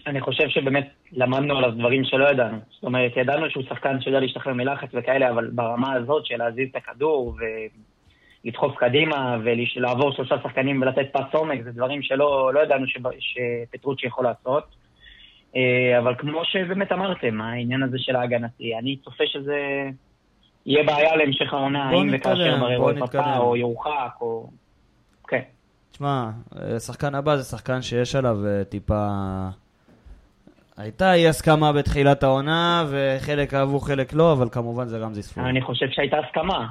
אני 0.06 0.20
חושב 0.20 0.48
שבאמת 0.48 0.88
למדנו 1.12 1.58
עליו 1.58 1.70
דברים 1.70 2.04
שלא 2.04 2.28
ידענו. 2.30 2.58
זאת 2.74 2.84
אומרת, 2.84 3.16
ידענו 3.16 3.50
שהוא 3.50 3.64
שחקן 3.68 4.00
שיודע 4.00 4.20
להשתחרר 4.20 4.52
מלחץ 4.52 4.88
וכאלה, 4.94 5.30
אבל 5.30 5.50
ברמה 5.52 5.92
הזאת 5.92 6.26
של 6.26 6.36
להזיז 6.36 6.68
את 6.70 6.76
הכדור 6.76 7.36
ולדחוף 8.44 8.76
קדימה 8.76 9.36
ולעבור 9.44 10.12
שלושה 10.12 10.34
שחקנים 10.42 10.82
ולתת 10.82 11.12
פס 11.12 11.34
עומק, 11.34 11.62
זה 11.62 11.72
דברים 11.72 12.02
שלא 12.02 12.54
לא 12.54 12.60
ידענו 12.60 12.86
שב- 12.86 13.18
שפטרוצ'י 13.18 14.06
יכול 14.06 14.24
לעשות. 14.24 14.64
אה, 15.56 15.98
אבל 15.98 16.14
כמו 16.18 16.44
שבאמת 16.44 16.92
אמרתם, 16.92 17.40
העניין 17.40 17.82
הזה 17.82 17.96
של 17.98 18.16
ההגנתי, 18.16 18.78
אני 18.78 18.96
צופה 18.96 19.24
שזה 19.26 19.90
יהיה 20.66 20.84
בעיה 20.84 21.16
להמשך 21.16 21.52
העונה, 21.52 21.90
בוא 21.90 22.02
אם 22.02 22.10
וכאשר 22.12 22.56
בררו 22.60 22.90
את. 22.90 22.96
פפא 23.00 23.38
או 23.38 23.56
יורחק 23.56 24.12
או... 24.20 24.50
כן. 25.28 25.42
תשמע, 25.92 26.30
השחקן 26.76 27.14
הבא 27.14 27.36
זה 27.36 27.42
שחקן 27.42 27.82
שיש 27.82 28.14
עליו 28.14 28.46
אה, 28.46 28.64
טיפה... 28.64 29.08
הייתה 30.76 31.14
אי 31.14 31.28
הסכמה 31.28 31.72
בתחילת 31.72 32.22
העונה, 32.22 32.86
וחלק 32.90 33.54
אהבו, 33.54 33.80
חלק 33.80 34.12
לא, 34.12 34.32
אבל 34.32 34.48
כמובן 34.52 34.88
זה 34.88 34.98
רמזי 34.98 35.22
ספורי. 35.22 35.50
אני 35.50 35.62
חושב 35.62 35.86
שהייתה 35.90 36.16
הסכמה. 36.26 36.66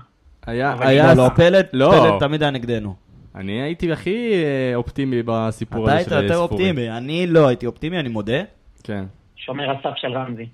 היה, 0.46 0.76
היה, 0.80 1.14
לא, 1.14 1.30
פלד, 1.36 1.66
לא. 1.74 1.92
פלד 1.92 2.20
תמיד 2.20 2.42
היה 2.44 2.52
נגדנו. 2.52 2.96
אני 3.36 3.62
הייתי 3.62 3.92
הכי 3.92 4.34
אה, 4.34 4.76
אופטימי 4.76 5.22
בסיפור 5.26 5.84
אתה 5.84 5.92
הזה 5.92 5.98
היית 5.98 6.10
של 6.10 6.24
יותר 6.24 6.46
ספורי. 6.46 6.64
אופטימי, 6.64 6.92
אני 6.92 7.28
לא 7.28 7.48
הייתי 7.48 7.66
אופטימי, 7.66 8.00
אני 8.00 8.10
מודה. 8.10 8.42
כן. 8.84 9.04
שומר 9.36 9.72
הסף 9.72 9.94
של 9.96 10.08
רמזי. 10.18 10.46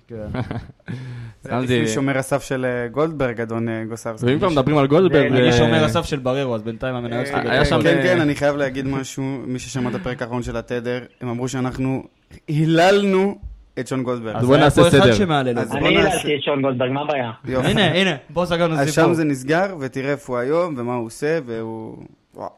זה 1.42 1.52
רמזי- 1.54 1.74
לפני 1.80 1.88
שומר 1.94 2.18
הסף 2.18 2.42
של 2.42 2.64
אה, 2.64 2.88
גולדברג, 2.88 3.40
אדון 3.40 3.68
אה, 3.68 3.84
גוסרסקי. 3.88 4.26
ואם 4.30 4.38
כבר 4.38 4.48
מדברים 4.48 4.78
על 4.78 4.86
גולדברג... 4.86 5.32
אני 5.32 5.46
אה, 5.46 5.52
שומר 5.52 5.84
הסף 5.84 6.04
של 6.04 6.18
בררו, 6.18 6.54
אז 6.54 6.62
בינתיים 6.62 6.94
המניות 6.94 7.26
שלי... 7.26 7.36
אה, 7.36 7.64
כן, 7.64 7.86
אה, 7.86 8.02
כן, 8.02 8.20
אני 8.20 8.34
חייב 8.34 8.56
להגיד 8.56 8.86
משהו, 8.86 9.22
מי 9.46 9.58
ששמע 9.58 9.90
את 9.90 9.94
הפרק 9.94 10.22
האחרון 10.22 10.42
של 10.42 10.56
התדר, 10.56 11.00
הם 11.20 11.28
אמרו 11.28 11.48
שאנחנו 11.48 12.02
היללנו 12.48 13.38
את 13.80 13.88
שון 13.88 14.02
גולדברג. 14.02 14.36
אז 14.36 14.46
בוא 14.46 14.56
נעשה 14.56 14.82
היה 14.82 14.90
פה 14.90 14.96
אחד 14.96 15.06
סדר. 15.06 15.14
שמהלל 15.14 15.58
את 15.58 15.62
אז 15.62 15.68
זה. 15.68 15.78
אני 15.78 15.96
העלתי 15.96 16.36
את 16.36 16.42
שון 16.42 16.62
גולדברג, 16.62 16.90
מה 16.90 17.00
הבעיה? 17.00 17.32
הנה, 17.44 17.84
הנה, 17.94 18.16
בוא 18.30 18.46
סגרנו 18.46 18.74
אז 18.74 18.88
סיפור. 18.88 19.04
שם 19.04 19.14
זה 19.14 19.24
נסגר, 19.24 19.76
ותראה 19.80 20.10
איפה 20.10 20.32
הוא 20.32 20.38
היום, 20.38 20.74
ומה 20.78 20.94
הוא 20.94 21.06
עושה, 21.06 21.38
והוא... 21.46 21.96
וואו, 22.34 22.50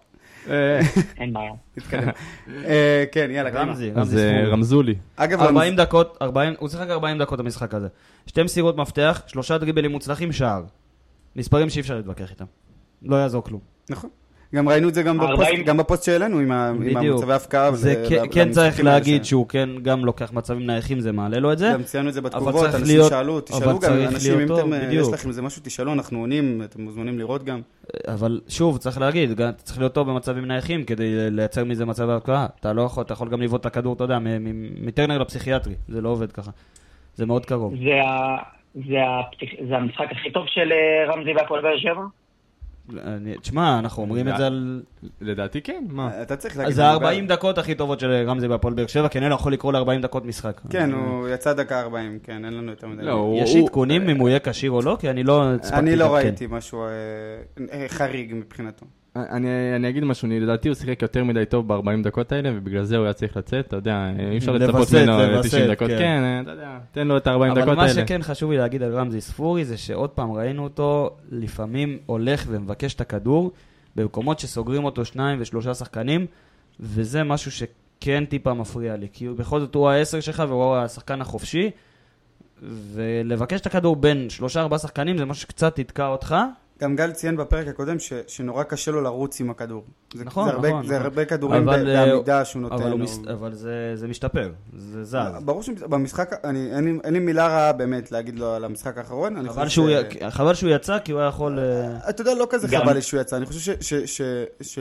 אה, 0.51 0.81
אין 1.19 1.33
בעיה. 1.33 1.53
אה, 2.65 3.05
כן, 3.13 3.31
יאללה, 3.31 3.51
קדימה. 3.51 3.65
רמזי, 3.71 3.91
אז 3.91 3.97
רמזי 3.97 4.17
אה, 4.17 4.23
ספורי. 4.23 4.51
רמזו 4.53 4.83
לי. 4.83 4.95
אגב, 5.17 5.41
40 5.41 5.77
דקות, 5.77 6.19
40, 6.23 6.55
הוא 6.59 6.69
שיחק 6.69 6.89
40 6.91 7.19
דקות 7.19 7.39
במשחק 7.39 7.75
הזה. 7.75 7.89
שתי 8.27 8.43
מסירות 8.43 8.77
מפתח, 8.77 9.23
שלושה 9.27 9.59
דריבלים 9.59 9.91
מוצלחים, 9.91 10.33
שער. 10.33 10.63
מספרים 11.37 11.71
שאי 11.71 11.81
אפשר 11.81 11.97
להתווכח 11.97 12.31
איתם. 12.31 12.45
לא 13.03 13.17
יעזור 13.17 13.45
כלום. 13.45 13.61
נכון. 13.91 14.11
גם 14.55 14.69
ראינו 14.69 14.89
את 14.89 14.95
זה 14.95 15.03
גם 15.03 15.19
בפוסט- 15.19 15.31
40 15.31 15.63
גם 15.65 15.77
בפוסט 15.77 16.05
שהעלינו 16.05 16.39
עם 16.39 16.53
ה- 16.53 16.69
עם. 16.85 16.97
המצבי 16.97 17.33
ההפקעה. 17.33 17.73
זה 17.73 18.03
ל- 18.05 18.09
כן- 18.09 18.23
כן 18.33 18.51
צריך 18.51 18.85
להגיד 18.85 19.25
ש- 19.25 19.29
שהוא 19.29 19.49
כן 19.49 19.69
גם 19.83 20.05
לוקח 20.05 20.33
מצבים 20.33 20.67
נייחים, 20.67 21.01
זה 21.01 21.13
מעלה 21.13 21.39
לו 21.39 21.53
את 21.53 21.59
זה. 21.59 21.71
גם 21.75 21.83
ציינו 21.83 22.09
את 22.09 22.15
זה 22.15 22.21
בתגובות, 22.21 22.65
אנשים 22.67 22.85
להיות- 22.87 23.11
שאלו, 23.11 23.33
אבל 23.33 23.41
תשאלו 23.41 23.73
גם, 23.73 23.79
צריך 23.79 24.13
אנשים, 24.15 24.37
להיות 24.39 24.51
אם 24.51 24.57
אתם, 24.57 24.73
אה, 24.73 24.87
בדיוק. 24.87 25.07
יש 25.09 25.15
לכם 25.15 25.29
איזה 25.29 25.43
משהו, 25.43 25.63
תשאלו, 25.65 25.93
אנחנו 25.93 26.19
עונים, 26.19 26.63
אתם 26.65 26.83
מוזמנים 26.83 27.19
לראות 27.19 27.45
גם. 27.45 27.61
אבל 28.09 28.41
שוב, 28.49 28.79
צריך 28.79 29.01
להגיד, 29.01 29.31
צריך 29.57 29.79
להיות 29.79 29.93
טוב 29.95 30.11
במצבים 30.11 30.45
נייחים 30.45 30.85
כדי 30.85 31.31
לייצר 31.31 31.65
מזה 31.65 31.85
מצב 31.87 32.11
ההפקעה. 32.11 32.47
אתה 32.61 32.73
לא 32.73 32.83
יכול, 32.83 33.05
אתה 33.05 33.13
יכול 33.13 33.29
גם 33.29 33.43
לבעוט 33.43 33.61
את 33.61 33.67
הכדור, 33.67 33.95
אתה 33.95 34.05
יודע, 34.05 34.19
מ- 34.19 34.25
מ- 34.45 34.87
מטרנר 34.87 35.19
לפסיכיאטרי. 35.19 35.75
זה 35.89 36.01
לא 36.01 36.09
עובד 36.09 36.33
ככה. 36.33 36.51
זה 37.15 37.27
מאוד 37.27 37.47
קרוב. 37.47 37.75
זה 37.75 38.03
ה- 38.09 38.37
זה 38.75 38.97
הפתיח- 39.07 39.69
זה 39.69 39.77
המשחק 39.77 40.07
הכי 40.11 40.31
טוב 40.31 40.45
של 40.47 40.73
אה, 40.73 41.13
רמזי 41.15 41.31
והפועל 41.37 41.63
באר 41.63 41.79
שבע? 41.79 42.03
אני- 43.05 43.35
תשמע, 43.39 43.79
אנחנו 43.79 44.03
אומרים 44.03 44.29
את 44.29 44.37
זה 44.37 44.47
על... 44.47 44.83
לדעתי 45.21 45.61
כן, 45.61 45.85
מה? 45.89 46.23
אתה 46.23 46.37
צריך 46.37 46.57
להגיד. 46.57 46.75
זה 46.75 46.83
אני 46.91 46.95
ה-40 46.95 47.01
בעד. 47.01 47.33
דקות 47.33 47.59
הכי 47.59 47.75
טובות 47.75 48.01
של 48.01 48.25
רמזי 48.27 48.49
בהפועל 48.49 48.75
באר 48.75 48.87
שבע, 48.87 49.09
כי 49.09 49.19
אני 49.19 49.29
לא 49.29 49.35
יכול 49.35 49.53
לקרוא 49.53 49.73
ל-40 49.73 50.03
דקות 50.03 50.25
משחק. 50.25 50.61
כן, 50.71 50.93
הוא 50.93 51.29
יצא 51.29 51.53
דקה 51.53 51.81
40, 51.81 52.19
כן, 52.23 52.45
אין 52.45 52.55
לנו 52.55 52.71
יותר 52.71 52.87
מדי. 52.87 53.03
לא, 53.03 53.35
יש 53.37 53.57
עדכונים 53.57 54.09
אם 54.09 54.17
הוא 54.19 54.29
יהיה 54.29 54.39
כשיר 54.41 54.71
או 54.71 54.83
לא? 54.83 54.97
כי 55.01 55.11
אני 55.11 55.25
לא 55.25 55.43
אני 55.73 55.97
לא. 55.97 56.15
ראיתי 56.15 56.47
משהו 56.51 56.83
אה, 56.83 56.89
אה, 57.73 57.85
חריג 57.89 58.35
מבחינתו. 58.35 58.87
אני, 59.17 59.49
אני 59.77 59.89
אגיד 59.89 60.05
משהו, 60.05 60.27
אני, 60.27 60.41
לדעתי 60.41 60.69
הוא 60.69 60.75
שיחק 60.75 61.03
יותר 61.03 61.25
מדי 61.25 61.45
טוב 61.47 61.69
ב-40 61.69 62.03
דקות 62.03 62.33
האלה, 62.33 62.51
ובגלל 62.55 62.85
זה 62.85 62.97
הוא 62.97 63.05
היה 63.05 63.13
צריך 63.13 63.37
לצאת, 63.37 63.67
אתה 63.67 63.77
יודע, 63.77 64.11
אי 64.33 64.39
אפשר 64.39 64.53
לצפות 64.53 64.93
ממנו 64.93 65.19
לווסת, 65.19 65.49
90 65.49 65.71
דקות, 65.71 65.89
כן. 65.89 65.99
כן, 65.99 66.41
אתה 66.43 66.51
יודע, 66.51 66.79
תן 66.93 67.07
לו 67.07 67.17
את 67.17 67.27
ה-40 67.27 67.35
אבל 67.35 67.61
דקות 67.63 67.77
מה 67.77 67.83
האלה. 67.83 67.95
שכן 67.95 68.23
חשוב 68.23 68.51
לי 68.51 68.59
להגיד 68.59 68.83
על 68.83 68.95
רמזי 68.95 69.21
ספורי 69.21 69.65
זה 69.65 69.77
שעוד 69.77 70.11
פעם 70.11 70.33
ראינו 70.33 70.65
אותו 70.65 71.11
לפעמים 71.31 71.99
הולך 72.07 72.45
ומבקש 72.49 72.95
את 72.95 73.01
הכדור 73.01 73.53
במקומות 73.97 74.39
שסוגרים 74.39 74.85
אותו 74.85 75.05
שניים 75.05 75.39
ושלושה 75.41 75.75
שחקנים 75.75 76.27
וזה 76.81 77.25
משהו 77.25 77.51
שכן 77.51 78.25
טיפה 78.25 78.55
מפריע 78.55 78.97
לי 78.97 79.07
כי 79.13 79.29
בכל 79.29 79.61
זאת 79.61 79.75
הוא 79.75 79.89
העשר 79.89 80.21
שלך 80.21 80.43
והוא 80.49 80.77
השחקן 80.77 81.21
החופשי 81.21 81.71
ולבקש 82.63 83.61
את 83.61 83.67
הכדור 83.67 83.97
בין 83.97 84.31
שלושה 84.31 84.61
ארבעה 84.61 84.79
שחקנים 84.79 85.19
זה 85.19 85.25
משהו 85.25 85.43
שקצת 85.43 85.79
יתקע 85.79 86.07
אותך 86.07 86.37
גם 86.83 86.97
גל 86.97 87.13
ציין 87.13 87.37
בפרק 87.37 87.69
הקודם 87.69 87.99
ש- 87.99 88.13
שנורא 88.27 88.63
קשה 88.63 88.91
לו 88.91 89.01
לרוץ 89.01 89.41
עם 89.41 89.51
הכדור. 89.51 89.85
זה- 90.15 90.25
נכון, 90.25 90.45
זה 90.49 90.55
הרבה- 90.55 90.69
נכון, 90.69 90.87
זה 90.87 90.95
נכון. 90.95 91.05
הרבה 91.07 91.25
כדורים 91.25 91.69
אבל, 91.69 91.89
אה, 91.97 92.07
בעמידה 92.07 92.45
שהוא 92.45 92.63
נותן 92.63 92.75
אבל, 92.75 92.83
הוא 92.85 92.91
לו. 92.91 92.99
מס... 92.99 93.19
אבל 93.33 93.55
זה, 93.55 93.71
זה 93.95 94.09
משתפר, 94.09 94.53
זה 94.77 95.05
זז. 95.05 95.17
ברור 95.45 95.63
שבמשחק, 95.63 96.33
אני- 96.45 96.73
אין 96.77 96.85
לי- 96.85 96.99
אין 97.05 97.13
לי 97.15 97.19
מילה 97.21 97.47
רעה 97.47 97.73
באמת 97.73 98.13
להגיד 98.13 98.39
לו 98.39 98.53
על 98.55 98.65
המשחק 98.65 98.99
האחרון. 98.99 99.49
חבל 99.49 99.69
שהוא, 99.69 99.89
ש- 99.91 100.17
י- 100.17 100.31
חבל 100.31 100.55
שהוא 100.55 100.71
יצא 100.71 100.99
כי 100.99 101.13
הוא 101.13 101.21
היה 101.21 101.29
יכול... 101.29 101.59
אה, 101.59 102.09
אתה 102.11 102.23
יודע, 102.23 102.35
לא 102.35 102.47
כזה 102.51 102.69
גם- 102.71 102.83
חבל 102.83 102.93
לי 102.93 103.03
שהוא 103.03 103.21
יצא. 103.21 103.37
אני 103.37 103.47
חושב 103.47 103.61
ש- 103.81 103.95
ש- 103.95 104.19
ש- 104.19 104.77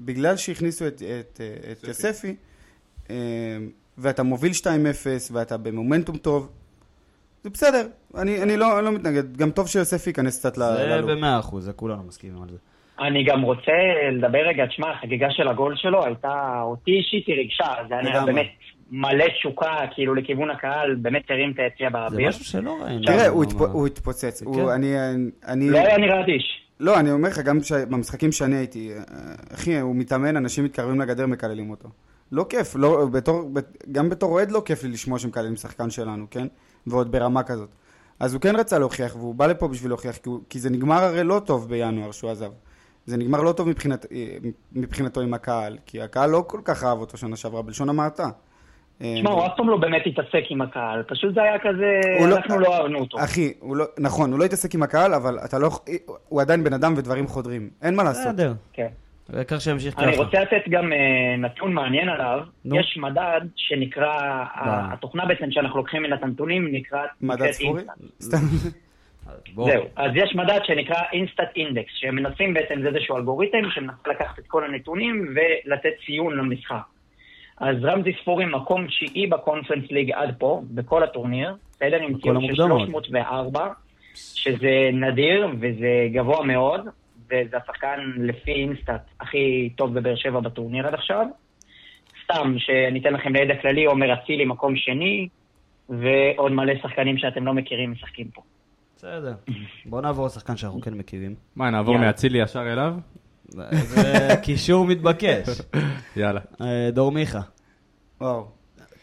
שבגלל 0.00 0.36
שהכניסו 0.36 0.86
את- 0.86 1.02
את 1.20 1.40
את 1.72 1.88
יוספי, 1.88 2.36
אה, 3.10 3.16
ואתה 3.98 4.22
מוביל 4.22 4.52
2-0, 4.52 4.66
ואתה 5.32 5.56
במומנטום 5.56 6.16
טוב, 6.16 6.48
זה 7.44 7.50
בסדר. 7.50 7.86
אני 8.18 8.42
אני 8.42 8.56
לא 8.56 8.78
אני 8.78 8.84
לא 8.84 8.92
מתנגד. 8.92 9.36
גם 9.36 9.50
טוב 9.50 9.68
שיוספי 9.68 10.10
ייכנס 10.10 10.38
קצת 10.38 10.58
ל... 10.58 10.60
זה 10.60 10.86
ללופ. 10.86 11.10
במאה 11.10 11.38
אחוז, 11.38 11.64
זה 11.64 11.72
כולנו 11.72 12.02
מסכימים 12.02 12.42
על 12.42 12.48
זה. 12.48 12.56
אני 13.00 13.24
גם 13.24 13.42
רוצה 13.42 13.72
לדבר 14.12 14.38
רגע, 14.48 14.66
תשמע, 14.66 14.90
החגיגה 14.90 15.26
של 15.30 15.48
הגול 15.48 15.76
שלו 15.76 16.04
הייתה, 16.04 16.60
אותי 16.62 16.90
אישית 16.90 17.26
היא 17.26 17.36
ריגשה, 17.36 17.64
זה 17.88 17.94
היה. 18.10 18.24
באמת 18.24 18.46
מלא 18.90 19.24
תשוקה, 19.38 19.66
כאילו 19.94 20.14
לכיוון 20.14 20.50
הקהל, 20.50 20.94
באמת 20.94 21.22
הרים 21.30 21.50
את 21.50 21.58
היציע 21.58 21.88
זה 21.88 21.92
באוויר. 21.92 22.28
משהו 22.28 22.44
שלא 22.44 22.76
ראינו. 22.84 23.04
תראה, 23.06 23.28
הוא 23.28 23.44
מה- 23.44 23.50
התפ- 23.60 23.70
הוא 23.72 23.86
התפוצץ. 23.86 24.42
הוא- 24.42 24.56
כן. 24.56 24.68
אני... 24.68 24.94
אני... 25.48 25.70
לא 25.70 25.78
היה 25.78 25.98
נראה 25.98 26.20
אדיש. 26.20 26.62
לא, 26.80 27.00
אני 27.00 27.10
אומר 27.10 27.28
לך, 27.28 27.38
גם 27.38 27.62
ש- 27.62 27.72
במשחקים 27.72 28.32
שאני 28.32 28.56
הייתי, 28.56 28.92
אה, 28.92 29.02
אחי, 29.54 29.78
הוא 29.80 29.96
מתאמן, 29.96 30.36
אנשים 30.36 30.64
מתקרבים 30.64 31.00
לגדר, 31.00 31.26
מקללים 31.26 31.70
אותו. 31.70 31.88
לא 32.32 32.46
כיף, 32.48 32.76
לא, 32.76 33.06
בתור, 33.12 33.48
בת- 33.52 33.84
גם 33.92 34.08
בתור 34.10 34.32
אוהד 34.32 34.50
לא 34.50 34.62
כיף 34.66 34.84
לי 34.84 34.90
לשמוע 34.90 35.18
שמקללים 35.18 35.56
שחקן 35.56 35.90
שלנו, 35.90 36.26
כן? 36.30 36.46
ועוד 36.86 37.12
ברמה 37.12 37.42
כזאת. 37.42 37.68
אז 38.20 38.34
הוא 38.34 38.40
כן 38.42 38.56
רצה 38.56 38.78
להוכיח, 38.78 39.16
והוא 39.16 39.34
בא 39.34 39.46
לפה 39.46 39.68
בשביל 39.68 39.90
להוכיח, 39.90 40.16
כי, 40.16 40.28
הוא, 40.28 40.40
כי 40.48 40.58
זה 40.58 40.70
נגמר 40.70 41.04
הרי 41.04 41.24
לא 41.24 41.40
טוב 41.44 41.68
בינואר 41.68 42.12
שהוא 42.12 42.30
עזב. 42.30 42.50
זה 43.06 43.16
נגמר 43.16 43.40
לא 43.42 43.52
טוב 43.52 43.68
מבחינת, 43.68 44.06
אה, 44.12 44.36
מבחינתו 44.72 45.20
עם 45.20 45.34
הקהל, 45.34 45.78
כי 45.86 46.02
הקהל 46.02 46.30
לא 46.30 46.44
כל 46.46 46.60
כך 46.64 46.84
אהב 46.84 46.98
אותו 46.98 47.16
שנה 47.16 47.36
שעברה, 47.36 47.62
בלשון 47.62 47.88
המעטה. 47.88 48.28
אה, 49.02 49.14
תשמע, 49.16 49.30
הוא 49.30 49.46
אף 49.46 49.50
פעם 49.56 49.68
לא 49.68 49.76
באמת 49.76 50.02
התעסק 50.06 50.42
עם 50.50 50.62
הקהל, 50.62 51.02
פשוט 51.08 51.34
זה 51.34 51.42
היה 51.42 51.58
כזה, 51.58 52.00
לא- 52.28 52.36
אנחנו 52.36 52.58
לא 52.58 52.74
אהבנו 52.74 52.98
אותו. 52.98 53.24
אחי, 53.24 53.52
לא, 53.72 53.84
נכון, 53.98 54.32
הוא 54.32 54.38
לא 54.38 54.44
התעסק 54.44 54.74
עם 54.74 54.82
הקהל, 54.82 55.14
אבל 55.14 55.38
אתה 55.44 55.58
לא, 55.58 55.70
הוא 56.28 56.40
עדיין 56.40 56.64
בן 56.64 56.72
אדם 56.72 56.94
ודברים 56.96 57.26
חודרים. 57.26 57.70
אין 57.82 57.96
מה 57.96 58.02
לעשות. 58.02 58.26
בסדר. 58.26 58.54
כן. 58.72 58.88
העיקר 59.32 59.58
שימשיך 59.58 59.98
אני 59.98 60.12
ככה. 60.12 60.22
רוצה 60.22 60.40
לתת 60.40 60.68
גם 60.68 60.92
אה, 60.92 61.36
נתון 61.38 61.72
מעניין 61.72 62.08
עליו. 62.08 62.40
נו. 62.64 62.80
יש 62.80 62.98
מדד 63.00 63.40
שנקרא, 63.56 64.44
התוכנה 64.92 65.26
בעצם 65.26 65.50
שאנחנו 65.50 65.78
לוקחים 65.78 66.02
ממנה 66.02 66.16
את 66.16 66.22
הנתונים 66.22 66.68
נקראת... 66.72 67.10
מדד 67.20 67.50
ספורי? 67.50 67.82
סתם. 68.20 68.36
זהו, 69.54 69.84
אז 69.96 70.10
יש 70.14 70.34
מדד 70.34 70.60
שנקרא 70.64 71.02
instant 71.12 71.48
index, 71.56 71.92
שמנסים 71.94 72.54
בעצם, 72.54 72.82
זה 72.82 72.88
איזשהו 72.88 73.16
אלגוריתם 73.16 73.70
שמנסה 73.74 74.10
לקחת 74.10 74.38
את 74.38 74.44
כל 74.46 74.64
הנתונים 74.64 75.34
ולתת 75.34 75.90
ציון 76.06 76.36
למשחק. 76.36 76.82
אז 77.60 77.76
רמזי 77.82 78.12
ספורי 78.22 78.44
מקום 78.44 78.86
תשיעי 78.86 79.26
בקונפרנס 79.26 79.90
ליג 79.90 80.10
עד 80.10 80.34
פה, 80.38 80.62
בכל 80.70 81.02
הטורניר, 81.02 81.54
בסדר? 81.70 81.96
עם 81.96 82.18
ציון 82.20 82.54
של 82.54 82.62
המוקדמות. 82.62 83.04
304, 83.04 83.68
שזה 84.14 84.90
נדיר 84.92 85.48
וזה 85.60 86.08
גבוה 86.12 86.44
מאוד, 86.44 86.80
וזה 87.32 87.56
השחקן 87.56 87.98
לפי 88.18 88.52
אינסטאט 88.52 89.10
הכי 89.20 89.70
טוב 89.76 89.94
בבאר 89.94 90.16
שבע 90.16 90.40
בטורניר 90.40 90.86
עד 90.86 90.94
עכשיו. 90.94 91.26
סתם, 92.24 92.54
שאני 92.58 93.00
אתן 93.00 93.12
לכם 93.12 93.32
לידע 93.32 93.54
כללי, 93.62 93.84
עומר 93.84 94.14
אצילי 94.14 94.44
מקום 94.44 94.76
שני, 94.76 95.28
ועוד 95.88 96.52
מלא 96.52 96.72
שחקנים 96.82 97.18
שאתם 97.18 97.46
לא 97.46 97.54
מכירים 97.54 97.92
משחקים 97.92 98.28
פה. 98.34 98.42
בסדר. 98.96 99.34
בוא 99.86 100.00
נעבור 100.00 100.26
לשחקן 100.26 100.56
שאנחנו 100.56 100.80
כן 100.80 100.94
מכירים. 100.94 101.34
מה, 101.56 101.70
נעבור. 101.70 101.98
מאצילי 101.98 102.42
ישר 102.42 102.72
אליו? 102.72 102.94
זה 103.48 104.34
קישור 104.42 104.86
מתבקש. 104.86 105.48
יאללה. 106.16 106.40
אה, 106.60 106.90
דור 106.92 107.12
מיכה. 107.12 107.40
וואו. 108.20 108.46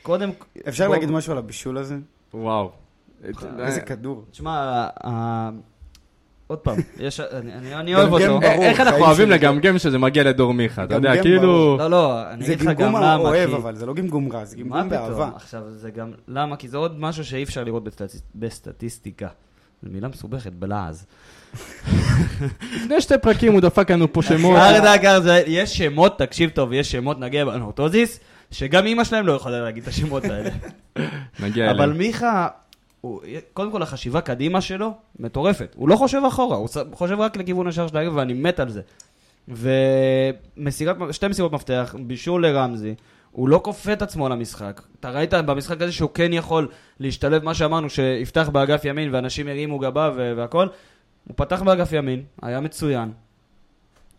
קודם... 0.02 0.30
אפשר 0.68 0.88
להגיד 0.88 1.12
משהו 1.12 1.32
על 1.32 1.38
הבישול 1.38 1.78
הזה? 1.78 1.96
וואו. 2.34 2.72
איזה 3.60 3.82
כדור. 3.82 4.26
תשמע, 4.32 4.88
עוד 6.50 6.60
פעם, 6.60 6.76
יש- 7.00 7.20
אני- 7.20 7.54
אני 7.54 7.76
אני 7.76 7.96
אוהב 7.96 8.14
אותו. 8.14 8.40
ברור. 8.40 8.64
איך 8.64 8.80
אנחנו 8.80 9.06
אוהבים. 9.06 9.30
לגמגם 9.30 9.78
שזה 9.78 9.98
מגיע 9.98 10.24
לדור 10.24 10.54
מיכה, 10.54 10.84
אתה 10.84 10.96
יודע, 10.96 11.22
כאילו... 11.22 11.42
ברור. 11.42 11.78
לא, 11.78 11.88
לא, 11.90 12.32
אני 12.32 12.46
זה 12.46 12.54
אגיד 12.54 12.62
לך 12.62 12.78
גם 12.78 12.86
גמגום 12.86 12.96
למה. 13.02 13.16
אוהב, 13.16 13.50
כי- 13.50 13.56
אבל 13.56 13.76
זה 13.76 13.86
לא 13.86 13.94
גמגום 13.94 14.32
רע, 14.32 14.46
זה 14.46 14.58
מה 14.58 14.64
גמגום 14.64 14.90
באהבה. 14.90 15.16
פתאום? 15.16 15.32
עכשיו, 15.36 15.62
זה 15.70 15.92
גם... 15.92 16.12
למה? 16.28 16.56
כי 16.56 16.68
זה 16.68 16.78
עוד 16.78 17.00
משהו 17.00 17.26
שאי 17.26 17.44
אפשר 17.44 17.64
לראות 17.64 17.84
בסטטיס- 17.84 18.22
בסטטיסטיקה. 18.36 19.28
זו 19.84 19.90
מילה 19.92 20.08
מסובכת, 20.08 20.52
בלעז. 20.54 21.06
לפני 22.76 23.02
שתי 23.02 23.14
פרקים 23.22 23.54
הוא 23.54 23.62
דפק 23.62 23.92
לנו 23.92 24.14
פה 24.14 24.22
שמות. 24.22 24.60
זה- 25.24 25.44
יש 25.48 25.78
שמות, 25.78 26.20
תקשיב 26.20 26.50
טוב, 26.50 26.74
יש 26.74 26.92
שמות, 26.92 27.20
נגיע 27.20 27.46
באנורטוזיס, 27.46 28.20
שגם 28.52 28.86
אימא 28.86 29.04
שלהם 29.04 29.28
לא 29.28 29.34
יכולה 29.34 29.62
להגיד 29.62 29.84
את 29.84 29.90
השמות 29.90 30.24
האלה. 30.26 30.50
נגיע 31.40 31.72
אבל 31.72 31.82
אליהם. 31.84 31.98
מיכה, 31.98 32.48
הוא- 33.02 33.22
קודם 33.54 33.72
כל 33.72 33.82
החשיבה 33.82 34.22
קדימה 34.22 34.62
שלו 34.62 34.92
מטורפת. 35.20 35.76
הוא 35.78 35.90
לא 35.90 35.96
חושב 35.96 36.22
אחורה, 36.28 36.58
הוא 36.58 36.68
חושב 36.94 37.20
רק 37.20 37.38
לכיוון 37.38 37.68
השער 37.68 37.88
של 37.88 37.98
הרגל, 37.98 38.10
ואני 38.10 38.34
מת 38.34 38.60
על 38.60 38.70
זה. 38.70 38.82
ומסירת, 39.48 40.96
שתי 41.12 41.28
מסירות 41.28 41.52
מפתח, 41.52 41.96
בישול 42.00 42.48
לרמזי, 42.48 42.96
הוא 43.32 43.50
לא 43.50 43.60
כופה 43.64 43.94
את 43.94 44.02
עצמו 44.02 44.30
למשחק. 44.30 44.82
אתה 45.00 45.10
ראית 45.12 45.34
במשחק 45.34 45.82
הזה 45.82 45.92
שהוא 45.92 46.10
כן 46.14 46.34
יכול 46.34 46.68
להשתלב, 47.00 47.44
מה 47.44 47.54
שאמרנו, 47.54 47.90
שיפתח 47.90 48.50
באגף 48.50 48.86
ימין 48.86 49.16
ואנשים 49.16 49.48
ירימו 49.48 49.80
גבה 49.80 50.12
והכל. 50.16 50.68
הוא 51.28 51.34
פתח 51.36 51.62
באגף 51.62 51.92
ימין, 51.92 52.24
היה 52.42 52.60
מצוין. 52.60 53.12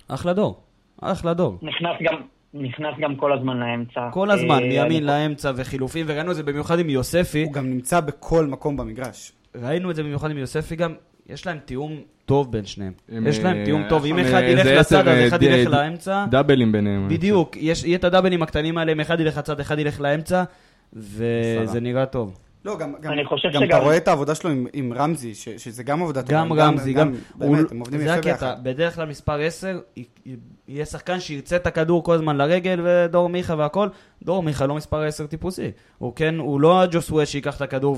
אחלה 0.08 0.32
דור, 0.32 0.60
אחלה 1.00 1.34
דור. 1.34 1.58
נכנס 1.62 1.96
גם, 2.02 2.14
נכנס 2.54 2.94
גם 3.00 3.16
כל 3.16 3.32
הזמן 3.32 3.56
לאמצע. 3.56 4.08
כל 4.12 4.30
הזמן, 4.30 4.58
אה, 4.62 4.68
מימין 4.84 5.06
לאמצע 5.06 5.52
וחילופים, 5.56 6.06
וראינו 6.08 6.30
את 6.30 6.36
זה 6.36 6.42
במיוחד 6.42 6.78
עם 6.78 6.90
יוספי. 6.90 7.42
הוא 7.44 7.52
גם 7.52 7.70
נמצא 7.70 8.00
בכל 8.00 8.46
מקום 8.46 8.76
במגרש. 8.76 9.32
ראינו 9.62 9.90
את 9.90 9.96
זה 9.96 10.02
במיוחד 10.02 10.30
עם 10.30 10.38
יוספי 10.38 10.76
גם, 10.76 10.94
יש 11.28 11.46
להם 11.46 11.58
תיאום 11.64 11.92
טוב 12.24 12.52
בין 12.52 12.64
שניהם. 12.66 12.92
הם, 13.08 13.26
יש 13.26 13.38
להם 13.44 13.56
אה, 13.56 13.64
תיאום 13.64 13.82
טוב, 13.88 14.04
אם 14.04 14.18
הם, 14.18 14.24
אחד 14.24 14.34
אה, 14.42 14.48
ילך 14.50 14.66
לצד, 14.66 15.08
אז 15.08 15.18
אה, 15.18 15.28
אחד 15.28 15.42
ילך 15.42 15.68
לאמצע. 15.70 16.24
דאבלים 16.30 16.72
ביניהם. 16.72 17.08
בדיוק, 17.08 17.56
יש- 17.56 17.84
יהיה 17.84 17.98
את 17.98 18.04
הדאבלים 18.04 18.42
הקטנים 18.42 18.78
האלה, 18.78 18.92
אם 18.92 19.00
אחד 19.00 19.20
ילך 19.20 19.36
לצד, 19.38 19.60
אחד 19.60 19.78
ילך 19.78 20.00
לאמצע, 20.00 20.44
וזה. 20.92 21.80
נראה 21.80 22.06
טוב. 22.06 22.38
לא, 22.64 22.78
גם, 22.78 22.92
גם, 23.00 23.12
אני 23.12 23.24
חושב 23.24 23.48
גם 23.54 23.62
אתה 23.62 23.66
שגם- 23.72 23.82
רואה 23.82 23.96
את 23.96 24.08
העבודה 24.08 24.34
שלו 24.34 24.50
עם, 24.50 24.66
עם 24.72 24.92
רמזי, 24.92 25.34
ש, 25.34 25.48
שזה 25.48 25.82
גם 25.82 26.02
עבודה 26.02 26.22
טובה. 26.22 26.32
גם 26.34 26.52
רמזי, 26.52 26.92
גם... 26.92 27.08
הוא- 27.08 27.16
באמת, 27.56 27.70
הם 27.72 27.78
עובדים 27.78 28.00
זה 28.00 28.04
יפה 28.06 28.14
הקטע, 28.14 28.30
ביחד. 28.32 28.56
בדרך 28.64 28.94
כלל 28.94 29.06
מספר 29.08 29.40
10, 29.40 29.80
י- 29.96 30.04
י- 30.26 30.36
יהיה 30.68 30.84
שחקן 30.84 31.20
שירצה 31.20 31.56
את 31.56 31.66
הכדור 31.66 32.04
כל 32.04 32.14
הזמן 32.14 32.36
לרגל, 32.36 32.80
ודור 32.84 33.28
מיכה 33.28 33.54
והכל. 33.58 33.88
דור 34.22 34.42
מיכה 34.42 34.66
לא 34.66 34.74
מספר 34.74 35.02
10 35.02 35.26
טיפוסי. 35.26 35.70
הוא 35.98 36.12
כן, 36.16 36.34
הוא 36.38 36.60
לא 36.60 36.82
הג'וסווה 36.82 37.26
שייקח 37.26 37.56
את 37.56 37.62
הכדור 37.62 37.96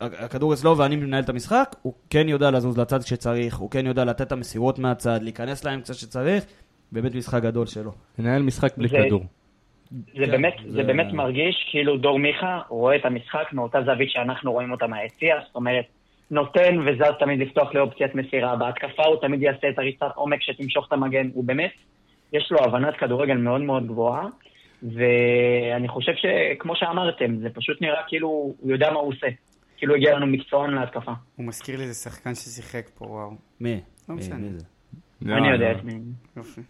והכדור 0.00 0.54
אצלו 0.54 0.78
ואני 0.78 0.96
מנהל 0.96 1.22
את 1.24 1.28
המשחק, 1.28 1.76
הוא 1.82 1.92
כן 2.10 2.28
יודע 2.28 2.50
לזוז 2.50 2.78
לצד 2.78 3.02
כשצריך, 3.02 3.56
הוא 3.56 3.70
כן 3.70 3.86
יודע 3.86 4.04
לתת 4.04 4.20
את 4.22 4.32
המסירות 4.32 4.78
מהצד, 4.78 5.18
להיכנס 5.22 5.64
להם 5.64 5.80
קצת 5.80 5.94
שצריך, 5.94 6.44
באמת 6.92 7.14
משחק 7.14 7.42
גדול 7.42 7.66
שלו. 7.66 7.92
מנהל 8.18 8.42
משחק 8.42 8.72
בלי 8.78 8.88
זה- 8.88 8.96
כדור. 9.06 9.24
זה 9.90 10.24
כן, 10.24 10.30
באמת, 10.30 10.54
זה- 10.64 10.72
זה 10.72 10.82
באמת 10.82 11.12
מרגיש 11.12 11.66
כאילו 11.70 11.96
דור 11.96 12.18
מיכה 12.18 12.60
רואה 12.68 12.96
את 12.96 13.04
המשחק 13.04 13.52
מאותה 13.52 13.78
זווית 13.82 14.10
שאנחנו 14.10 14.52
רואים 14.52 14.72
אותה 14.72 14.86
מהיציע, 14.86 15.36
זאת 15.46 15.54
אומרת, 15.56 15.84
נותן 16.30 16.78
וזז 16.86 17.12
תמיד 17.18 17.40
לפתוח 17.40 17.74
לאופציית 17.74 18.14
מסירה, 18.14 18.56
בהתקפה 18.56 19.02
הוא 19.04 19.16
תמיד 19.20 19.42
יעשה 19.42 19.68
את 19.68 19.78
הריצת 19.78 20.06
עומק 20.14 20.42
שתמשוך 20.42 20.86
את 20.88 20.92
המגן, 20.92 21.30
הוא 21.34 21.44
באמת, 21.44 21.70
יש 22.32 22.48
לו 22.52 22.58
הבנת 22.64 22.96
כדורגל 22.96 23.34
מאוד 23.36 23.60
מאוד 23.60 23.86
גבוהה, 23.86 24.26
ואני 24.82 25.88
חושב 25.88 26.12
שכמו 26.16 26.76
שאמרתם, 26.76 27.36
זה 27.36 27.50
פשוט 27.50 27.82
נראה 27.82 28.02
כאילו 28.08 28.28
הוא 28.28 28.70
יודע 28.72 28.90
מה 28.90 28.98
הוא 28.98 29.08
עושה, 29.12 29.26
כאילו 29.76 29.94
הגיע 29.94 30.14
לנו 30.16 30.26
מקצוען 30.26 30.74
להתקפה. 30.74 31.12
הוא 31.36 31.46
מזכיר 31.46 31.76
לי 31.76 31.82
איזה 31.82 31.94
שחקן 31.94 32.34
ששיחק 32.34 32.88
פה, 32.94 33.04
וואו. 33.04 33.30
מי? 33.60 33.80
לא 34.08 34.14
משנה. 34.14 34.46
זה? 34.58 34.64
לא, 35.22 35.36
אני 35.36 35.50
יודע 35.52 35.72
לא. 35.72 35.78
את 35.78 35.84
מי. 35.84 35.92
יופי. 36.36 36.60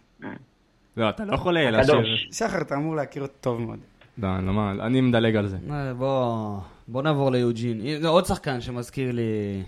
לא, 0.97 1.09
אתה 1.09 1.25
לא 1.25 1.33
יכול 1.33 1.57
אה, 1.57 1.71
להשאיר... 1.71 2.15
שחר, 2.31 2.61
אתה 2.61 2.75
אמור 2.75 2.95
להכיר 2.95 3.21
אותו 3.21 3.33
טוב 3.41 3.61
מאוד. 3.61 3.79
לא, 4.17 4.39
לא, 4.39 4.53
מה, 4.53 4.71
אני 4.71 5.01
מדלג 5.01 5.35
על 5.35 5.47
זה. 5.47 5.57
אה, 5.71 5.93
בוא, 5.93 6.57
בוא 6.87 7.01
נעבור 7.01 7.31
ליוג'ין. 7.31 7.81
הנה, 7.81 8.07
עוד 8.07 8.25
שחקן 8.25 8.61
שמזכיר 8.61 9.11
לי... 9.11 9.61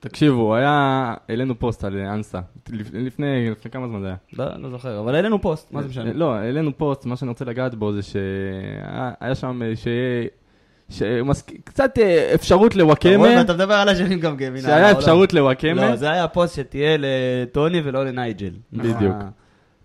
תקשיבו, 0.00 0.54
היה... 0.54 1.14
העלינו 1.28 1.58
פוסט 1.58 1.84
על 1.84 1.96
אה, 1.98 2.14
אנסה. 2.14 2.38
לפ- 2.68 2.90
לפני 2.94 3.50
לפני 3.50 3.70
כמה 3.70 3.88
זמן 3.88 4.00
זה 4.00 4.06
היה? 4.06 4.16
לא, 4.32 4.44
לא 4.62 4.70
זוכר, 4.70 5.00
אבל 5.00 5.14
העלינו 5.14 5.42
פוסט, 5.42 5.72
מה 5.72 5.82
זה 5.82 5.88
משנה? 5.88 6.12
לא, 6.12 6.34
העלינו 6.34 6.78
פוסט, 6.78 7.06
מה 7.06 7.16
שאני 7.16 7.28
רוצה 7.28 7.44
לגעת 7.44 7.74
בו 7.74 7.92
זה 7.92 8.02
שהיה 8.02 9.34
שם 9.34 9.62
אה, 9.62 9.76
שיהיה... 9.76 10.26
שמסק- 10.90 11.52
קצת 11.64 11.98
אה, 11.98 12.30
אפשרות 12.34 12.70
אתה 12.72 12.78
לוואקמה, 12.78 13.22
ואתה 13.22 13.54
מדבר 13.54 13.74
על 13.74 13.88
השנים 13.88 14.20
גם 14.20 14.36
גבין. 14.36 14.62
שהיה 14.62 14.92
אפשרות 14.92 15.32
לוואקמה, 15.32 15.90
לא, 15.90 15.96
זה 15.96 16.10
היה 16.10 16.28
פוסט 16.28 16.56
שתהיה 16.56 16.96
לטוני 16.98 17.80
ולא 17.84 18.04
לנייג'ל. 18.04 18.50
בדיוק. 18.72 19.14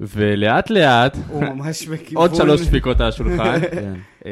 ולאט 0.07 0.69
לאט, 0.69 1.17
הוא 1.29 1.43
ממש 1.43 1.87
בכיוון... 1.87 2.23
עוד 2.23 2.35
שלוש 2.35 2.61
דפיקות 2.61 3.01
על 3.01 3.07
השולחן. 3.07 3.59
כן. 3.71 3.93
אה, 4.25 4.31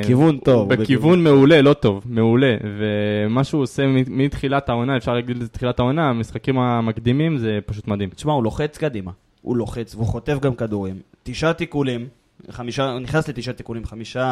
בכיוון 0.00 0.38
טוב, 0.38 0.74
בכיוון 0.74 1.24
מעולה, 1.24 1.62
לא 1.62 1.72
טוב, 1.72 2.02
מעולה. 2.06 2.56
ומה 2.78 3.44
שהוא 3.44 3.62
עושה 3.62 3.86
מ- 3.86 4.18
מתחילת 4.18 4.68
העונה, 4.68 4.96
אפשר 4.96 5.14
להגיד 5.14 5.38
לזה 5.38 5.48
תחילת 5.48 5.78
העונה, 5.78 6.10
המשחקים 6.10 6.58
המקדימים 6.58 7.38
זה 7.38 7.58
פשוט 7.66 7.88
מדהים. 7.88 8.10
תשמע, 8.10 8.32
הוא 8.32 8.44
לוחץ 8.44 8.78
קדימה. 8.78 9.10
הוא 9.42 9.56
לוחץ 9.56 9.94
והוא 9.94 10.06
חוטף 10.06 10.38
גם 10.40 10.54
כדורים. 10.54 10.96
תשעה 11.22 11.52
תיקולים, 11.52 12.06
חמישה, 12.50 12.90
הוא 12.90 13.00
נכנס 13.00 13.28
לתשעה 13.28 13.54
תיקולים, 13.54 13.84
חמישה 13.84 14.24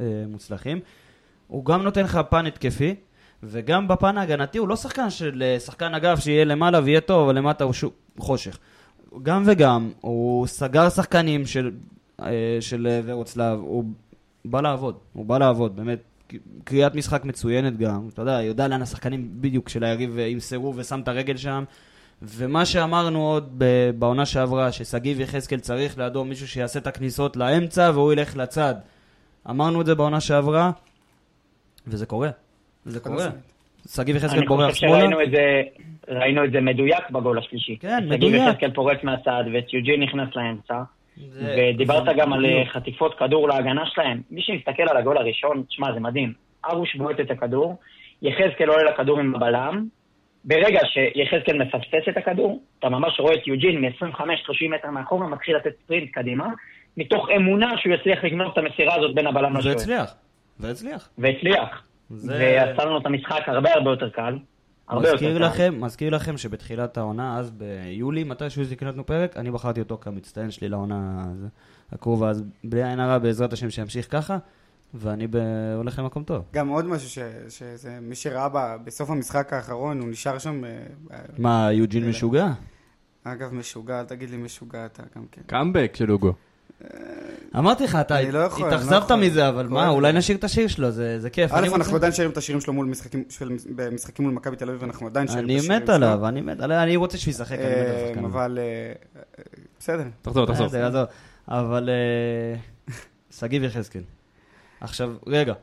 אה, 0.00 0.04
מוצלחים. 0.28 0.80
הוא 1.46 1.64
גם 1.64 1.82
נותן 1.82 2.04
לך 2.04 2.20
פן 2.30 2.46
התקפי, 2.46 2.94
וגם 3.42 3.88
בפן 3.88 4.18
ההגנתי 4.18 4.58
הוא 4.58 4.68
לא 4.68 4.76
שחקן 4.76 5.10
של 5.10 5.42
אה, 5.46 5.60
שחקן 5.60 5.94
אגף 5.94 6.20
שיהיה 6.20 6.44
למעלה 6.44 6.80
ויהיה 6.84 7.00
טוב, 7.00 7.28
אבל 7.28 7.38
למטה 7.38 7.64
הוא 7.64 7.72
שוב 7.72 7.92
חושך. 8.18 8.58
גם 9.22 9.42
וגם, 9.46 9.90
הוא 10.00 10.46
סגר 10.46 10.88
שחקנים 10.88 11.46
של, 11.46 11.70
אה, 12.22 12.58
של 12.60 12.86
אה, 12.90 13.00
ורוצלב, 13.04 13.58
הוא 13.58 13.84
בא 14.44 14.60
לעבוד, 14.60 14.98
הוא 15.12 15.26
בא 15.26 15.38
לעבוד, 15.38 15.76
באמת. 15.76 15.98
קריאת 16.64 16.94
משחק 16.94 17.24
מצוינת 17.24 17.76
גם, 17.76 18.08
אתה 18.12 18.22
יודע, 18.22 18.42
יודע 18.42 18.68
לאן 18.68 18.82
השחקנים 18.82 19.28
בדיוק 19.40 19.68
של 19.68 19.84
היריב 19.84 20.18
אה, 20.18 20.26
ימסרו 20.26 20.72
ושם 20.76 21.00
את 21.00 21.08
הרגל 21.08 21.36
שם. 21.36 21.64
ומה 22.22 22.66
שאמרנו 22.66 23.26
עוד 23.26 23.62
בעונה 23.98 24.26
שעברה, 24.26 24.72
ששגיב 24.72 25.20
יחזקאל 25.20 25.60
צריך 25.60 25.98
לידו 25.98 26.24
מישהו 26.24 26.48
שיעשה 26.48 26.78
את 26.78 26.86
הכניסות 26.86 27.36
לאמצע 27.36 27.90
והוא 27.94 28.12
ילך 28.12 28.36
לצד. 28.36 28.74
אמרנו 29.50 29.80
את 29.80 29.86
זה 29.86 29.94
בעונה 29.94 30.20
שעברה, 30.20 30.70
וזה 31.86 32.06
קורה. 32.06 32.30
זה 32.86 33.00
קורה. 33.00 33.28
שגיב 33.88 34.16
יחזקאל 34.16 34.38
אני 34.38 34.46
בורח 34.46 34.70
חושב 34.70 34.80
שמאלה. 34.86 34.98
שראינו 34.98 35.22
את 35.22 35.30
זה, 35.30 35.62
ראינו 36.08 36.44
את 36.44 36.52
זה 36.52 36.60
מדויק 36.60 37.10
בגול 37.10 37.38
השלישי. 37.38 37.76
כן, 37.80 37.98
שגיב 37.98 38.12
מדויק. 38.12 38.42
יחזקאל 38.48 38.70
פורץ 38.70 38.98
מהצד 39.02 39.44
וטיוג'ין 39.54 40.02
נכנס 40.02 40.28
לאמצע. 40.36 40.82
זה- 41.16 41.56
ודיברת 41.74 42.04
זה 42.04 42.10
גם 42.16 42.32
על 42.32 42.46
בדיוק. 42.46 42.66
אה, 42.68 42.72
חטיפות 42.72 43.14
כדור 43.18 43.48
להגנה 43.48 43.82
שלהם. 43.86 44.20
מי 44.30 44.42
שמסתכל 44.42 44.82
על 44.90 44.96
הגול 44.96 45.18
הראשון, 45.18 45.62
תשמע, 45.68 45.92
זה 45.92 46.00
מדהים. 46.00 46.32
ארוש 46.70 46.96
בועט 46.96 47.20
את 47.20 47.30
הכדור, 47.30 47.76
יחזקאל 48.22 48.68
עולה 48.68 48.90
לכדור 48.90 49.20
עם 49.20 49.34
הבלם. 49.34 49.86
ברגע 50.44 50.80
שיחזקאל 50.92 51.58
מפספס 51.62 52.08
את 52.08 52.16
הכדור, 52.16 52.62
אתה 52.78 52.88
ממש 52.88 53.20
רואה 53.20 53.34
את 53.34 53.46
יוג'ין 53.46 53.80
מ-25-30 53.80 54.68
מטר 54.74 54.90
מאחורה, 54.90 55.26
מתחיל 55.28 55.56
לתת 55.56 55.70
ספרינט 55.84 56.10
קדימה, 56.12 56.46
מתוך 56.96 57.28
אמונה 57.36 57.70
שהוא 57.78 57.94
יצליח 57.94 58.24
לגנוב 58.24 58.52
את 58.52 58.58
המסירה 58.58 58.94
הזאת 58.94 59.14
בין 59.14 59.26
הבלם 59.26 59.56
לשוער. 59.56 59.74
והצליח. 59.76 60.14
והצליח. 60.60 61.10
והצליח. 61.18 61.82
זה- 62.10 62.32
ועשה 62.32 62.84
לנו 62.84 62.98
את 62.98 63.06
המשחק 63.06 63.40
הרבה 63.46 63.74
הרבה 63.74 63.90
יותר 63.90 64.10
קל. 64.10 64.38
הרבה 64.88 65.08
יותר 65.08 65.14
מזכיר 65.14 65.38
קל. 65.38 65.44
לכם, 65.44 65.74
מזכיר 65.80 66.14
לכם 66.14 66.36
שבתחילת 66.36 66.96
העונה, 66.98 67.38
אז 67.38 67.50
ביולי, 67.50 68.24
מתי 68.24 68.50
שהוא 68.50 68.64
הקלטנו 68.72 69.06
פרק, 69.06 69.36
אני 69.36 69.50
בחרתי 69.50 69.80
אותו 69.80 69.98
כמצטיין 70.00 70.50
שלי 70.50 70.68
לעונה 70.68 71.24
הקרובה, 71.92 72.28
אז 72.28 72.44
בלי 72.64 72.84
עין 72.84 73.00
הרע, 73.00 73.18
בעזרת 73.18 73.52
השם 73.52 73.70
שימשיך 73.70 74.12
ככה, 74.12 74.38
ואני 74.94 75.26
ב... 75.26 75.36
הולך 75.76 75.98
למקום 75.98 76.24
טוב. 76.24 76.44
גם 76.52 76.68
עוד 76.68 76.84
משהו 76.84 77.08
ש... 77.08 77.18
שזה... 77.48 77.98
מי 78.02 78.14
שראה 78.14 78.48
ב... 78.48 78.76
בסוף 78.84 79.10
המשחק 79.10 79.52
האחרון, 79.52 80.00
הוא 80.00 80.08
נשאר 80.08 80.38
שם... 80.38 80.64
אה, 80.64 80.70
אה, 81.12 81.18
מה, 81.38 81.72
יוג'ין 81.72 82.08
משוגע? 82.08 82.48
אגב, 83.24 83.54
משוגע, 83.54 84.00
אל 84.00 84.04
תגיד 84.04 84.30
לי 84.30 84.36
משוגע 84.36 84.86
אתה 84.86 85.02
גם 85.16 85.24
כן. 85.32 85.42
קאמבק 85.46 85.92
של 85.94 86.12
אוגו. 86.12 86.32
אמרתי 87.58 87.84
לך, 87.84 87.98
אתה 88.00 88.22
לא 88.22 88.30
לא 88.30 88.46
התאכזבת. 88.66 89.10
מזה, 89.10 89.48
אבל 89.48 89.66
מה, 89.66 89.84
לי. 89.84 89.90
אולי 89.90 90.12
נשאיר 90.12 90.38
את 90.38 90.44
השיר 90.44 90.68
שלו, 90.68 90.90
זה 90.90 91.20
זה 91.20 91.30
כיף. 91.30 91.52
אני 91.52 91.68
א', 91.68 91.74
אנחנו 91.74 91.96
עדיין 91.96 92.12
שרים 92.12 92.30
את 92.30 92.36
השירים 92.36 92.60
שלו 92.60 92.74
במשחקים 93.76 94.24
מול 94.24 94.34
מכבי 94.34 94.56
תל 94.56 94.68
אביב, 94.68 94.84
אנחנו 94.84 95.06
עדיין 95.06 95.28
שרים 95.28 95.38
את 95.38 95.44
אני 95.44 95.58
השירים 95.58 95.82
מת 95.82 95.86
שלו. 95.86 95.94
עליו, 95.94 96.28
אני 96.28 96.40
מת 96.40 96.60
עליו, 96.60 96.82
אני 96.82 96.96
רוצה 96.96 97.18
שהוא 97.18 97.30
ישחק, 97.32 97.58
אני 97.58 97.66
מת 97.66 97.74
על 97.74 97.86
אה, 97.86 98.06
השחקן. 98.06 98.24
אבל... 98.24 98.58
אה, 98.58 98.92
בסדר. 99.78 100.04
תחזור, 100.22 100.46
תחזור. 100.46 100.66
בסדר, 100.66 100.86
עזוב. 100.86 101.04
אבל 101.48 101.88
אה, 101.88 102.94
שגיב 103.38 103.62
יחזקאל. 103.64 104.02
עכשיו, 104.80 105.12
רגע, 105.26 105.54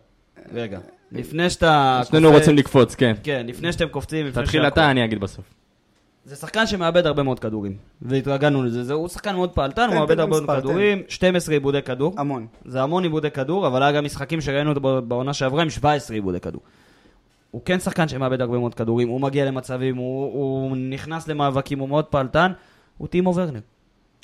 רגע. 0.54 0.80
לפני 1.12 1.50
שאתה... 1.50 2.02
שנינו 2.10 2.32
רוצים 2.32 2.56
לקפוץ, 2.56 2.96
כן. 2.96 3.14
כן, 3.24 3.46
לפני 3.48 3.74
שאתם 3.74 3.88
קופצים, 3.88 4.32
תתחיל 4.32 4.68
אתה, 4.68 4.92
אני 4.92 5.06
אגיד 5.06 5.20
בסוף. 5.20 5.57
זה 6.28 6.36
שחקן 6.36 6.68
שמאבד 6.68 7.06
הרבה 7.08 7.24
מאוד 7.24 7.40
כדורים, 7.40 7.76
והתרגלנו 8.02 8.64
לזה. 8.64 8.84
זה- 8.84 8.94
הוא 8.94 9.08
שחקן 9.08 9.36
מאוד 9.36 9.50
פעלתן, 9.50 9.88
תן, 9.88 9.94
הוא 9.94 10.00
מאבד 10.00 10.20
הרבה 10.20 10.42
מאוד. 10.42 10.60
כדורים, 10.60 11.02
12 11.08 11.54
עיבודי 11.56 11.82
כדור. 11.82 12.14
המון. 12.18 12.48
זה 12.66 12.82
המון 12.84 13.04
עיבודי 13.04 13.32
כדור, 13.32 13.68
אבל 13.68 13.84
היה 13.84 13.92
גם 13.92 14.06
משחקים 14.06 14.42
שראינו 14.42 14.70
אותו 14.70 15.02
בעונה 15.02 15.34
שעברה 15.34 15.62
עם 15.64 15.70
17 15.70 16.16
עיבודי 16.16 16.40
כדור. 16.40 16.62
הוא 17.52 17.62
כן 17.66 17.80
שחקן 17.80 18.08
שמאבד 18.08 18.42
הרבה 18.42 18.58
מאוד 18.58 18.74
כדורים, 18.74 19.08
הוא 19.10 19.22
מגיע 19.22 19.46
למצבים, 19.46 19.96
הוא, 19.96 20.34
הוא 20.34 20.78
נכנס 20.78 21.28
למאבקים, 21.28 21.80
הוא 21.80 21.90
מאוד 21.90 22.06
פעלתן, 22.06 22.52
הוא 22.98 23.08
טימו 23.08 23.36
ורנר. 23.36 23.60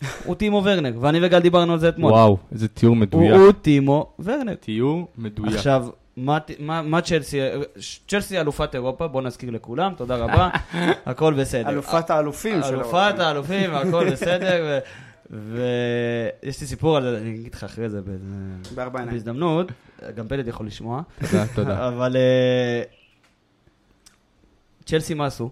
הוא 0.26 0.36
טימו 0.36 0.62
ורנר, 0.64 0.92
ואני 1.00 1.20
וגל 1.22 1.40
דיברנו 1.40 1.74
על 1.74 1.80
זה 1.80 1.90
אתמול. 1.90 2.12
וואו, 2.12 2.38
איזה 2.52 2.68
תיאור 2.68 2.96
הוא, 2.96 3.02
מדויק. 3.02 3.32
הוא 3.34 3.52
טימו 3.52 4.08
ורנר. 4.20 4.56
תיאור 4.56 5.08
מדויק. 5.18 5.56
עכשיו, 5.56 5.86
מה, 6.18 6.38
מה, 6.60 6.82
מה 6.82 7.02
צ'לסי, 7.02 7.40
צ'לסי 8.08 8.40
אלופת 8.40 8.76
אירופה, 8.76 9.08
בוא 9.08 9.22
נזכיר 9.22 9.50
לכולם, 9.50 9.94
תודה 9.98 10.16
רבה, 10.16 10.50
הכל 11.06 11.34
בסדר. 11.34 11.70
אלופת 11.70 12.10
האלופים 12.10 12.64
שלו. 12.64 12.80
אלופת 12.80 13.20
האלופים, 13.20 13.74
הכל 13.74 14.10
בסדר, 14.14 14.80
ויש 15.30 16.62
לי 16.62 16.68
סיפור 16.68 16.98
על 16.98 17.04
זה, 17.04 17.18
אני 17.18 17.30
אגיד 17.30 17.56
לך 17.56 17.64
אחרי 17.64 17.90
זה. 17.90 18.02
בהזדמנות, 18.76 19.72
גם 20.16 20.28
פלד 20.28 20.48
יכול 20.48 20.68
לשמוע, 20.68 21.02
תודה, 21.20 21.46
תודה. 21.56 21.88
אבל 21.88 22.16
אה, 22.16 22.84
צ'לסי 24.86 25.14
מה 25.14 25.26
עשו? 25.26 25.50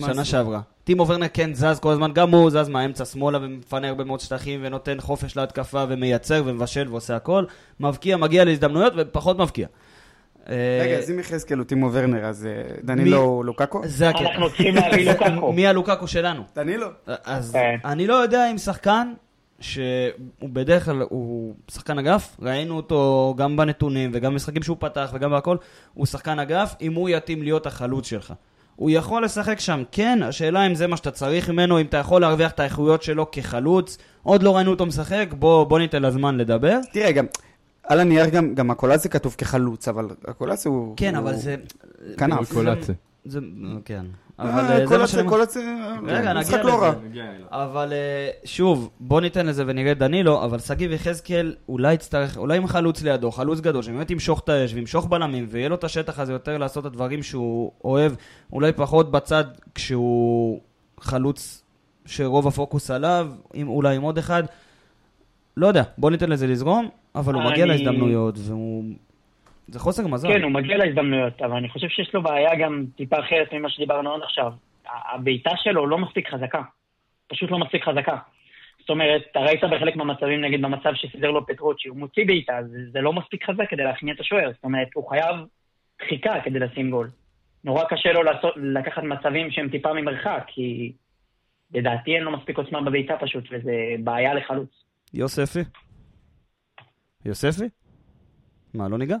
שנה? 0.00 0.24
שעברה. 0.24 0.60
טימו 0.84 1.08
ורנר 1.08 1.26
כן 1.32 1.54
זז 1.54 1.78
כל 1.80 1.92
הזמן, 1.92 2.12
גם 2.12 2.30
הוא 2.30 2.50
זז 2.50 2.68
מהאמצע 2.68 3.04
שמאלה 3.04 3.38
ומפנה 3.42 3.88
הרבה 3.88 4.04
מאוד 4.04 4.20
שטחים 4.20 4.60
ונותן 4.62 5.00
חופש 5.00 5.36
להתקפה 5.36 5.84
ומייצר 5.88 6.42
ומבשל 6.46 6.88
ועושה 6.90 7.16
הכל. 7.16 7.44
מבקיע, 7.80 8.16
מגיע 8.16 8.44
להזדמנויות 8.44 8.92
ופחות 8.96 9.38
מבקיע. 9.38 9.66
אה, 10.48 10.80
רגע, 10.82 10.98
אז 10.98 11.10
אם 11.10 11.18
יחזקאל 11.18 11.58
הוא 11.58 11.66
טימו 11.66 11.92
ורנר, 11.92 12.24
אז 12.24 12.46
אה, 12.46 12.74
דנילו 12.82 13.18
הוא 13.18 13.44
לוקקו? 13.44 13.80
זה 13.84 14.08
הקטע. 14.08 14.20
אנחנו 14.20 14.48
צריכים 14.48 14.74
להביא 14.74 15.10
לוקאקו. 15.10 15.52
מי 15.56 15.66
הלוקקו 15.66 16.06
שלנו? 16.06 16.42
דנילו. 16.56 16.86
אז 17.24 17.52
כן. 17.52 17.76
אני 17.84 18.06
לא 18.06 18.14
יודע 18.14 18.50
אם 18.50 18.58
שחקן, 18.58 19.12
שהוא 19.60 19.80
בדרך 20.42 20.84
כלל, 20.84 21.02
הוא 21.08 21.54
שחקן 21.70 21.98
אגף, 21.98 22.36
ראינו 22.42 22.76
אותו 22.76 23.34
גם 23.38 23.56
בנתונים 23.56 24.10
וגם 24.14 24.32
במשחקים 24.32 24.62
שהוא 24.62 24.76
פתח 24.80 25.10
וגם 25.14 25.30
בהכל, 25.30 25.56
הוא 25.94 26.06
שחקן 26.06 26.38
אגף, 26.38 26.74
אם 26.80 26.94
הוא 26.94 27.08
יתאים 27.08 27.42
להיות 27.42 27.66
החלוץ 27.66 28.06
שלך. 28.06 28.32
הוא 28.76 28.90
יכול 28.90 29.24
לשחק 29.24 29.60
שם, 29.60 29.82
כן, 29.92 30.18
השאלה 30.22 30.66
אם 30.66 30.74
זה 30.74 30.86
מה 30.86 30.96
שאתה 30.96 31.10
צריך 31.10 31.50
ממנו, 31.50 31.80
אם 31.80 31.86
אתה 31.86 31.96
יכול 31.96 32.20
להרוויח 32.20 32.50
את 32.50 32.60
האיכויות 32.60 33.02
שלו 33.02 33.30
כחלוץ, 33.30 33.98
עוד 34.22 34.42
לא 34.42 34.56
ראינו 34.56 34.70
אותו 34.70 34.86
משחק, 34.86 35.26
בוא, 35.38 35.64
בוא 35.64 35.78
ניתן 35.78 36.02
לזמן 36.02 36.36
לדבר. 36.38 36.78
תראה, 36.92 37.12
גם, 37.12 37.26
על 37.84 38.00
הנייר 38.00 38.28
גם, 38.28 38.54
גם 38.54 38.70
הקולאצה 38.70 39.08
כתוב 39.08 39.34
כחלוץ, 39.38 39.88
אבל 39.88 40.08
הקולאצה 40.28 40.68
הוא... 40.68 40.94
כן, 40.96 41.14
הוא- 41.16 41.22
אבל 41.22 41.36
זה... 41.36 41.56
כנף. 42.16 42.48
זה- 42.48 42.54
קולאצה. 42.54 42.92
זה, 43.24 43.40
כן. 43.84 44.04
אה, 44.40 44.44
אבל 44.44 44.60
אה, 44.70 44.76
זה 44.76 44.82
מה 44.84 44.88
קולאצה, 44.88 45.12
שאני... 45.12 45.28
קולאצה, 45.28 45.60
רגע, 46.06 46.34
משחק 46.34 46.54
נגיע 46.54 46.64
לא 46.64 46.82
רע. 46.82 46.88
לזה. 46.88 47.22
אבל 47.50 47.92
אה, 47.92 48.30
שוב, 48.44 48.90
בוא 49.00 49.20
ניתן 49.20 49.46
לזה 49.46 49.64
ונראה 49.66 49.94
דנילו, 49.94 50.44
אבל 50.44 50.58
שגיב 50.58 50.92
יחזקאל 50.92 51.54
אולי 51.68 51.94
יצטרך, 51.94 52.36
אולי 52.38 52.56
עם 52.56 52.66
חלוץ 52.66 53.02
לידו, 53.02 53.30
חלוץ 53.30 53.60
גדול, 53.60 53.82
שבאמת 53.82 54.10
ימשוך 54.10 54.40
את 54.44 54.48
האש 54.48 54.74
וימשוך 54.74 55.06
בלמים, 55.06 55.46
ויהיה 55.50 55.68
לו 55.68 55.74
את 55.74 55.84
השטח 55.84 56.18
הזה 56.18 56.32
יותר 56.32 56.58
לעשות 56.58 56.86
את 56.86 56.90
הדברים 56.90 57.22
שהוא 57.22 57.72
אוהב, 57.84 58.12
אולי 58.52 58.72
פחות 58.72 59.10
בצד 59.10 59.44
כשהוא 59.74 60.60
חלוץ 61.00 61.62
שרוב 62.06 62.48
הפוקוס 62.48 62.90
עליו, 62.90 63.28
אולי 63.62 63.96
עם 63.96 64.02
עוד 64.02 64.18
אחד. 64.18 64.42
לא 65.56 65.66
יודע, 65.66 65.82
בוא 65.98 66.10
ניתן 66.10 66.30
לזה 66.30 66.46
לזרום, 66.46 66.88
אבל 67.14 67.34
הוא 67.34 67.42
מגיע 67.42 67.66
להזדמנויות, 67.66 68.34
והוא... 68.38 68.84
זה 69.66 69.78
חוסר 69.78 70.06
מזל. 70.06 70.28
כן, 70.28 70.42
הוא 70.42 70.50
מגיע 70.50 70.76
להזדמנויות, 70.76 71.42
אבל 71.42 71.56
אני 71.56 71.68
חושב 71.68 71.88
שיש 71.88 72.14
לו 72.14 72.22
בעיה 72.22 72.50
גם 72.54 72.84
טיפה 72.96 73.20
אחרת 73.20 73.52
ממה 73.52 73.70
שדיברנו 73.70 74.14
עד 74.14 74.22
עכשיו. 74.22 74.52
הבעיטה 75.14 75.50
שלו 75.56 75.86
לא 75.86 75.98
מספיק 75.98 76.28
חזקה. 76.28 76.62
פשוט 77.26 77.50
לא 77.50 77.58
מספיק 77.58 77.84
חזקה. 77.84 78.16
זאת 78.80 78.90
אומרת, 78.90 79.22
אתה 79.30 79.40
ראית 79.40 79.64
בחלק 79.64 79.96
מהמצבים, 79.96 80.40
נגיד 80.40 80.62
במצב 80.62 80.94
שסידר 80.94 81.30
לו 81.30 81.46
פטרוצ'י, 81.46 81.88
הוא 81.88 81.98
מוציא 81.98 82.26
בעיטה, 82.26 82.52
זה, 82.66 82.78
זה 82.92 83.00
לא 83.00 83.12
מספיק 83.12 83.50
חזק 83.50 83.70
כדי 83.70 83.82
להכניע 83.82 84.14
את 84.14 84.20
השוער. 84.20 84.50
זאת 84.54 84.64
אומרת, 84.64 84.88
הוא 84.94 85.08
חייב 85.08 85.36
דחיקה 86.02 86.34
כדי 86.44 86.58
לשים 86.58 86.90
גול. 86.90 87.10
נורא 87.64 87.84
קשה 87.84 88.12
לו 88.12 88.22
לעשות, 88.22 88.54
לקחת 88.56 89.02
מצבים 89.02 89.50
שהם 89.50 89.68
טיפה 89.68 89.92
ממרחק, 89.92 90.44
כי 90.46 90.92
לדעתי 91.74 92.14
אין 92.14 92.22
לו 92.22 92.36
מספיק 92.38 92.58
עוצמה 92.58 92.80
בבעיטה 92.80 93.14
פשוט, 93.20 93.44
וזה 93.50 93.72
בעיה 93.98 94.34
לחלוץ. 94.34 94.84
יוספי? 95.14 95.60
יוספי? 97.24 97.64
מה, 98.74 98.88
לא 98.88 98.98
ניגע? 98.98 99.16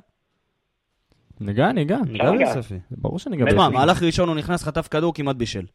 ניגע, 1.40 1.72
ניגע. 1.72 1.96
ניגע. 2.06 2.30
ביוספי. 2.30 2.78
ברור 2.90 3.18
שניגע. 3.18 3.46
תשמע, 3.46 3.68
ביוסי. 3.68 3.86
מהלך 3.86 4.02
ראשון 4.02 4.28
הוא 4.28 4.36
נכנס, 4.36 4.64
חטף 4.64 4.88
כדור, 4.88 5.14
כמעט 5.14 5.36
בישל. 5.36 5.66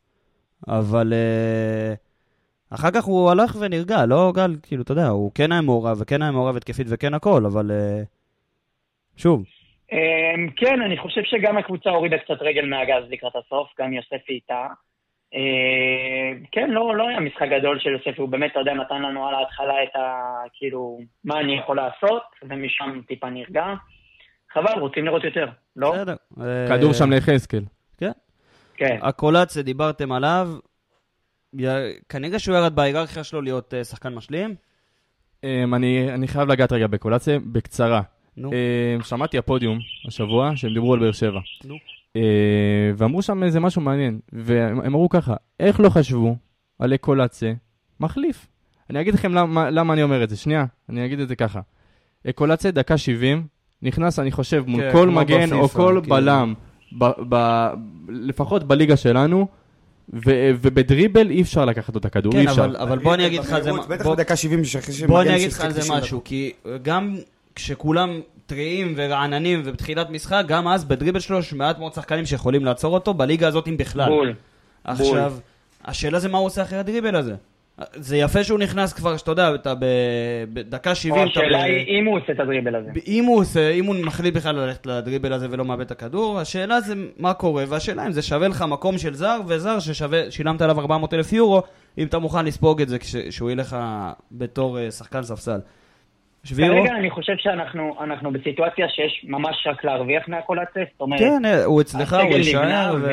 אבל 0.67 1.13
אה, 1.13 1.93
אחר 2.69 2.91
כך 2.91 3.03
הוא 3.03 3.31
הלך 3.31 3.55
ונרגע, 3.59 4.05
לא 4.05 4.31
גל, 4.35 4.55
כאילו, 4.63 4.83
אתה 4.83 4.91
יודע, 4.91 5.07
הוא 5.07 5.31
כן 5.35 5.51
היה 5.51 5.61
מעורב, 5.61 5.97
וכן 6.01 6.21
היה 6.21 6.31
מעורב 6.31 6.55
התקפית 6.57 6.87
וכן 6.89 7.13
הכל, 7.13 7.45
אבל 7.45 7.71
אה, 7.71 8.03
שוב, 9.17 9.43
אמ, 9.91 10.49
כן, 10.55 10.81
אני 10.81 10.97
חושב 10.97 11.21
שגם 11.23 11.57
הקבוצה 11.57 11.89
הורידה 11.89 12.17
קצת 12.17 12.41
רגל 12.41 12.65
מהגז 12.65 13.09
לקראת 13.09 13.35
הסוף, 13.35 13.67
גם 13.79 13.93
יוספי 13.93 14.33
איתה. 14.33 14.67
אמ, 15.33 16.43
כן, 16.51 16.69
לא, 16.69 16.95
לא 16.95 17.07
היה 17.07 17.19
משחק 17.19 17.47
גדול 17.59 17.79
של 17.79 17.89
יוספי, 17.89 18.21
הוא 18.21 18.29
באמת, 18.29 18.51
אתה 18.51 18.59
יודע, 18.59 18.73
נתן 18.73 19.01
לנו 19.01 19.27
על 19.27 19.35
ההתחלה 19.35 19.83
את 19.83 19.95
ה... 19.95 20.23
כאילו, 20.53 20.99
מה 21.23 21.39
אני 21.39 21.57
יכול 21.57 21.75
לעשות, 21.75 22.23
ומשם 22.43 23.01
טיפה 23.07 23.29
נרגע. 23.29 23.65
חבל, 24.53 24.79
רוצים 24.79 25.05
לראות 25.05 25.23
יותר, 25.23 25.45
לא? 25.75 25.91
בסדר. 25.91 26.15
אה, 26.41 26.67
כדור 26.67 26.93
שם 26.93 27.11
ליחזקאל. 27.11 27.63
כן. 28.77 28.97
הקולציה, 29.01 29.63
דיברתם 29.63 30.11
עליו, 30.11 30.47
כנראה 32.09 32.39
שהוא 32.39 32.57
ירד 32.57 32.75
בהיררכיה 32.75 33.23
שלו 33.23 33.41
להיות 33.41 33.73
אה, 33.73 33.83
שחקן 33.83 34.15
משלים. 34.15 34.55
אמ, 35.43 35.73
אני 35.73 36.13
אני 36.13 36.27
חייב 36.27 36.51
לגעת 36.51 36.71
רגע 36.71 36.87
בקולציה, 36.87 37.39
בקצרה. 37.39 38.01
נו, 38.37 38.51
אמ, 38.51 39.01
שמעתי 39.01 39.37
הפודיום 39.37 39.79
השבוע, 40.07 40.51
שהם 40.55 40.73
דיברו 40.73 40.93
על 40.93 40.99
באר 40.99 41.11
שבע. 41.11 41.39
נו. 41.65 41.75
אה, 42.17 42.21
ואמרו 42.97 43.21
שם 43.21 43.43
איזה 43.43 43.59
משהו 43.59 43.81
מעניין, 43.81 44.19
והם 44.33 44.79
הם 44.79 44.85
אמרו 44.85 45.09
ככה, 45.09 45.35
איך 45.59 45.79
לא 45.79 45.89
חשבו 45.89 46.35
על 46.79 46.93
אקולציה 46.93 47.53
מחליף? 47.99 48.47
אני 48.89 49.01
אגיד 49.01 49.13
לכם 49.13 49.33
למה, 49.33 49.69
למה 49.69 49.93
אני 49.93 50.03
אומר 50.03 50.23
את 50.23 50.29
זה, 50.29 50.37
שנייה, 50.37 50.65
אני 50.89 51.05
אגיד 51.05 51.19
את 51.19 51.27
זה 51.27 51.35
ככה. 51.35 51.59
אקולציה 52.29 52.71
דקה 52.71 52.97
70, 52.97 53.43
נכנס 53.81 54.19
אני 54.19 54.31
חושב 54.31 54.63
מול 54.67 54.81
כן, 54.81 54.91
כל 54.91 55.09
מגן 55.09 55.53
או 55.53 55.63
בפיפא, 55.63 55.77
כל 55.77 55.99
כאילו. 56.03 56.15
בלם, 56.15 56.53
ב, 56.99 57.05
ב, 57.29 57.67
לפחות 58.09 58.63
בליגה 58.63 58.95
שלנו, 58.97 59.47
ו, 60.13 60.19
ובדריבל 60.61 61.29
אי 61.29 61.41
אפשר 61.41 61.65
לקחת 61.65 61.93
לו 61.95 61.99
את 61.99 62.05
הכדור, 62.05 62.33
אי 62.33 62.43
כן, 62.43 62.47
אפשר. 62.49 62.65
אבל, 62.65 62.75
אבל 62.75 62.99
בוא 62.99 63.13
אני 63.13 63.27
אגיד 63.27 63.39
לך 63.41 63.51
על 63.51 63.63
זה, 63.63 63.71
בטח 63.89 64.03
בוא- 64.03 64.15
בדקה 64.15 64.35
70 64.35 64.65
שאחרי 64.65 64.93
שמגן 64.93 65.07
בוא 65.07 65.21
אני 65.21 65.35
אגיד 65.35 65.51
לך 65.51 65.61
על 65.61 65.71
זה 65.71 65.79
90 65.79 65.97
משהו, 65.99 66.21
כי 66.25 66.51
גם 66.81 67.15
כשכולם 67.55 68.19
טריים 68.47 68.93
ורעננים 68.95 69.61
ובתחילת 69.65 70.09
משחק, 70.09 70.43
גם 70.47 70.67
אז 70.67 70.85
בדריבל 70.85 71.19
שלו 71.19 71.39
יש 71.39 71.53
מעט 71.53 71.79
מאוד 71.79 71.93
שחקנים 71.93 72.25
שיכולים 72.25 72.65
לעצור 72.65 72.93
אותו, 72.93 73.13
בליגה 73.13 73.47
הזאת 73.47 73.67
אם 73.67 73.77
בכלל. 73.77 74.09
בול. 74.09 74.33
עכשיו, 74.83 75.33
השאלה 75.85 76.19
זה 76.19 76.29
מה 76.29 76.37
הוא 76.37 76.45
עושה 76.45 76.61
אחרי 76.61 76.79
הדריבל 76.79 77.15
הזה. 77.15 77.35
זה 77.93 78.17
יפה 78.17 78.43
שהוא 78.43 78.59
נכנס 78.59 78.93
כבר, 78.93 79.17
שאתה 79.17 79.31
יודע, 79.31 79.55
אתה 79.55 79.75
ב- 79.75 79.85
בדקה 80.53 80.95
70, 80.95 81.23
או 81.23 81.31
אתה 81.31 81.39
השאלה 81.39 81.57
ב... 81.57 81.61
היא 81.61 81.99
אם 81.99 82.05
הוא 82.05 82.17
עושה 82.17 82.33
את 82.33 82.39
הדריבל 82.39 82.75
הזה. 82.75 82.89
אם 83.07 83.25
הוא 83.25 83.39
עושה, 83.39 83.69
אם 83.69 83.85
הוא 83.85 83.95
מחליט 83.95 84.33
בכלל 84.33 84.55
ללכת 84.55 84.85
לדריבל 84.85 85.33
הזה 85.33 85.47
ולא 85.51 85.65
מאבד 85.65 85.85
את 85.85 85.91
הכדור, 85.91 86.39
השאלה 86.39 86.81
זה 86.81 86.93
מה 87.17 87.33
קורה, 87.33 87.63
והשאלה 87.67 88.05
אם 88.05 88.11
זה 88.11 88.21
שווה 88.21 88.47
לך 88.47 88.61
מקום 88.61 88.97
של 88.97 89.13
זר, 89.13 89.39
וזר 89.47 89.79
ששווה, 89.79 90.31
שילמת 90.31 90.61
עליו 90.61 90.79
400 90.79 91.13
אלף 91.13 91.33
יורו, 91.33 91.61
אם 91.97 92.07
אתה 92.07 92.19
מוכן 92.19 92.45
לספוג 92.45 92.81
את 92.81 92.89
זה 92.89 92.97
כשהוא 92.99 93.51
ילך 93.51 93.77
בתור 94.31 94.79
אה, 94.79 94.91
שחקן 94.91 95.23
ספסל. 95.23 95.59
שבירו? 96.47 96.75
כרגע 96.75 96.95
אני 96.95 97.09
חושב 97.09 97.33
שאנחנו 97.37 97.95
אנחנו 97.99 98.31
בסיטואציה 98.31 98.89
שיש 98.89 99.25
ממש 99.27 99.67
רק 99.67 99.83
להרוויח 99.83 100.27
מהקולציה, 100.27 100.83
זאת 100.91 101.01
אומרת... 101.01 101.19
כן, 101.19 101.45
אה, 101.45 101.65
הוא 101.65 101.81
אצלך, 101.81 102.13
הוא 102.13 102.37
יישאר, 102.37 102.95
ו... 103.01 103.09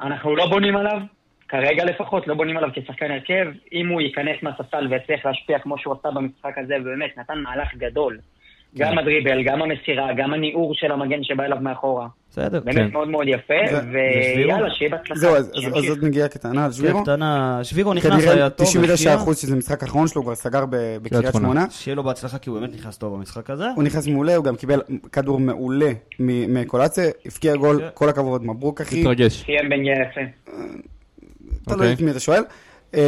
אנחנו 0.00 0.36
לא 0.36 0.46
בונים 0.46 0.76
עליו, 0.76 1.00
כרגע 1.48 1.84
לפחות, 1.84 2.26
לא 2.26 2.34
בונים 2.34 2.56
עליו 2.56 2.68
כשחקן 2.74 3.10
הרכב. 3.10 3.46
אם 3.72 3.88
הוא 3.88 4.00
ייכנס 4.00 4.42
מהספסל 4.42 4.86
ויצליח 4.90 5.26
להשפיע 5.26 5.58
כמו 5.58 5.78
שהוא 5.78 5.94
עשה 5.98 6.10
במשחק 6.10 6.58
הזה, 6.58 6.74
ובאמת 6.80 7.18
נתן 7.18 7.38
מהלך 7.38 7.74
גדול. 7.74 8.18
כן. 8.76 8.84
גם 8.84 8.98
הדריבל, 8.98 9.42
גם 9.44 9.62
המסירה, 9.62 10.08
גם 10.16 10.32
הניעור 10.34 10.74
של 10.74 10.92
המגן 10.92 11.18
שבא 11.22 11.44
אליו 11.44 11.58
מאחורה. 11.60 12.06
בסדר. 12.30 12.60
באמת 12.64 12.76
כן. 12.76 12.88
מאוד 12.92 13.08
מאוד 13.08 13.28
יפה? 13.28 13.54
ויאללה, 13.92 14.70
שיהיה 14.70 14.90
בהצלחה. 14.90 15.14
זהו, 15.14 15.36
אז- 15.36 15.50
עוד 15.88 16.04
נגיעה 16.04 16.28
קטנה 16.28 16.64
על 16.64 16.70
כן, 16.70 16.76
שבירו. 16.76 17.02
קטנה, 17.02 17.60
שבירו 17.62 17.94
נכנס, 17.94 18.12
כנראה 18.12 18.34
היה 18.34 18.50
טוב, 18.50 18.66
99% 18.66 19.10
הבקיע. 19.10 19.34
שזה 19.34 19.56
משחק 19.56 19.82
האחרון 19.82 20.08
שלו, 20.08 20.20
הוא 20.20 20.24
כבר 20.24 20.34
סגר 20.34 20.64
בקריית 21.02 21.32
שמונה. 21.32 21.66
שיהיה 21.70 21.94
לו 21.94 22.02
בהצלחה, 22.02 22.38
כי 22.38 22.50
הוא 22.50 22.60
באמת 22.60 22.74
נכנס 22.74 22.98
טוב 22.98 23.14
במשחק 23.16 23.50
הזה. 23.50 23.64
הוא 23.76 23.84
נכנס 23.84 24.06
מעולה, 24.06 24.36
הוא 24.36 24.44
גם 24.44 24.56
קיבל 24.56 24.80
כדור 25.12 25.40
מעולה 25.40 25.90
מקולציה, 26.48 27.04
הבקיע 27.26 27.56
גול, 27.56 27.80
כן. 27.80 27.88
כל 27.94 28.08
הכבוד, 28.08 28.44
מברוק 28.46 28.80
אחי. 28.80 29.00
מתרגש. 29.00 29.44
סיים 29.44 29.68
בן 29.68 29.84
יפה. 29.84 30.20
תלוי 31.64 31.76
אוקיי. 31.76 31.92
את 31.92 32.00
מי 32.00 32.10
אתה 32.10 32.20
שואל. 32.20 32.42
אה, 32.94 33.00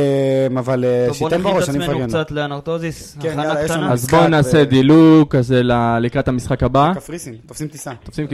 אבל 0.59 0.85
אה, 0.85 1.07
טוב, 1.09 1.19
בוא 1.19 1.29
שייתן 1.31 1.41
נכין 1.41 1.51
את 1.51 1.55
בראש, 1.57 1.69
אני 1.69 1.79
עצמנו 1.79 1.93
מפרגן. 1.99 2.09
קצת 2.09 2.31
לאנרטוזיס, 2.31 3.17
כן, 3.21 3.39
הכנה 3.41 3.65
קטנה. 3.65 3.93
אז 3.93 4.07
בואו 4.07 4.29
נעשה 4.29 4.59
ו- 4.59 4.65
דילוג 4.65 5.29
כזה 5.31 5.63
ל- 5.63 5.99
לקראת 6.01 6.29
המשחק 6.29 6.63
הבא. 6.63 6.93
קפריסין, 6.95 7.37
תופסים 7.47 7.69
טיסה. 7.69 7.93
תופסים. 8.05 8.27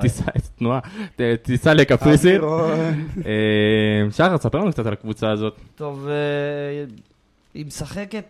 טיסה, 0.00 0.24
תנועה, 0.58 0.80
טיסה 1.42 1.74
לקפריסין. 1.74 2.40
אה, 3.26 3.30
שחר, 4.10 4.38
ספר 4.38 4.58
לנו 4.58 4.70
קצת 4.72 4.86
על 4.86 4.92
הקבוצה 4.92 5.30
הזאת. 5.30 5.54
טוב, 5.74 6.08
אה, 6.08 6.84
היא 7.54 7.66
משחקת 7.66 8.24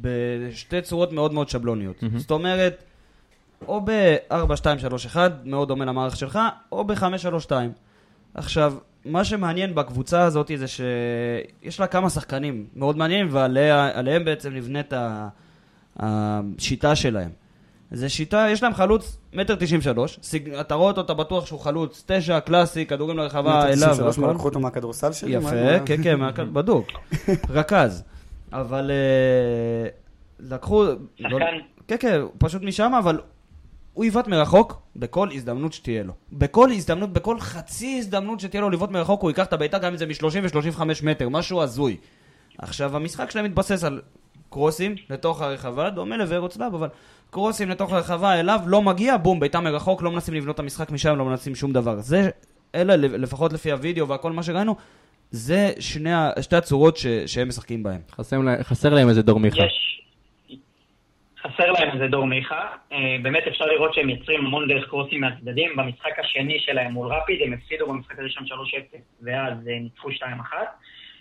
בשתי 0.00 0.80
צורות 0.82 1.12
מאוד 1.12 1.32
מאוד 1.32 1.48
שבלוניות. 1.48 1.96
זאת 2.16 2.30
אומרת, 2.30 2.82
או 3.68 3.80
ב-4-2-3-1, 3.84 5.16
מאוד 5.44 5.68
דומה 5.68 5.84
למערך 5.84 6.16
שלך, 6.16 6.38
או 6.72 6.84
ב-5-3-2. 6.84 7.52
עכשיו, 8.34 8.74
מה 9.04 9.24
שמעניין 9.24 9.74
בקבוצה 9.74 10.22
הזאת 10.22 10.50
זה 10.56 10.66
שיש 10.68 11.80
לה 11.80 11.86
כמה 11.86 12.10
שחקנים 12.10 12.66
מאוד 12.76 12.96
מעניינים, 12.96 13.28
ועליהם 13.30 14.24
בעצם 14.24 14.54
נבנית 14.54 14.92
השיטה 15.96 16.96
שלהם. 16.96 17.30
זה 17.90 18.08
שיטה, 18.08 18.46
יש 18.50 18.62
להם 18.62 18.74
חלוץ 18.74 19.18
מטר 19.32 19.54
תשעים 19.54 19.80
שלוש, 19.80 20.20
אתה 20.60 20.74
רואה 20.74 20.90
אותו, 20.90 21.00
אתה 21.00 21.14
בטוח 21.14 21.46
שהוא 21.46 21.60
חלוץ 21.60 22.04
תשע, 22.06 22.40
קלאסי, 22.40 22.86
כדורים 22.86 23.16
לרחבה 23.16 23.62
אליו. 23.64 23.74
93, 23.74 24.18
מה, 24.18 24.24
והכל. 24.24 24.34
לקחו 24.34 24.48
אותו 24.48 24.60
מהכדורסל 24.60 25.12
שלי? 25.12 25.30
יפה, 25.30 25.78
כן, 25.86 26.02
כן, 26.02 26.20
בדוק. 26.52 26.86
רכז. 27.50 28.04
אבל 28.52 28.90
אה, 28.90 29.88
לקחו... 30.40 30.84
לא- 30.84 30.94
שחקן. 31.16 31.44
כן, 31.88 31.96
כן, 32.00 32.20
פשוט 32.38 32.62
משם, 32.62 32.92
אבל 32.98 33.20
הוא 33.98 34.04
יבעט 34.04 34.28
מרחוק 34.28 34.80
בכל 34.96 35.28
הזדמנות 35.32 35.72
שתהיה 35.72 36.02
לו. 36.02 36.12
בכל 36.32 36.70
הזדמנות, 36.70 37.12
בכל 37.12 37.40
חצי 37.40 37.96
הזדמנות 37.98 38.40
שתהיה 38.40 38.60
לו 38.60 38.70
לבעוט 38.70 38.90
מרחוק, 38.90 39.22
הוא 39.22 39.30
ייקח 39.30 39.46
את 39.46 39.52
הבעיטה 39.52 39.78
גם 39.78 39.92
אם 39.92 39.96
זה 39.96 40.06
מ-30 40.06 40.38
ו-35 40.42 40.82
מטר, 41.02 41.28
משהו 41.28 41.62
הזוי. 41.62 41.96
עכשיו, 42.58 42.96
המשחק 42.96 43.30
שלהם 43.30 43.44
מתבסס 43.44 43.84
על 43.84 44.00
קרוסים 44.50 44.94
לתוך 45.10 45.42
הרחבה, 45.42 45.90
דומה 45.90 46.16
לוורוצלב, 46.16 46.74
אבל 46.74 46.88
קרוסים 47.30 47.68
לתוך 47.68 47.92
הרחבה 47.92 48.40
אליו, 48.40 48.60
לא 48.66 48.82
מגיע, 48.82 49.16
בום, 49.16 49.40
בעיטה 49.40 49.60
מרחוק, 49.60 50.02
לא 50.02 50.10
מנסים 50.10 50.34
לבנות 50.34 50.54
את 50.54 50.60
המשחק 50.60 50.90
משם, 50.90 51.16
לא 51.16 51.24
מנסים 51.24 51.54
שום 51.54 51.72
דבר. 51.72 52.00
זה, 52.00 52.30
אלה, 52.74 52.96
לפחות 52.96 53.52
לפי 53.52 53.72
הוידאו 53.72 54.08
והכל 54.08 54.32
מה 54.32 54.42
שראינו, 54.42 54.76
זה 55.30 55.72
שני, 55.78 56.10
שתי 56.40 56.56
הצורות 56.56 56.96
ש, 56.96 57.06
שהם 57.26 57.48
משחקים 57.48 57.82
בהם. 57.82 58.00
חסר 58.10 58.40
חסר 58.62 58.94
להם 58.94 59.08
איזה 59.08 59.22
דור 59.22 59.40
מיכה. 59.40 59.56
יש... 59.56 60.07
חסר 61.42 61.72
להם 61.72 61.90
איזה 61.94 62.06
דור 62.06 62.26
מיכה. 62.26 62.66
אה, 62.92 63.16
באמת 63.22 63.46
אפשר 63.48 63.66
לראות 63.66 63.94
שהם 63.94 64.08
יוצרים 64.08 64.46
המון 64.46 64.68
דרך 64.68 64.88
קרוסים 64.88 65.20
מהצדדים. 65.20 65.76
במשחק 65.76 66.18
השני 66.18 66.60
שלהם 66.60 66.92
מול 66.92 67.12
רפיד, 67.12 67.42
הם 67.42 67.52
הפסידו 67.52 67.86
במשחק 67.86 68.18
הראשון 68.18 68.44
3-0, 68.46 68.50
ואז 69.22 69.68
אה, 69.68 69.78
ניצחו 69.80 70.08
2-1. 70.10 70.22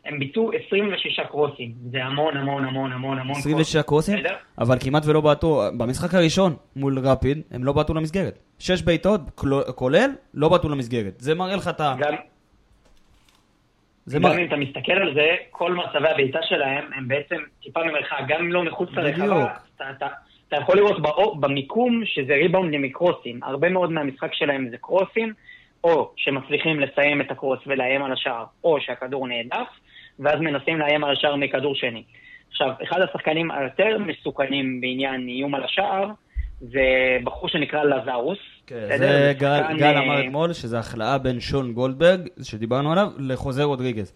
הם 0.05 0.19
ביטאו 0.19 0.51
26 0.67 1.19
קרוסים. 1.19 1.71
זה 1.91 2.03
המון 2.03 2.37
המון 2.37 2.65
המון 2.65 2.91
המון 2.91 3.19
המון 3.19 3.37
26 3.37 3.77
קרוסים, 3.77 4.17
בסדר? 4.17 4.35
אבל 4.57 4.77
כמעט 4.79 5.03
ולא 5.05 5.21
בעטו, 5.21 5.61
במשחק 5.77 6.13
הראשון 6.13 6.55
מול 6.75 6.99
רפיד, 6.99 7.41
הם 7.51 7.63
לא 7.63 7.73
בעטו 7.73 7.93
למסגרת. 7.93 8.39
שש 8.59 8.81
בעיטות, 8.81 9.21
כולל, 9.75 10.09
לא 10.33 10.49
בעטו 10.49 10.69
למסגרת. 10.69 11.13
זה 11.17 11.35
מראה 11.35 11.55
לך 11.55 11.67
את 11.67 11.81
ה... 11.81 11.95
גם, 11.99 12.13
זה 14.05 14.17
גם 14.17 14.23
מראה... 14.23 14.37
אם 14.37 14.47
אתה 14.47 14.55
מסתכל 14.55 14.91
על 14.91 15.13
זה, 15.13 15.35
כל 15.51 15.73
מצבי 15.73 16.09
הבעיטה 16.09 16.39
שלהם 16.49 16.83
הם 16.95 17.07
בעצם 17.07 17.35
טיפה 17.63 17.83
ממרחק, 17.83 18.19
גם 18.27 18.39
אם 18.39 18.51
לא 18.51 18.63
מחוץ. 18.63 18.89
לרחבה, 18.93 19.53
אתה, 19.77 19.89
אתה, 19.97 20.07
אתה 20.47 20.55
יכול 20.55 20.77
לראות 20.77 21.01
באור, 21.01 21.35
במיקום 21.39 22.01
שזה 22.05 22.33
ריבאונדים 22.33 22.81
מקרוסים. 22.81 23.39
הרבה 23.43 23.69
מאוד 23.69 23.91
מהמשחק 23.91 24.33
שלהם 24.33 24.69
זה 24.71 24.77
קרוסים, 24.77 25.33
או 25.83 26.11
שמצליחים 26.15 26.79
לסיים 26.79 27.21
את 27.21 27.31
הקרוס 27.31 27.59
ולאיים 27.67 28.03
על 28.03 28.11
השער, 28.11 28.45
או 28.63 28.81
שהכדור 28.81 29.27
נהדף, 29.27 29.67
ואז 30.19 30.39
מנסים 30.39 30.79
לאיים 30.79 31.03
על 31.03 31.11
השער 31.11 31.35
מכדור 31.35 31.75
שני. 31.75 32.03
עכשיו, 32.49 32.69
אחד 32.83 33.01
השחקנים 33.01 33.51
היותר 33.51 33.97
מסוכנים 33.97 34.81
בעניין 34.81 35.27
איום 35.27 35.55
על 35.55 35.63
השער, 35.63 36.09
זה 36.61 36.81
בחור 37.23 37.49
שנקרא 37.49 37.83
לזרוס. 37.83 38.37
כן? 38.67 38.75
זה 38.97 39.33
שחקן, 39.33 39.39
גל, 39.39 39.77
גל 39.77 39.83
אה, 39.83 39.99
אמר 40.03 40.25
אתמול, 40.25 40.53
שזה 40.53 40.79
החלאה 40.79 41.17
בין 41.17 41.39
שון 41.39 41.73
גולדברג, 41.73 42.19
שדיברנו 42.43 42.91
עליו, 42.91 43.07
לחוזה 43.17 43.63
רודריגז. 43.63 44.13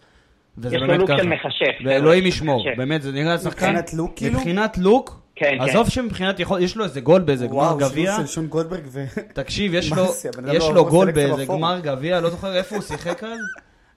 וזה 0.58 0.76
יש 0.76 0.82
לו 0.82 0.88
באמת 0.88 1.00
לוק 1.00 1.10
ככה. 1.10 1.18
של 1.18 1.28
מכשף. 1.28 1.84
ואלוהים 1.84 2.26
ישמור. 2.26 2.64
באמת, 2.76 3.02
זה 3.02 3.12
נראה 3.12 3.38
שחקן... 3.38 3.66
מבחינת 3.66 3.94
לוק, 3.94 4.12
כאילו? 4.16 4.38
מבחינת 4.38 4.78
לוק, 4.78 5.21
כן, 5.36 5.54
כן. 5.58 5.60
עזוב 5.70 5.88
שמבחינת 5.88 6.40
יכול, 6.40 6.62
יש 6.62 6.76
לו 6.76 6.84
איזה 6.84 7.00
גול 7.00 7.20
באיזה 7.22 7.46
גמר 7.46 7.56
וואו, 7.56 7.76
גביע. 7.78 8.12
שילוב 8.12 8.26
של 8.26 8.32
שון 8.32 8.46
גולדברג 8.46 8.82
ו... 8.86 9.04
תקשיב, 9.34 9.74
יש 9.74 9.92
לו, 9.92 10.04
יש 10.52 10.62
לא 10.64 10.74
לו 10.74 10.84
גול 10.84 11.10
באיזה. 11.10 11.44
גמר 11.46 11.80
גביע, 11.82 12.20
לא 12.20 12.30
זוכר 12.30 12.56
איפה 12.56 12.74
הוא 12.76 12.82
שיחק 12.82 13.24
אז? 13.24 13.38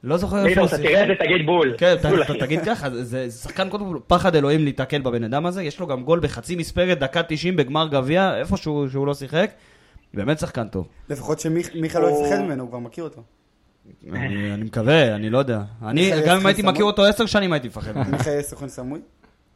לא 0.03 0.17
זוכר 0.17 0.45
איפה 0.45 0.61
הוא 0.61 0.69
שיחק. 0.69 0.81
תראה 0.81 1.03
את 1.03 1.07
זה, 1.07 1.13
תגיד 1.25 1.45
בול. 1.45 1.75
כן. 1.77 1.95
תגיד 2.39 2.59
ככה, 2.65 2.89
זה- 3.03 3.31
שחקן 3.31 3.69
קודם 3.69 3.85
כל 3.85 3.99
פחד 4.07 4.35
אלוהים 4.35 4.63
להיתקל 4.63 5.01
בבן 5.01 5.23
אדם 5.23 5.45
הזה, 5.45 5.63
יש 5.63 5.79
לו 5.79 5.87
גם 5.87 6.03
גול 6.03 6.19
בחצי 6.19 6.55
מספרת, 6.55 6.99
דקה 6.99 7.23
90 7.23 7.55
בגמר 7.55 7.87
גביע, 7.87 8.37
איפה 8.37 8.57
שהוא 8.57 8.87
שהוא 8.89 9.07
לא 9.07 9.13
שיחק. 9.13 9.51
באמת 10.13 10.39
שחקן 10.39 10.67
טוב. 10.67 10.87
לפחות 11.09 11.39
שמיכה 11.39 11.99
לא 11.99 12.07
יפחד 12.07 12.39
ממנו, 12.41 12.63
הוא 12.63 12.69
כבר 12.69 12.79
מכיר 12.79 13.03
אותו. 13.03 13.21
אני 14.13 14.63
מקווה, 14.63 15.15
אני 15.15 15.29
לא 15.29 15.37
יודע. 15.37 15.61
אני, 15.85 16.11
גם 16.27 16.37
אם 16.39 16.45
הייתי? 16.45 16.61
מכיר 16.61 16.85
אותו 16.85 17.05
עשר 17.05 17.25
שנים 17.25 17.53
הייתי 17.53 17.67
מפחד. 17.67 17.91
מיכה 18.11 18.29
יהיה 18.29 18.41
סוכן 18.43 18.67
סמוי? 18.67 18.99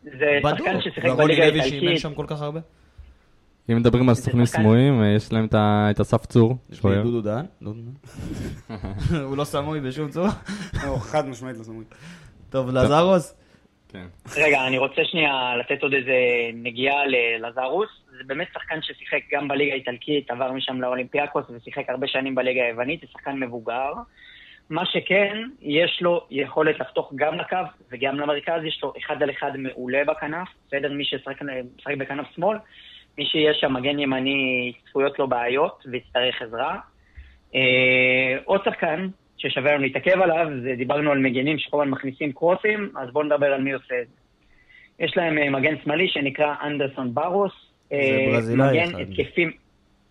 זה. 0.03 0.39
שחקן 0.49 0.81
ששיחק 0.81 1.05
ורוני 1.05 1.23
בליגה 1.23 1.45
לוי 1.49 1.61
שאימן 1.61 1.73
האיטלקית. 1.73 1.99
שם 2.01 2.13
כל 2.13 2.25
כך 2.27 2.41
הרבה. 2.41 2.59
אם 3.71 3.77
מדברים 3.77 4.09
על 4.09 4.15
סוכנים 4.15 4.45
שחקן. 4.45 4.61
סמויים, 4.61 5.01
אה, 5.01 5.07
יש 5.07 5.33
להם 5.33 5.45
את 5.45 5.53
ה- 5.53 5.87
את 5.91 5.99
אסף 5.99 6.25
צור. 6.25 6.57
יש 6.69 6.85
לי. 6.85 7.03
דודו 7.03 7.21
דהן. 7.21 7.45
דהן. 7.61 7.73
הוא 9.23 9.37
לא 9.37 9.43
סמוי 9.43 9.79
בשום 9.79 10.09
צורה. 10.09 10.29
לא, 10.85 10.95
חד 10.99 11.27
משמעית 11.27 11.57
לא 11.57 11.63
סמוי. 11.63 11.83
טוב, 12.49 12.69
לזרוס. 12.69 13.35
כן. 13.89 14.05
רגע, 14.37 14.67
אני 14.67 14.77
רוצה 14.77 15.01
שנייה 15.05 15.31
לתת 15.59 15.83
עוד 15.83 15.93
איזה 15.93 16.11
נגיעה 16.53 16.95
ללזרוס. 17.07 17.89
זה 18.11 18.23
באמת 18.27 18.47
שחקן 18.53 18.81
ששיחק 18.81 19.19
גם 19.31 19.47
בליגה 19.47 19.73
האיטלקית, 19.73 20.31
עבר 20.31 20.51
משם 20.51 20.81
לאולימפיאקוס 20.81 21.45
ושיחק 21.49 21.89
הרבה 21.89 22.07
שנים 22.07 22.35
בליגה 22.35 22.61
היוונית, 22.61 23.01
זה 23.01 23.07
שחקן 23.11 23.39
מבוגר. 23.39 23.91
מה 24.69 24.85
שכן, 24.85 25.37
יש 25.61 26.01
לו 26.01 26.25
יכולת 26.31 26.79
לחתוך 26.79 27.13
גם 27.15 27.35
לקו 27.35 27.57
וגם 27.91 28.19
למרכז, 28.19 28.63
יש 28.63 28.79
לו 28.83 28.93
אחד 28.97 29.23
על 29.23 29.29
אחד 29.29 29.57
מעולה 29.57 30.03
בכנף, 30.07 30.47
בסדר? 30.67 30.93
מי 30.93 31.05
ששחק 31.05 31.41
בכנף 31.97 32.25
שמאל, 32.35 32.57
מי 33.17 33.25
שיהיה 33.25 33.53
שם 33.53 33.73
מגן 33.73 33.99
ימני, 33.99 34.73
צפויות 34.89 35.19
לו 35.19 35.27
בעיות 35.27 35.83
ויצטרך 35.91 36.41
עזרה. 36.41 36.77
אה, 37.55 38.37
עוד 38.45 38.61
שחקן 38.65 39.07
ששווה 39.37 39.73
לנו 39.73 39.83
להתעכב 39.83 40.21
עליו, 40.21 40.47
זה 40.63 40.73
דיברנו 40.77 41.11
על 41.11 41.19
מגנים 41.19 41.59
שכל 41.59 41.81
הזמן 41.81 41.91
מכניסים 41.91 42.31
קרוסים, 42.31 42.91
אז 42.97 43.09
בואו 43.11 43.23
נדבר 43.23 43.53
על 43.53 43.61
מי 43.61 43.71
עושה 43.73 44.01
את 44.01 44.07
זה. 44.07 44.15
יש 44.99 45.17
להם 45.17 45.37
אה, 45.37 45.49
מגן 45.49 45.75
שמאלי 45.83 46.07
שנקרא 46.07 46.55
אנדרסון 46.63 47.13
ברוס. 47.13 47.51
אה, 47.91 48.25
ברזילאי 48.31 48.69
מגן 48.69 48.89
אחד. 48.89 48.99
התקפי, 48.99 49.45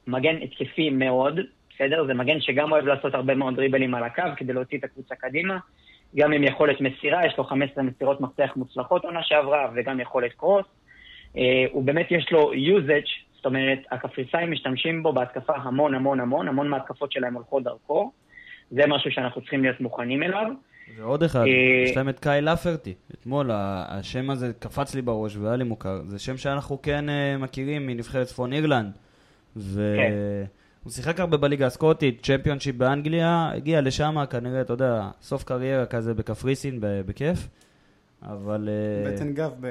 מגן 0.06 0.36
התקפי 0.42 0.90
מאוד, 0.90 1.40
בסדר? 1.78 2.06
זה 2.06 2.14
מגן 2.14 2.40
שגם 2.40 2.72
אוהב 2.72 2.86
לעשות 2.86 3.14
הרבה 3.14 3.34
מאוד 3.34 3.56
דריבלים 3.56 3.94
על 3.94 4.04
הקו 4.04 4.22
כדי 4.36 4.52
להוציא 4.52 4.78
את 4.78 4.84
הקבוצה 4.84 5.14
קדימה. 5.14 5.58
גם 6.16 6.32
עם 6.32 6.44
יכולת 6.44 6.80
מסירה, 6.80 7.26
יש 7.26 7.34
לו 7.38 7.44
15 7.44 7.84
מסירות 7.84 8.20
מפתח 8.20 8.50
מוצלחות 8.56 9.04
עונה 9.04 9.22
שעברה, 9.22 9.70
וגם 9.76 10.00
יכולת 10.00 10.32
קרוס. 10.32 10.64
אה, 11.36 11.64
הוא 11.72 11.82
באמת 11.82 12.06
יש 12.10 12.32
לו 12.32 12.52
usage, 12.52 13.10
זאת 13.36 13.46
אומרת, 13.46 13.78
הקפריסאים 13.90 14.50
משתמשים 14.50 15.02
בו 15.02 15.12
בהתקפה 15.12 15.52
המון 15.56 15.94
המון 15.94 16.20
המון, 16.20 16.48
המון 16.48 16.68
מההתקפות 16.68 17.12
שלהם 17.12 17.34
הולכות 17.34 17.62
דרכו. 17.62 18.12
זה 18.70 18.82
משהו 18.88 19.10
שאנחנו 19.10 19.40
צריכים 19.40 19.62
להיות 19.62 19.80
מוכנים 19.80 20.22
אליו. 20.22 20.46
ועוד 20.96 21.22
אחד, 21.22 21.40
אה, 21.40 21.82
יש 21.84 21.96
להם 21.96 22.08
את 22.08 22.20
קאי 22.20 22.40
לפרטי. 22.40 22.94
אתמול 23.14 23.50
השם 23.52 24.30
הזה 24.30 24.52
קפץ 24.58 24.94
לי 24.94 25.02
בראש 25.02 25.36
והיה 25.36 25.56
לי 25.56 25.64
מוכר. 25.64 26.02
זה 26.06 26.18
שם 26.18 26.36
שאנחנו 26.36 26.82
כן 26.82 27.08
אה, 27.08 27.36
מכירים 27.38 27.86
מנבחרת 27.86 28.26
צפון 28.26 28.52
אירלנד. 28.52 28.92
כן. 29.56 30.12
והוא 30.88 30.94
שיחק 30.94 31.20
הרבה 31.20 31.36
בליגה 31.36 31.66
הסקוטית, 31.66 32.22
צ'מפיונשיפ 32.26 32.76
באנגליה, 32.76 33.50
הגיע 33.54 33.80
לשם 33.80 34.24
כנראה, 34.30 34.60
אתה 34.60 34.72
יודע, 34.72 35.08
סוף 35.22 35.44
קריירה 35.44 35.86
כזה 35.86 36.14
בקפריסין, 36.14 36.80
ב- 36.80 37.00
בכיף. 37.06 37.48
אבל... 38.22 38.68
אה, 38.68 39.12
בטן 39.12 39.34
גב 39.34 39.52
ב- 39.60 39.66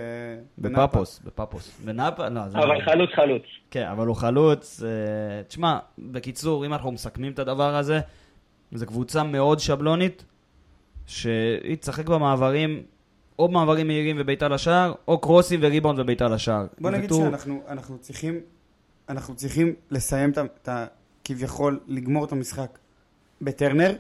בנאפה. 0.58 0.86
בפאפוס, 0.88 1.22
בפאפוס. 1.26 1.80
בנאפה? 1.86 2.30
לא, 2.30 2.48
זה... 2.50 2.58
אבל 2.58 2.82
חלוץ 2.86 3.10
חלוץ. 3.16 3.42
כן, 3.72 3.88
אבל 3.92 4.08
הוא 4.08 4.16
חלוץ. 4.16 4.84
אה, 4.84 4.90
תשמע, 5.44 5.80
בקיצור, 6.00 6.66
אם 6.66 6.74
אנחנו 6.74 6.92
מסכמים 6.92 7.32
את 7.32 7.40
הדבר 7.40 7.76
הזה, 7.76 8.00
זו 8.72 8.86
קבוצה 8.86 9.24
מאוד 9.24 9.60
שבלונית, 9.60 10.26
שהיא 11.06 11.76
תשחק 11.80 12.06
במעברים, 12.10 12.84
או 13.40 13.48
במעברים 13.48 13.88
מהירים 13.88 14.16
ובעיטה 14.20 14.48
לשער, 14.48 14.94
או 15.08 15.20
קרוסים 15.20 15.60
וריבאונד 15.64 16.00
ובעיטה 16.00 16.28
לשער. 16.28 16.66
בוא 16.82 16.90
נגיד 16.92 17.10
שאנחנו 17.14 17.62
אנחנו 17.68 17.98
צריכים, 17.98 18.40
אנחנו 19.10 19.36
צריכים 19.36 19.74
לסיים 19.92 20.30
את 20.32 20.38
ה- 20.38 20.46
את 20.62 20.68
ה... 20.70 20.86
כביכול, 21.28 21.80
לגמור 21.88 22.26
את 22.26 22.32
המשחק 22.32 22.78
בטרנר, 23.42 23.92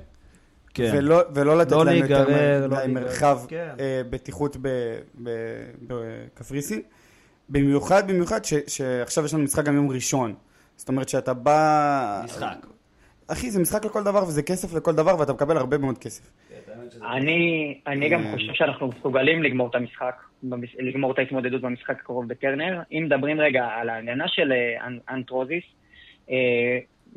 כן. 0.73 0.91
ולא, 0.97 1.21
ולא 1.33 1.57
לתת 1.57 1.71
לא 1.71 1.85
להם 1.85 1.95
יותר 1.97 2.27
לא. 2.67 2.87
מרחב 2.87 3.39
כן. 3.47 3.69
אה, 3.79 4.01
בטיחות 4.09 4.57
ב- 4.61 4.97
ב- 5.23 5.69
בקפריסין. 5.87 6.81
במיוחד, 7.49 8.07
במיוחד 8.11 8.45
ש, 8.45 8.53
שעכשיו 8.67 9.25
יש 9.25 9.33
לנו 9.33 9.43
משחק 9.43 9.65
גם 9.65 9.75
יום 9.75 9.89
ראשון. 9.91 10.33
זאת 10.75 10.89
אומרת 10.89 11.09
שאתה 11.09 11.33
בא... 11.33 12.21
משחק. 12.23 12.67
אחי, 13.27 13.51
זה 13.51 13.59
משחק 13.61 13.85
לכל 13.85 14.03
דבר 14.03 14.23
וזה 14.27 14.43
כסף 14.43 14.73
לכל 14.73 14.95
דבר 14.95 15.19
ואתה 15.19 15.33
מקבל 15.33 15.57
הרבה 15.57 15.77
מאוד 15.77 15.97
כסף. 15.97 16.31
אני, 17.11 17.79
אני 17.87 18.09
גם 18.09 18.23
אה. 18.23 18.31
חושב 18.33 18.53
שאנחנו 18.53 18.87
מסוגלים 18.87 19.43
לגמור 19.43 19.69
את 19.69 19.75
המשחק, 19.75 20.15
לגמור 20.79 21.11
את 21.11 21.19
ההתמודדות 21.19 21.61
במשחק 21.61 21.99
הקרוב 22.01 22.27
בטרנר. 22.27 22.81
אם 22.91 23.03
מדברים 23.05 23.39
רגע 23.39 23.65
על 23.65 23.89
ההגנה 23.89 24.27
של 24.27 24.51
אה, 24.51 24.87
אנ- 24.87 24.99
אנטרוזיס, 25.09 25.63
אה, 26.29 26.35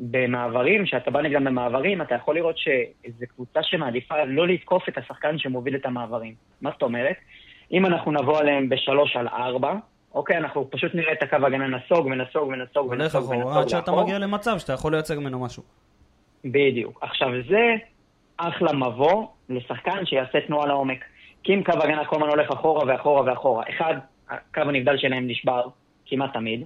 במעברים, 0.01 0.85
כשאתה 0.85 1.11
בא 1.11 1.21
נגדם 1.21 1.43
במעברים, 1.43 2.01
אתה 2.01 2.15
יכול 2.15 2.35
לראות 2.35 2.57
שזו 2.57 3.25
קבוצה 3.35 3.63
שמעדיפה 3.63 4.15
לא 4.23 4.47
לתקוף 4.47 4.89
את 4.89 4.97
השחקן 4.97 5.37
שמוביל 5.37 5.75
את 5.75 5.85
המעברים. 5.85 6.33
מה 6.61 6.71
זאת 6.71 6.81
אומרת? 6.81 7.15
אם 7.71 7.85
אנחנו 7.85 8.11
נבוא 8.11 8.39
עליהם 8.39 8.69
בשלוש 8.69 9.15
על 9.15 9.27
ארבע, 9.27 9.73
אוקיי, 10.13 10.37
אנחנו 10.37 10.69
פשוט 10.71 10.95
נראה 10.95 11.13
את 11.13 11.23
הקו 11.23 11.35
הגנה 11.35 11.67
נסוג 11.67 12.05
ונסוג 12.05 12.47
ונסוג 12.47 12.87
הולך 12.87 13.01
ונסוג 13.01 13.23
אחורה, 13.23 13.53
עד 13.53 13.57
ונסוג 13.57 13.69
שאתה. 13.69 13.91
מגיע 13.91 14.19
למצב 14.19 14.59
שאתה 14.59 14.73
יכול 14.73 14.91
לייצג 14.91 15.17
ממנו 15.17 15.39
משהו. 15.39 15.63
בדיוק. 16.45 16.99
עכשיו 17.01 17.29
זה 17.49 17.75
אחלה 18.37 18.73
מבוא 18.73 19.27
לשחקן 19.49 20.05
שיעשה 20.05 20.41
תנועה 20.47 20.67
לעומק. 20.67 21.05
כי 21.43 21.53
אם 21.53 21.63
קו 21.63 21.71
הגנה 21.71 22.05
כל 22.05 22.15
הזמן 22.15 22.29
הולך 22.29 22.51
אחורה 22.51 22.83
ואחורה 22.87 23.21
ואחורה, 23.25 23.63
אחד, 23.69 23.95
הקו 24.29 24.61
הנבדל 24.61 24.97
שלהם 24.97 25.27
נשבר, 25.27 25.63
כמעט 26.05 26.33
תמיד. 26.33 26.65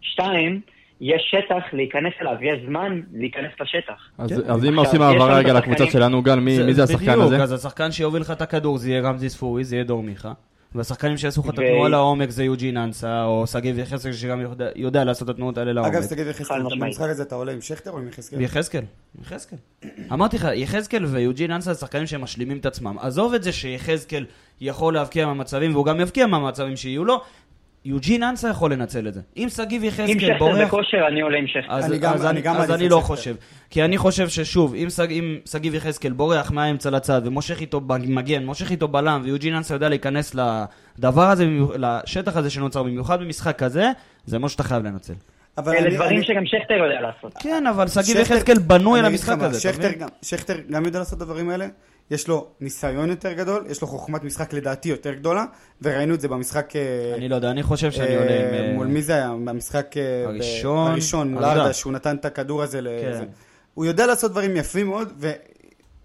שתיים, 0.00 0.60
יש 1.00 1.22
שטח 1.30 1.62
להיכנס 1.72 2.12
אליו, 2.20 2.34
יש 2.40 2.58
זמן 2.68 3.00
להיכנס 3.12 3.52
לשטח. 3.60 4.10
אז 4.18 4.30
כן. 4.30 4.50
אז 4.50 4.64
אם 4.64 4.78
עושים 4.78 5.02
העברה 5.02 5.38
רגע 5.38 5.52
לקבוצה 5.52 5.86
שלנו, 5.86 6.22
גל, 6.22 6.40
מי 6.40 6.62
מי 6.62 6.74
זה 6.74 6.82
השחקן 6.82 7.06
בדיוק, 7.06 7.24
הזה? 7.24 7.42
אז 7.42 7.52
השחקן 7.52 7.92
שיוביל 7.92 8.22
לך 8.22 8.30
את 8.30 8.42
הכדור 8.42 8.78
זה 8.78 8.90
יהיה 8.90 9.00
רמזי 9.02 9.28
ספורי, 9.28 9.64
זה 9.64 9.76
יהיה 9.76 9.84
דור 9.84 10.02
מיכה. 10.02 10.32
והשחקנים 10.74 11.16
שיעשו 11.16 11.40
לך 11.40 11.48
את 11.48 11.58
התנועה 11.58 11.88
לעומק 11.88 12.30
זה 12.30 12.44
יוג'ין 12.44 12.76
אנסה, 12.76 13.24
או 13.24 13.46
שגיב 13.46 13.78
יחזקאל 13.78 14.12
שגם 14.12 14.40
יודע- 14.40 14.70
יודע 14.76 15.04
לעשות 15.04 15.30
את 15.30 15.34
התנועות 15.34 15.58
האלה 15.58 15.72
לעומק. 15.72 15.94
אגב, 15.94 16.04
תגיד 16.06 16.26
יחזקאל. 16.26 16.62
במשחק 16.80 17.08
הזה 17.08 17.22
אתה 17.22 17.34
עולה 17.34 17.52
עם 17.52 17.60
שכטר 17.60 17.90
או 17.90 17.98
עם 17.98 18.08
יחזקאל? 18.08 18.40
יחזקאל, 18.40 18.82
יחזקאל. 19.22 19.58
אמרתי 20.12 20.36
לך, 20.36 20.48
יחזקאל 20.54 21.04
ויוג'ין 21.04 21.50
אנסה 21.50 21.72
זה 21.72 21.80
שחקנים 21.80 22.06
שמשלימים 22.06 22.58
את 22.58 22.66
עצמם. 22.66 22.96
עזוב 23.00 23.34
את 23.34 23.42
זה 23.42 23.52
שיחזקאל 23.52 24.26
יכול 24.60 24.94
להבקיע 24.94 25.26
מהמצבים, 25.26 25.72
והוא 25.74 25.86
גם 25.86 26.00
יבקיע 26.00 26.26
מהמצבים 26.26 26.76
שיהיו 26.76 27.04
לו, 27.04 27.20
יוג'ין 27.84 28.22
אנסה 28.22 28.48
יכול 28.48 28.72
לנצל 28.72 29.08
את 29.08 29.14
זה. 29.14 29.20
אם 29.36 29.46
שגיב 29.48 29.82
אם 29.82 29.88
יחזקאל 29.88 30.18
שכטר 30.20 30.38
בורח... 30.38 30.66
בכושר, 30.66 31.06
אני 31.08 31.20
עולה 31.20 31.38
עם 31.38 31.46
שכטר. 31.46 31.66
אז 31.74 31.86
אני 31.90 31.98
גם- 31.98 32.14
אז 32.14 32.26
אני 32.26 32.40
גם 32.40 32.56
אז 32.56 32.70
אני 32.70 32.88
לא 32.88 32.96
שכטר. 32.96 33.06
חושב. 33.06 33.34
כי 33.70 33.84
אני 33.84 33.98
חושב 33.98 34.28
ששוב, 34.28 34.74
אם 34.74 34.90
שג- 34.90 35.10
אם 35.10 35.36
שגיב 35.44 35.74
יחזקאל 35.74 36.12
בורח 36.12 36.50
מהאמצע 36.50 36.90
לצד 36.90 37.22
ומושך 37.24 37.60
איתו 37.60 37.80
מגן, 38.06 38.44
מושך 38.44 38.70
איתו 38.70 38.88
בלם, 38.88 39.20
ויוג'ין 39.24 39.54
אנסה 39.54 39.74
יודע 39.74 39.88
להיכנס 39.88 40.34
לדבר 40.98 41.22
הזה, 41.28 41.46
לשטח 41.76 42.36
הזה 42.36 42.50
שנוצר, 42.50 42.82
במיוחד 42.82 43.20
במשחק 43.20 43.58
כזה, 43.58 43.90
זה 44.26 44.38
מה 44.38 44.48
שאתה 44.48 44.62
חייב 44.62 44.84
לנצל. 44.84 45.12
אבל 45.58 45.72
אלה 45.72 45.86
אני- 45.86 45.94
דברים 45.94 46.16
אני- 46.16 46.26
שגם 46.26 46.46
שכטר 46.46 46.74
יודע 46.74 47.00
לעשות. 47.00 47.34
כן, 47.42 47.64
אבל 47.66 47.88
שגיב 47.88 48.04
שכטר- 48.06 48.20
יחזקאל 48.20 48.58
בנוי 48.58 48.98
על 49.00 49.04
המשחק 49.06 49.36
הזה, 49.40 49.46
אתה 49.68 49.74
שכטר 49.74 49.88
מבין? 49.88 49.98
גם- 49.98 50.08
שכטר 50.22 50.54
גם 50.70 50.84
יודע 50.84 50.98
לעשות 50.98 51.16
את 51.16 51.22
הדברים 51.22 51.50
האלה, 51.50 51.66
יש 52.12 52.28
לו 52.28 52.46
ניסיון 52.60 53.10
יותר 53.10 53.32
גדול, 53.32 53.64
יש 53.70 53.82
לו 53.82 53.88
חוכמת 53.88 54.24
משחק 54.24 54.52
לדעתי 54.52 54.88
יותר 54.88 55.14
גדולה, 55.14 55.44
וראינו 55.82 56.14
את 56.14 56.20
זה 56.20 56.28
במשחק... 56.28 56.76
אה, 56.76 57.14
אני 57.16 57.28
לא 57.28 57.36
יודע, 57.36 57.50
אני 57.50 57.62
חושב 57.62 57.90
שאני 57.90 58.16
אה, 58.16 58.18
עולה 58.18 58.48
עם... 58.48 58.54
אה, 58.54 58.72
מול 58.74 58.86
מי 58.86 59.02
זה 59.02 59.12
היה? 59.12 59.28
במשחק 59.44 59.94
הראשון, 60.26 60.90
הראשון, 60.90 61.32
מול 61.32 61.44
ארדה. 61.44 61.72
שהוא 61.72 61.92
נתן 61.92 62.16
את 62.16 62.24
הכדור 62.24 62.62
הזה 62.62 62.80
לזה. 62.80 63.18
כן. 63.18 63.24
הוא 63.74 63.84
יודע 63.84 64.06
לעשות 64.06 64.30
דברים 64.30 64.56
יפים 64.56 64.86
מאוד, 64.86 65.12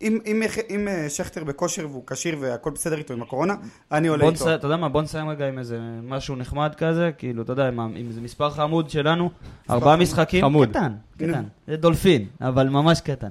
אם 0.01 0.41
יח- 0.45 0.57
אם, 0.69 0.87
אה, 0.87 1.09
שכטר 1.09 1.43
בכושר 1.43 1.87
והוא 1.89 2.03
כשיר 2.07 2.37
והכל 2.39 2.69
בסדר 2.71 2.97
איתו 2.97 3.13
עם 3.13 3.21
הקורונה, 3.21 3.53
אני 3.91 4.07
עולה 4.07 4.23
בוא 4.23 4.31
איתו. 4.31 4.55
אתה 4.55 4.65
יודע 4.65 4.77
מה, 4.77 4.89
בוא 4.89 5.01
נסיים 5.01 5.29
רגע 5.29 5.47
עם 5.47 5.59
איזה 5.59 5.79
משהו 6.03 6.35
נחמד 6.35 6.75
כזה, 6.77 7.11
כאילו, 7.17 7.43
אתה 7.43 7.51
יודע, 7.51 7.67
עם 7.67 7.79
איזה 8.07 8.21
מספר 8.21 8.49
חמוד 8.49 8.89
שלנו, 8.89 9.29
ארבעה. 9.69 9.95
משחקים, 9.95 10.41
חמוד. 10.45 10.69
קטן, 10.69 10.93
קטן, 11.17 11.43
זה 11.67 11.77
דולפין, 11.77 12.25
אבל 12.41 12.69
ממש 12.69 13.01
קטן. 13.01 13.27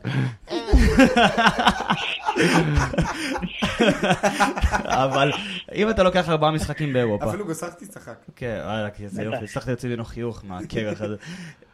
אבל 4.85 5.31
אם 5.75 5.91
אתה 5.91 6.03
לוקח 6.03 6.29
ארבעה 6.29 6.51
משחקים 6.51 6.93
באירופה, 6.93 7.29
אפילו 7.29 7.47
גוסרתי 7.47 7.87
צחק. 7.87 8.14
כן, 8.37 8.61
וואלה, 8.64 8.91
כי 8.91 9.09
זה 9.09 9.23
יופי, 9.23 9.45
הצלחתי 9.45 9.71
להוציא 9.71 9.89
ממנו 9.89 10.05
חיוך 10.05 10.43
מהקרח 10.49 11.01
הזה. 11.01 11.14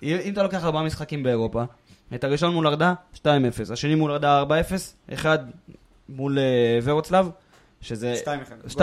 אם 0.03 0.17
אם 0.25 0.33
אתה 0.33 0.43
לוקח 0.43 0.65
ארבעה 0.65 0.83
משחקים 0.85 1.23
באירופה, 1.23 1.63
את 2.15 2.25
הראשון 2.25 2.55
מול 2.55 2.67
ארדה, 2.67 2.95
2-0, 3.15 3.19
השני 3.73 3.95
מול 3.95 4.11
ארדה 4.13 4.43
4-0, 4.43 4.53
אחד 5.15 5.39
מול 6.09 6.39
אה, 6.39 6.43
ורוצלב, 6.83 7.31
שזה 7.81 8.15
2-1. 8.69 8.75
2-1 8.75 8.79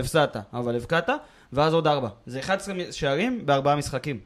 הפסדת, 0.00 0.36
אבל 0.52 0.76
הבקעת, 0.76 1.08
ואז 1.52 1.74
עוד 1.74 1.86
4. 1.86 2.08
זה 2.26 2.38
11 2.40 2.74
שערים 2.90 3.46
בארבעה 3.46 3.76
משחקים. 3.76 4.20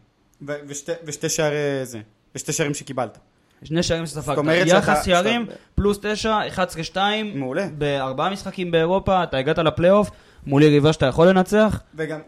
ו- 0.46 0.52
ושתי- 0.66 0.92
ושתי 1.04 1.28
שערי 1.28 1.56
זה. 1.82 2.00
ושתי 2.34 2.52
שערים 2.52 2.74
שקיבלת. 2.74 3.18
שני 3.64 3.82
שערים 3.82 4.06
שספגת. 4.06 4.38
יחס 4.66 5.04
שערים, 5.04 5.44
שאתה- 5.46 5.54
פלוס 5.74 5.98
9, 6.02 6.38
11-2, 6.48 6.96
מעולה. 7.34 7.66
בארבעה 7.78 8.30
משחקים 8.30 8.70
באירופה, 8.70 9.22
אתה 9.22 9.36
הגעת 9.36 9.58
לפלייאוף, 9.58 10.10
מול 10.46 10.62
יריבה 10.62 10.92
שאתה 10.92 11.06
יכול 11.06 11.28
לנצח. 11.28 11.80
וגם, 11.94 12.20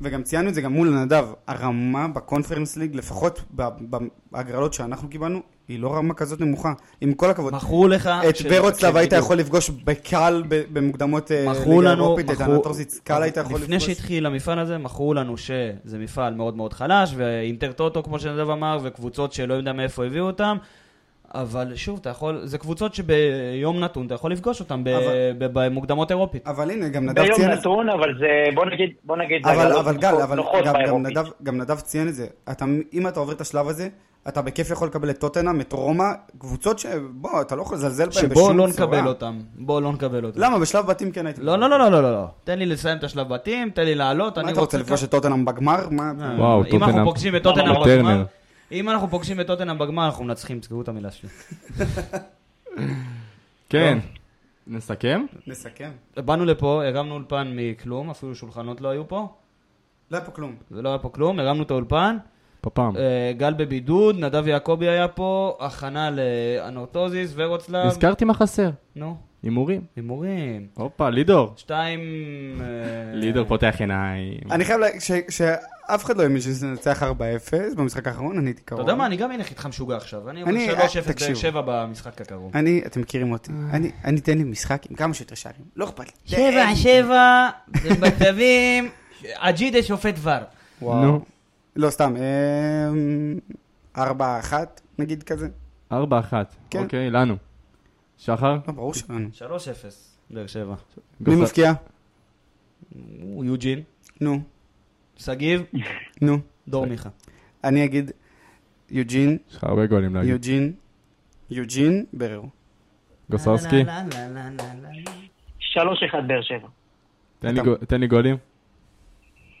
וגם 0.00 0.22
ציינו 0.22 0.48
את 0.48 0.54
זה 0.54 0.60
גם 0.60 0.72
מול 0.72 0.90
נדב, 0.90 1.26
הרמה 1.46 2.08
בקונפרנס 2.08 2.76
ליג, 2.76 2.96
לפחות 2.96 3.42
בהגרלות 4.30 4.74
שאנחנו 4.74 5.08
קיבלנו, 5.08 5.40
היא 5.68 5.78
לא 5.78 5.96
רמה 5.96 6.14
כזאת 6.14 6.40
נמוכה. 6.40 6.72
עם 7.00 7.14
כל 7.14 7.30
הכבוד. 7.30 7.54
מכרו 7.54 7.88
לך... 7.88 8.10
את 8.28 8.36
ש- 8.36 8.46
ורוצלב 8.50 8.96
היית. 8.96 9.12
יכול 9.12 9.36
לפגוש 9.36 9.70
בקל 9.70 10.42
במוקדמות 10.48 11.32
אה, 11.32 11.52
ליגה 11.66 11.90
אירופית, 11.90 12.30
את 12.30 12.40
אנטורזיץ, 12.40 13.00
קל 13.04 13.22
היית 13.22 13.36
יכול 13.36 13.60
לפני 13.60 13.76
לפגוש. 13.76 13.90
שהתחיל 13.90 14.26
המפעל 14.26 14.58
הזה, 14.58 14.78
מכרו 14.78 15.14
לנו 15.14 15.36
שזה 15.36 15.98
מפעל 15.98 16.34
מאוד 16.34 16.56
מאוד 16.56 16.72
חלש, 16.72 17.12
ואינטר 17.16 17.72
טוטו, 17.72 18.02
כמו 18.02 18.18
שנדב 18.18 18.50
אמר, 18.50 18.78
וקבוצות 18.82 19.32
שלא 19.32 19.54
יודע 19.54 19.72
מאיפה 19.72 20.04
הביאו 20.04 20.26
אותם, 20.26 20.56
אבל 21.34 21.72
שוב, 21.74 21.98
אתה 22.00 22.10
יכול, 22.10 22.40
זה 22.44 22.58
קבוצות 22.58 22.94
שביום 22.94 23.80
נתון 23.80 24.06
אתה 24.06 24.14
יכול 24.14 24.32
לפגוש 24.32 24.60
אותם 24.60 24.84
ב- 24.84 24.88
אבל- 24.88 25.02
ב- 25.38 25.46
במוקדמות 25.52 26.10
אירופית. 26.10 26.46
אבל 26.48 26.70
הנה, 26.70 26.88
גם 26.88 27.06
נדב 27.06 27.22
ביום 27.22 27.36
ציין 27.36 27.50
את 27.52 27.54
זה. 27.54 27.60
נתון, 27.60 27.88
אבל 27.88 28.08
זה, 28.18 28.26
בוא 28.54 28.66
נגיד, 28.66 28.90
בוא 29.04 29.16
נגיד, 29.16 29.46
אבל, 29.46 29.72
אבל 29.72 29.96
גל, 29.96 30.14
אבל 30.22 30.38
גם. 30.86 31.06
נדב, 31.06 31.24
גם 31.42 31.58
נדב 31.58 31.80
ציין 31.80 32.08
את 32.08 32.14
זה. 32.14 32.26
אתה, 32.50 32.64
אם 32.92 33.08
אתה 33.08 33.20
עובר 33.20 33.32
את 33.32 33.40
השלב 33.40 33.68
הזה, 33.68 33.88
אתה 34.28 34.42
בכיף 34.42 34.70
יכול 34.70 34.88
לקבל 34.88 35.10
את 35.10 35.18
טוטנאם, 35.20 35.60
את 35.60 35.72
רומא, 35.72 36.04
קבוצות 36.38 36.78
שבוא, 36.78 37.40
אתה 37.40 37.56
לא 37.56 37.62
יכול 37.62 37.76
לזלזל 37.76 38.08
בהן 38.20 38.28
בשום 38.28 38.58
לא 38.58 38.66
צורה. 38.72 38.86
נקבל 38.96 39.08
אותם, 39.08 39.38
בואו 39.58 39.80
לא 39.80 39.92
נקבל 39.92 40.24
אותם. 40.24 40.40
למה? 40.40 40.58
בשלב 40.58 40.86
בתים 40.86 41.10
כן 41.10 41.26
הייתי. 41.26 41.40
לא, 41.42 41.56
לא, 41.58 41.70
לא, 41.70 41.78
לא, 41.78 41.88
לא, 41.90 42.02
לא, 42.02 42.12
לא. 42.12 42.24
תן 42.44 42.58
לי 42.58 42.66
לסיים 42.66 42.98
את 42.98 43.04
השלב 43.04 43.28
בתים, 43.28 43.70
תן 43.70 43.84
לי 43.84 43.94
לעלות, 43.94 44.36
מה 44.38 44.44
אני 44.44 44.52
אתה 44.52 44.60
רוצה 44.60 44.78
לפגוש 44.78 45.04
את 45.04 45.10
טוטנאם 45.10 45.44
בגמר? 45.44 45.88
מה? 45.90 46.12
וואו, 46.38 46.62
אם 46.72 46.84
אנחנו. 46.84 47.04
פוגשים 47.04 47.36
את 47.36 47.42
טוטנאם. 47.42 47.74
בגמר, 47.84 48.24
אם 48.72 48.88
אנחנו 48.88 49.08
פוגשים 49.08 49.40
את 49.40 49.46
טוטנאם 49.46 49.78
בגמר, 49.78 50.06
אנחנו 50.06 50.24
מנצחים, 50.24 50.60
תזכרו 50.60 50.82
את 50.82 50.88
המילה 50.88 51.10
שלי. 51.10 51.28
כן. 53.70 53.98
נסכם? 54.66 55.24
נסכם. 55.46 55.90
באנו 56.16 56.44
לפה, 56.44 56.84
הרמנו 56.84 57.14
אולפן 57.14 57.52
מכלום, 57.56 58.10
אפילו 58.10 58.34
שולחנות 58.34 58.80
לא 58.80 58.88
היו 58.88 59.08
פה, 59.08 59.28
לא 60.10 60.16
היה 60.16 60.26
פה 60.26 60.32
כלום. 60.32 60.54
זה 60.70 60.82
לא 60.82 60.88
היה 60.88 60.98
פה 60.98 61.08
כלום, 61.08 61.40
הרמנו 61.40 61.62
את 61.62 61.70
האולפן, 61.70 62.16
פפ"ם. 62.60 62.92
אה, 62.96 63.32
גל 63.36 63.54
בבידוד, 63.54 64.18
נדב 64.18 64.46
יעקבי 64.46 64.88
היה 64.88 65.08
פה, 65.08 65.56
הכנה 65.60 66.10
לאנורטוזיס, 66.10 67.32
ורוצלב, 67.34 67.86
הזכרתי 67.86 68.24
מה 68.24 68.34
חסר. 68.34 68.70
נו, 68.96 69.16
הימורים. 69.42 69.82
הימורים, 69.96 70.66
הופה, 70.74 71.10
לידור. 71.10 71.52
שתיים... 71.56 72.00
אה, 72.60 73.14
לידור 73.14 73.44
פותח 73.44 73.76
עיניים. 73.78 74.40
אני 74.50 74.64
חייב 74.64 74.80
להגיד 74.80 75.00
שאף 75.88 76.04
אחד 76.04 76.16
לא 76.16 76.22
האמין 76.22 76.40
שננצח 76.40 77.02
4-0 77.02 77.06
במשחק 77.76 78.06
האחרון, 78.08 78.38
אני 78.38 78.48
הייתי 78.48 78.60
אתה 78.60 78.68
קרוב. 78.68 78.80
יודע 78.80 78.94
מה, 78.94 79.06
אני 79.06 79.16
גם 79.16 79.32
אלך 79.32 79.50
איתך 79.50 79.66
משוגע 79.66 79.96
עכשיו, 79.96 80.30
אני 80.30 80.42
אומר 80.42 80.52
אני- 80.52 80.68
3-0 80.70 80.74
אה, 81.22 81.28
באר. 81.28 81.34
שבע 81.34 81.60
במשחק 81.66 82.20
הקרוב. 82.20 82.56
אני, 82.56 82.82
אתם 82.86 83.00
מכירים 83.00 83.32
אותי. 83.32 83.52
אני, 83.70 83.90
אני 84.04 84.20
אתן 84.20 84.38
לי 84.38 84.44
משחק 84.44 84.82
עם 84.90 84.96
כמה 84.96 85.14
שיותר 85.14 85.34
שערים. 85.34 85.64
לא 85.76 85.84
אכפת 85.84 86.04
לי. 86.06 86.12
שבע, 86.26 86.74
שבע, 86.76 87.48
במצבים, 87.84 88.88
אג'ידה 89.36 89.82
שופט 89.82 90.14
ור. 90.22 90.32
וואו. 90.82 91.04
נו. 91.04 91.24
לא, 91.76 91.90
סתם. 91.90 92.14
אמ, 92.16 93.38
4-1, 93.96 94.00
נגיד 94.98 95.22
כזה. 95.22 95.48
ארבע 95.92 96.18
אחת. 96.18 96.54
כן. 96.70 96.78
אוקיי, 96.82 97.10
לנו. 97.10 97.36
שחר? 98.18 98.52
לא, 98.66 98.72
ברור 98.74 98.94
שלנו. 98.94 99.28
3-0, 99.38 99.40
באר 100.30 100.46
שבע. 100.46 100.74
מי? 101.20 101.34
הוא 103.22 103.44
יוג'ין, 103.44 103.82
נו, 104.20 104.40
שגיב, 105.18 105.62
נו. 106.20 106.38
דור 106.68 106.86
מיכה. 106.86 107.08
אני 107.64 107.84
אגיד 107.84 108.10
יוג'ין, 108.90 109.38
יש 109.50 109.56
לך 109.56 109.64
הרבה 109.64 109.86
גולים 109.86 110.14
להגיד. 110.14 110.30
יוג'ין, 110.30 110.72
יוג'ין, 111.50 112.04
בררו. 112.12 112.48
גוסרסקי? 113.30 113.84
שלוש 115.58 116.02
אחד 116.02 116.28
באר 116.28 116.42
שבע. 116.42 116.68
תן 117.86 118.00
לי 118.00 118.06
גולים. 118.06 118.36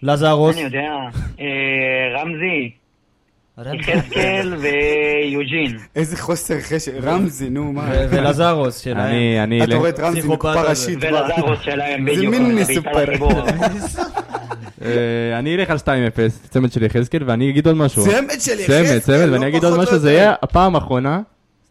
לזרוס. 0.02 0.56
אני 0.56 0.64
יודע, 0.64 0.92
אה, 1.40 2.20
רמזי, 2.20 2.70
יחזקאל 3.58 4.54
ויוג'ין. 4.54 5.78
איזה 5.96 6.16
חוסר 6.16 6.60
חשק. 6.60 6.92
רמזי, 7.02 7.50
נו, 7.50 7.72
מה. 7.72 7.90
ולזרוס 8.10 8.78
שלהם. 8.78 8.98
אני, 8.98 9.42
אני... 9.42 9.64
אתה 9.64 9.76
רואה 9.76 9.90
את 9.90 10.00
רמזי 10.00 10.28
מקופה. 10.28 10.62
ראשית. 10.62 10.98
ולזרוס 11.00 11.60
שלהם, 11.60 12.04
זה 12.04 12.16
בדיוק. 12.16 12.34
מין 12.34 12.54
בעיטה 12.54 12.72
מסופר. 12.72 14.28
אה, 14.82 15.38
אני 15.38 15.54
אלך 15.54 15.70
על 15.70 15.76
2-0, 15.76 15.80
צמד 16.50 16.72
של 16.72 16.82
יחזקאל, 16.82 17.22
ואני 17.26 17.50
אגיד 17.50 17.66
עוד 17.66 17.76
משהו. 17.76 18.04
צמד 18.04 18.40
של 18.40 18.66
צמד, 18.66 18.76
יחזקאל. 18.84 18.98
צמד, 18.98 19.28
לא 19.28 19.32
ואני 19.32 19.48
אגיד 19.48 19.64
עוד 19.64 19.78
משהו, 19.78 19.92
לא 19.92 19.98
זה. 19.98 20.12
יהיה 20.12 20.34
הפעם 20.42 20.74
האחרונה, 20.74 21.20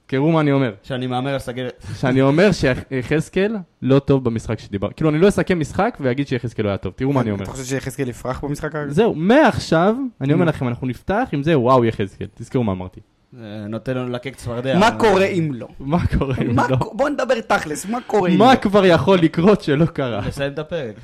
תזכרו 0.07 0.31
מה 0.31 0.39
אני 0.39 0.51
אומר. 0.51 0.73
שאני 0.83 1.07
מהמר 1.07 1.33
על 1.33 1.39
שגיב. 1.39 1.67
שאני 1.99 2.21
אומר 2.21 2.49
שיחזקאל 2.51 3.55
לא 3.81 3.99
טוב 3.99 4.23
במשחק 4.23 4.59
שדיבר. 4.59 4.87
כאילו, 4.95 5.09
אני 5.09 5.19
לא 5.19 5.27
אסכם 5.27 5.59
משחק 5.59 5.97
ואגיד 5.99 6.27
שיחזקאל 6.27 6.65
לא 6.65 6.69
היה 6.69 6.77
טוב. 6.77 6.93
תראו 6.95 7.13
מה 7.13 7.21
אני 7.21 7.31
אומר. 7.31 7.43
אתה 7.43 7.51
חושב 7.51 7.63
שיחזקאל 7.63 8.09
יפרח 8.09 8.39
במשחק 8.43 8.75
הרגע? 8.75 8.91
זהו, 8.91 9.13
מעכשיו, 9.15 9.95
אני 10.21 10.33
אומר 10.33 10.45
לכם, 10.45 10.67
אנחנו 10.67 10.87
נפתח 10.87 11.27
עם 11.31 11.43
זה, 11.43 11.59
וואו, 11.59 11.85
יחזקאל. 11.85 12.27
תזכרו 12.35 12.63
מה 12.63 12.71
אמרתי. 12.71 12.99
נותן 13.69 13.97
לנו 13.97 14.09
לקק 14.09 14.35
צפרדע. 14.35 14.79
מה 14.79 14.91
קורה 14.99 15.25
אם 15.25 15.51
לא? 15.53 15.67
מה 15.79 16.07
קורה 16.19 16.35
אם 16.41 16.55
מה 16.55 16.67
לא? 16.69 16.77
בוא 16.93 17.09
נדבר 17.09 17.41
תכלס, 17.41 17.85
מה 17.85 17.97
קורה 18.07 18.29
אם 18.29 18.37
מה 18.37 18.53
לא? 18.53 18.59
כבר 18.59 18.85
יכול 18.85 19.17
לקרות 19.19 19.61
שלא 19.61 19.85
קרה? 19.85 20.21
לסיים 20.27 20.53
את 20.53 20.59
הפרק. 20.59 20.95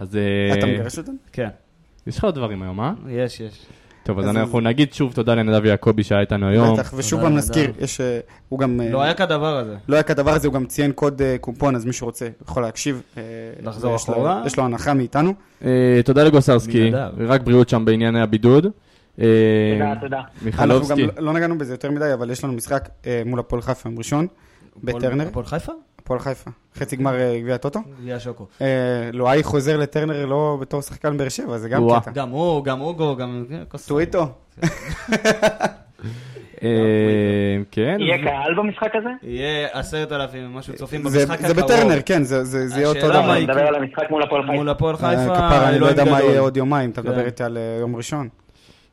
אז... 0.00 0.16
אה, 0.16 0.58
אתה 0.58 0.66
מגרש 0.66 0.98
אותם? 0.98 1.12
כן. 1.32 1.48
יש 2.06 2.18
לך 2.18 2.24
עוד 2.24 2.34
דברים 2.34 2.62
היום, 2.62 2.80
אה? 2.80 2.92
יש, 3.08 3.40
יש. 3.40 3.66
טוב, 4.04 4.18
אז 4.18 4.26
אנחנו 4.28 4.60
נגיד 4.60 4.92
שוב 4.92 5.12
תודה 5.12 5.34
לנדב 5.34 5.64
יעקבי 5.64 6.02
שהיה 6.02 6.20
איתנו 6.20 6.48
היום. 6.48 6.74
בטח, 6.74 6.94
ושוב 6.96 7.20
פעם 7.20 7.36
נזכיר. 7.36 7.72
יש, 7.80 8.00
אה, 8.00 8.20
הוא 8.48 8.58
גם... 8.58 8.80
אה, 8.80 8.90
לא 8.90 9.02
היה 9.02 9.14
כדבר 9.14 9.56
הזה. 9.56 9.76
לא 9.88 9.94
היה 9.96 10.02
כדבר 10.02 10.30
הזה, 10.30 10.46
הוא 10.48 10.54
גם 10.54 10.66
ציין 10.66 10.92
קוד 10.92 11.22
אה, 11.22 11.36
קופון, 11.40 11.76
אז 11.76 11.84
מי 11.84 11.92
שרוצה 11.92 12.28
יכול 12.44 12.62
להקשיב. 12.62 13.02
אה, 13.16 13.22
לחזור 13.62 13.96
אחורה. 13.96 14.42
יש 14.46 14.56
לו 14.56 14.64
הנחה 14.64 14.94
מאיתנו. 14.94 15.34
אה, 15.64 16.00
תודה 16.04 16.24
לגוסרסקי. 16.24 16.90
רק 17.18 17.40
בריאות 17.42 17.68
שם 17.68 17.84
בענייני 17.84 18.20
הבידוד. 18.20 18.66
אה, 19.20 19.24
תודה, 19.78 19.94
תודה. 20.00 20.16
אנחנו 20.16 20.30
גם 20.42 20.44
מיכלובסקי, 20.44 21.06
לא- 21.18 21.32
נגענו 21.32 21.58
בזה 21.58 21.72
יותר 21.74 21.90
מדי, 21.90 22.14
אבל 22.14 22.30
יש 22.30 22.44
לנו 22.44 22.52
משחק 22.52 22.88
אה, 23.06 23.22
מול 23.26 23.38
הפועל 23.40 23.62
חיפה 23.62 23.88
יום 23.88 23.98
ראשון, 23.98 24.26
בטרנר. 24.84 25.26
הפועל 25.26 25.46
חיפה? 25.46 25.72
הפועל 26.10 26.20
חיפה, 26.20 26.50
חצי 26.76 26.96
גמר 26.96 27.14
אה, 27.20 27.38
גביע 27.40 27.54
הטוטו. 27.54 27.80
גביע 28.00 28.20
שוקו. 28.20 28.46
אה, 28.62 28.66
לואי 29.12 29.42
חוזר 29.42 29.76
לטרנר 29.76 30.26
לא 30.26 30.58
בתור 30.60 30.80
שחקן 30.82 31.16
באר 31.16 31.28
שבע, 31.28 31.58
זה 31.58 31.68
גם. 31.68 31.82
קטע. 32.00 32.10
גם 32.10 32.28
הוא, 32.30 32.64
גם 32.64 32.80
אוגו, 32.80 33.16
גם... 33.16 33.44
כן. 33.48 33.62
אה, 36.62 37.56
כן, 37.70 37.96
יהיה 38.00 38.18
קהל 38.24 38.54
במשחק 38.56 38.88
הזה? 38.94 39.08
יהיה 39.22 39.68
עשרת 39.72 40.12
אלפים, 40.12 40.54
משהו 40.54 40.74
צופים 40.74 41.08
זה 41.08 41.18
במשחק 41.18 41.40
זה 41.40 41.46
הקרוב. 41.52 41.64
בטרנר, 41.64 41.98
כן, 42.06 42.22
זה 42.22 42.44
זה- 42.44 42.68
זה 42.68 42.76
יהיה 42.76 42.88
אותו 42.88 42.98
השאלה 42.98 43.12
דבר. 43.14 43.26
מה 43.26 43.32
אני 43.32 43.40
יקרה. 43.42 43.54
מדבר 43.56 43.66
על 43.68 43.74
המשחק 43.74 44.10
מול 44.10 44.22
הפועל 44.22 44.42
חיפה. 44.42 44.54
מול 44.54 44.68
הפועל 44.68 44.96
חיפה, 44.96 45.34
כפרה, 45.34 45.68
אני 45.68 45.78
לא 45.78 45.86
יודע 45.86 46.04
מה. 46.04 46.20
יהיה 46.22 46.40
עוד 46.40 46.56
יומיים, 46.56 46.90
אתה 46.90 47.02
כן. 47.02 47.08
מדבר 47.08 47.26
איתי 47.26 47.44
על 47.44 47.58
יום 47.80 47.96
ראשון. 47.96 48.28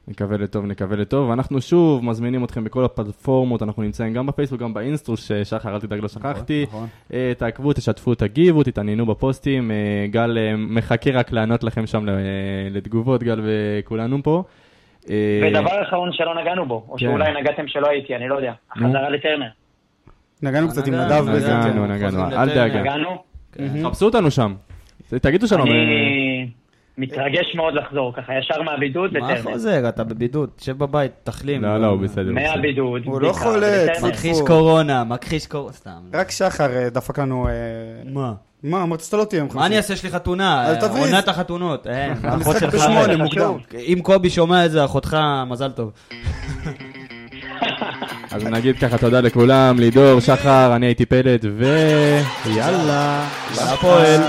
נקווה 0.07 0.37
לטוב, 0.37 0.65
נקווה 0.65 0.97
לטוב. 0.97 1.31
אנחנו 1.31 1.61
שוב 1.61 2.05
מזמינים 2.05 2.43
אתכם 2.43 2.63
בכל 2.63 2.85
הפלטפורמות, 2.85 3.63
אנחנו 3.63 3.83
נמצאים 3.83 4.13
גם 4.13 4.25
בפייסבוק, 4.27 4.61
גם 4.61 4.73
באינסטרוס, 4.73 5.27
ששחר, 5.27 5.75
אל 5.75 5.79
תדאג, 5.79 5.99
לא 5.99 6.07
שכחתי. 6.07 6.63
נכון. 6.67 6.87
אה, 7.13 7.31
תעקבו, 7.37 7.73
תשתפו, 7.73 8.15
תגיבו, 8.15 8.63
תתעניינו 8.63 9.05
בפוסטים. 9.05 9.71
אה, 9.71 10.05
גל 10.09 10.37
אה, 10.37 10.55
מחכה 10.57 11.11
רק 11.11 11.31
לענות 11.31 11.63
לכם 11.63 11.87
שם 11.87 12.05
לתגובות, 12.71 13.23
גל 13.23 13.41
וכולנו 13.43 14.23
פה. 14.23 14.43
ודבר 15.07 15.83
אחרון 15.87 16.13
שלא 16.13 16.41
נגענו 16.41 16.65
בו, 16.65 16.85
או 16.89 16.93
כן. 16.93 16.99
שאולי 16.99 17.41
נגעתם 17.41 17.67
שלא 17.67 17.87
הייתי, 17.87 18.15
אני 18.15 18.27
לא 18.27 18.35
יודע. 18.35 18.53
החזרה 18.71 19.09
לטרנר. 19.09 19.49
נגענו 20.43 20.67
קצת 20.69 20.87
עם 20.87 20.93
נדב 20.93 21.25
וזה. 21.27 21.57
נגענו. 21.57 21.87
נגענו, 21.87 22.23
אל. 22.23 22.55
דאגה. 22.55 22.81
נגענו? 22.81 23.23
חפשו 23.83 24.05
אותנו 24.05 24.31
שם. 24.31 24.53
תגידו 25.09 25.47
שלום. 25.47 25.67
אה, 26.97 27.03
מתרגש 27.03 27.55
מאוד 27.55 27.73
לחזור, 27.73 28.13
ככה 28.15 28.33
ישר 28.39 28.61
מהבידוד 28.61 29.13
מה 29.13 29.33
לטרנר. 29.33 29.51
חוזר? 29.53 29.89
אתה 29.89 30.03
בבידוד, 30.03 30.49
שב 30.57 30.77
בבית, 30.77 31.11
תחלים. 31.23 31.61
לא, 31.61 31.81
לא, 31.81 31.87
הוא 31.87 31.99
בסדר. 32.01 32.31
מהבידוד. 32.31 33.01
הוא 33.05 33.21
לא 33.21 33.33
חולה. 33.33 33.85
מכחיש. 34.03 34.37
קורונה, 34.47 35.03
מכחיש 35.03 35.47
קורונה, 35.47 35.73
סתם. 35.73 35.99
רק 36.13 36.31
שחר 36.31 36.75
אה, 36.75 36.89
דפק 36.89 37.19
לנו... 37.19 37.47
אה, 37.47 37.53
מה? 38.13 38.33
מה, 38.63 38.83
אמרת 38.83 38.99
שאתה 38.99 39.17
לא 39.17 39.23
תהיה 39.23 39.39
יום 39.39 39.49
חמישי. 39.49 39.59
מה 39.59 39.65
אני 39.65 39.77
אעשה? 39.77 39.93
יש 39.93 40.03
לי 40.03 40.09
חתונה, 40.09 40.63
אז 40.63 40.77
תביא. 40.77 41.01
עונת 41.01 41.27
החתונות. 41.27 41.87
המשחק 42.23 42.59
שלך... 42.59 42.75
בשמונה, 42.75 43.11
אה, 43.11 43.17
מוקדם. 43.17 43.53
אם 43.75 43.99
קובי 44.03 44.29
שומע 44.29 44.65
את 44.65 44.71
זה, 44.71 44.85
אחותך, 44.85 45.17
מזל 45.47 45.71
טוב. 45.71 45.91
אז 48.31 48.43
נגיד 48.43 48.77
ככה 48.77 48.97
תודה 48.97 49.21
לכולם, 49.21 49.79
לידור, 49.79 50.19
שחר, 50.19 50.75
אני 50.75 50.85
הייתי 50.85 51.05
פלד, 51.05 51.45
ויאללה. 52.45 53.27
להפועל. 53.57 54.21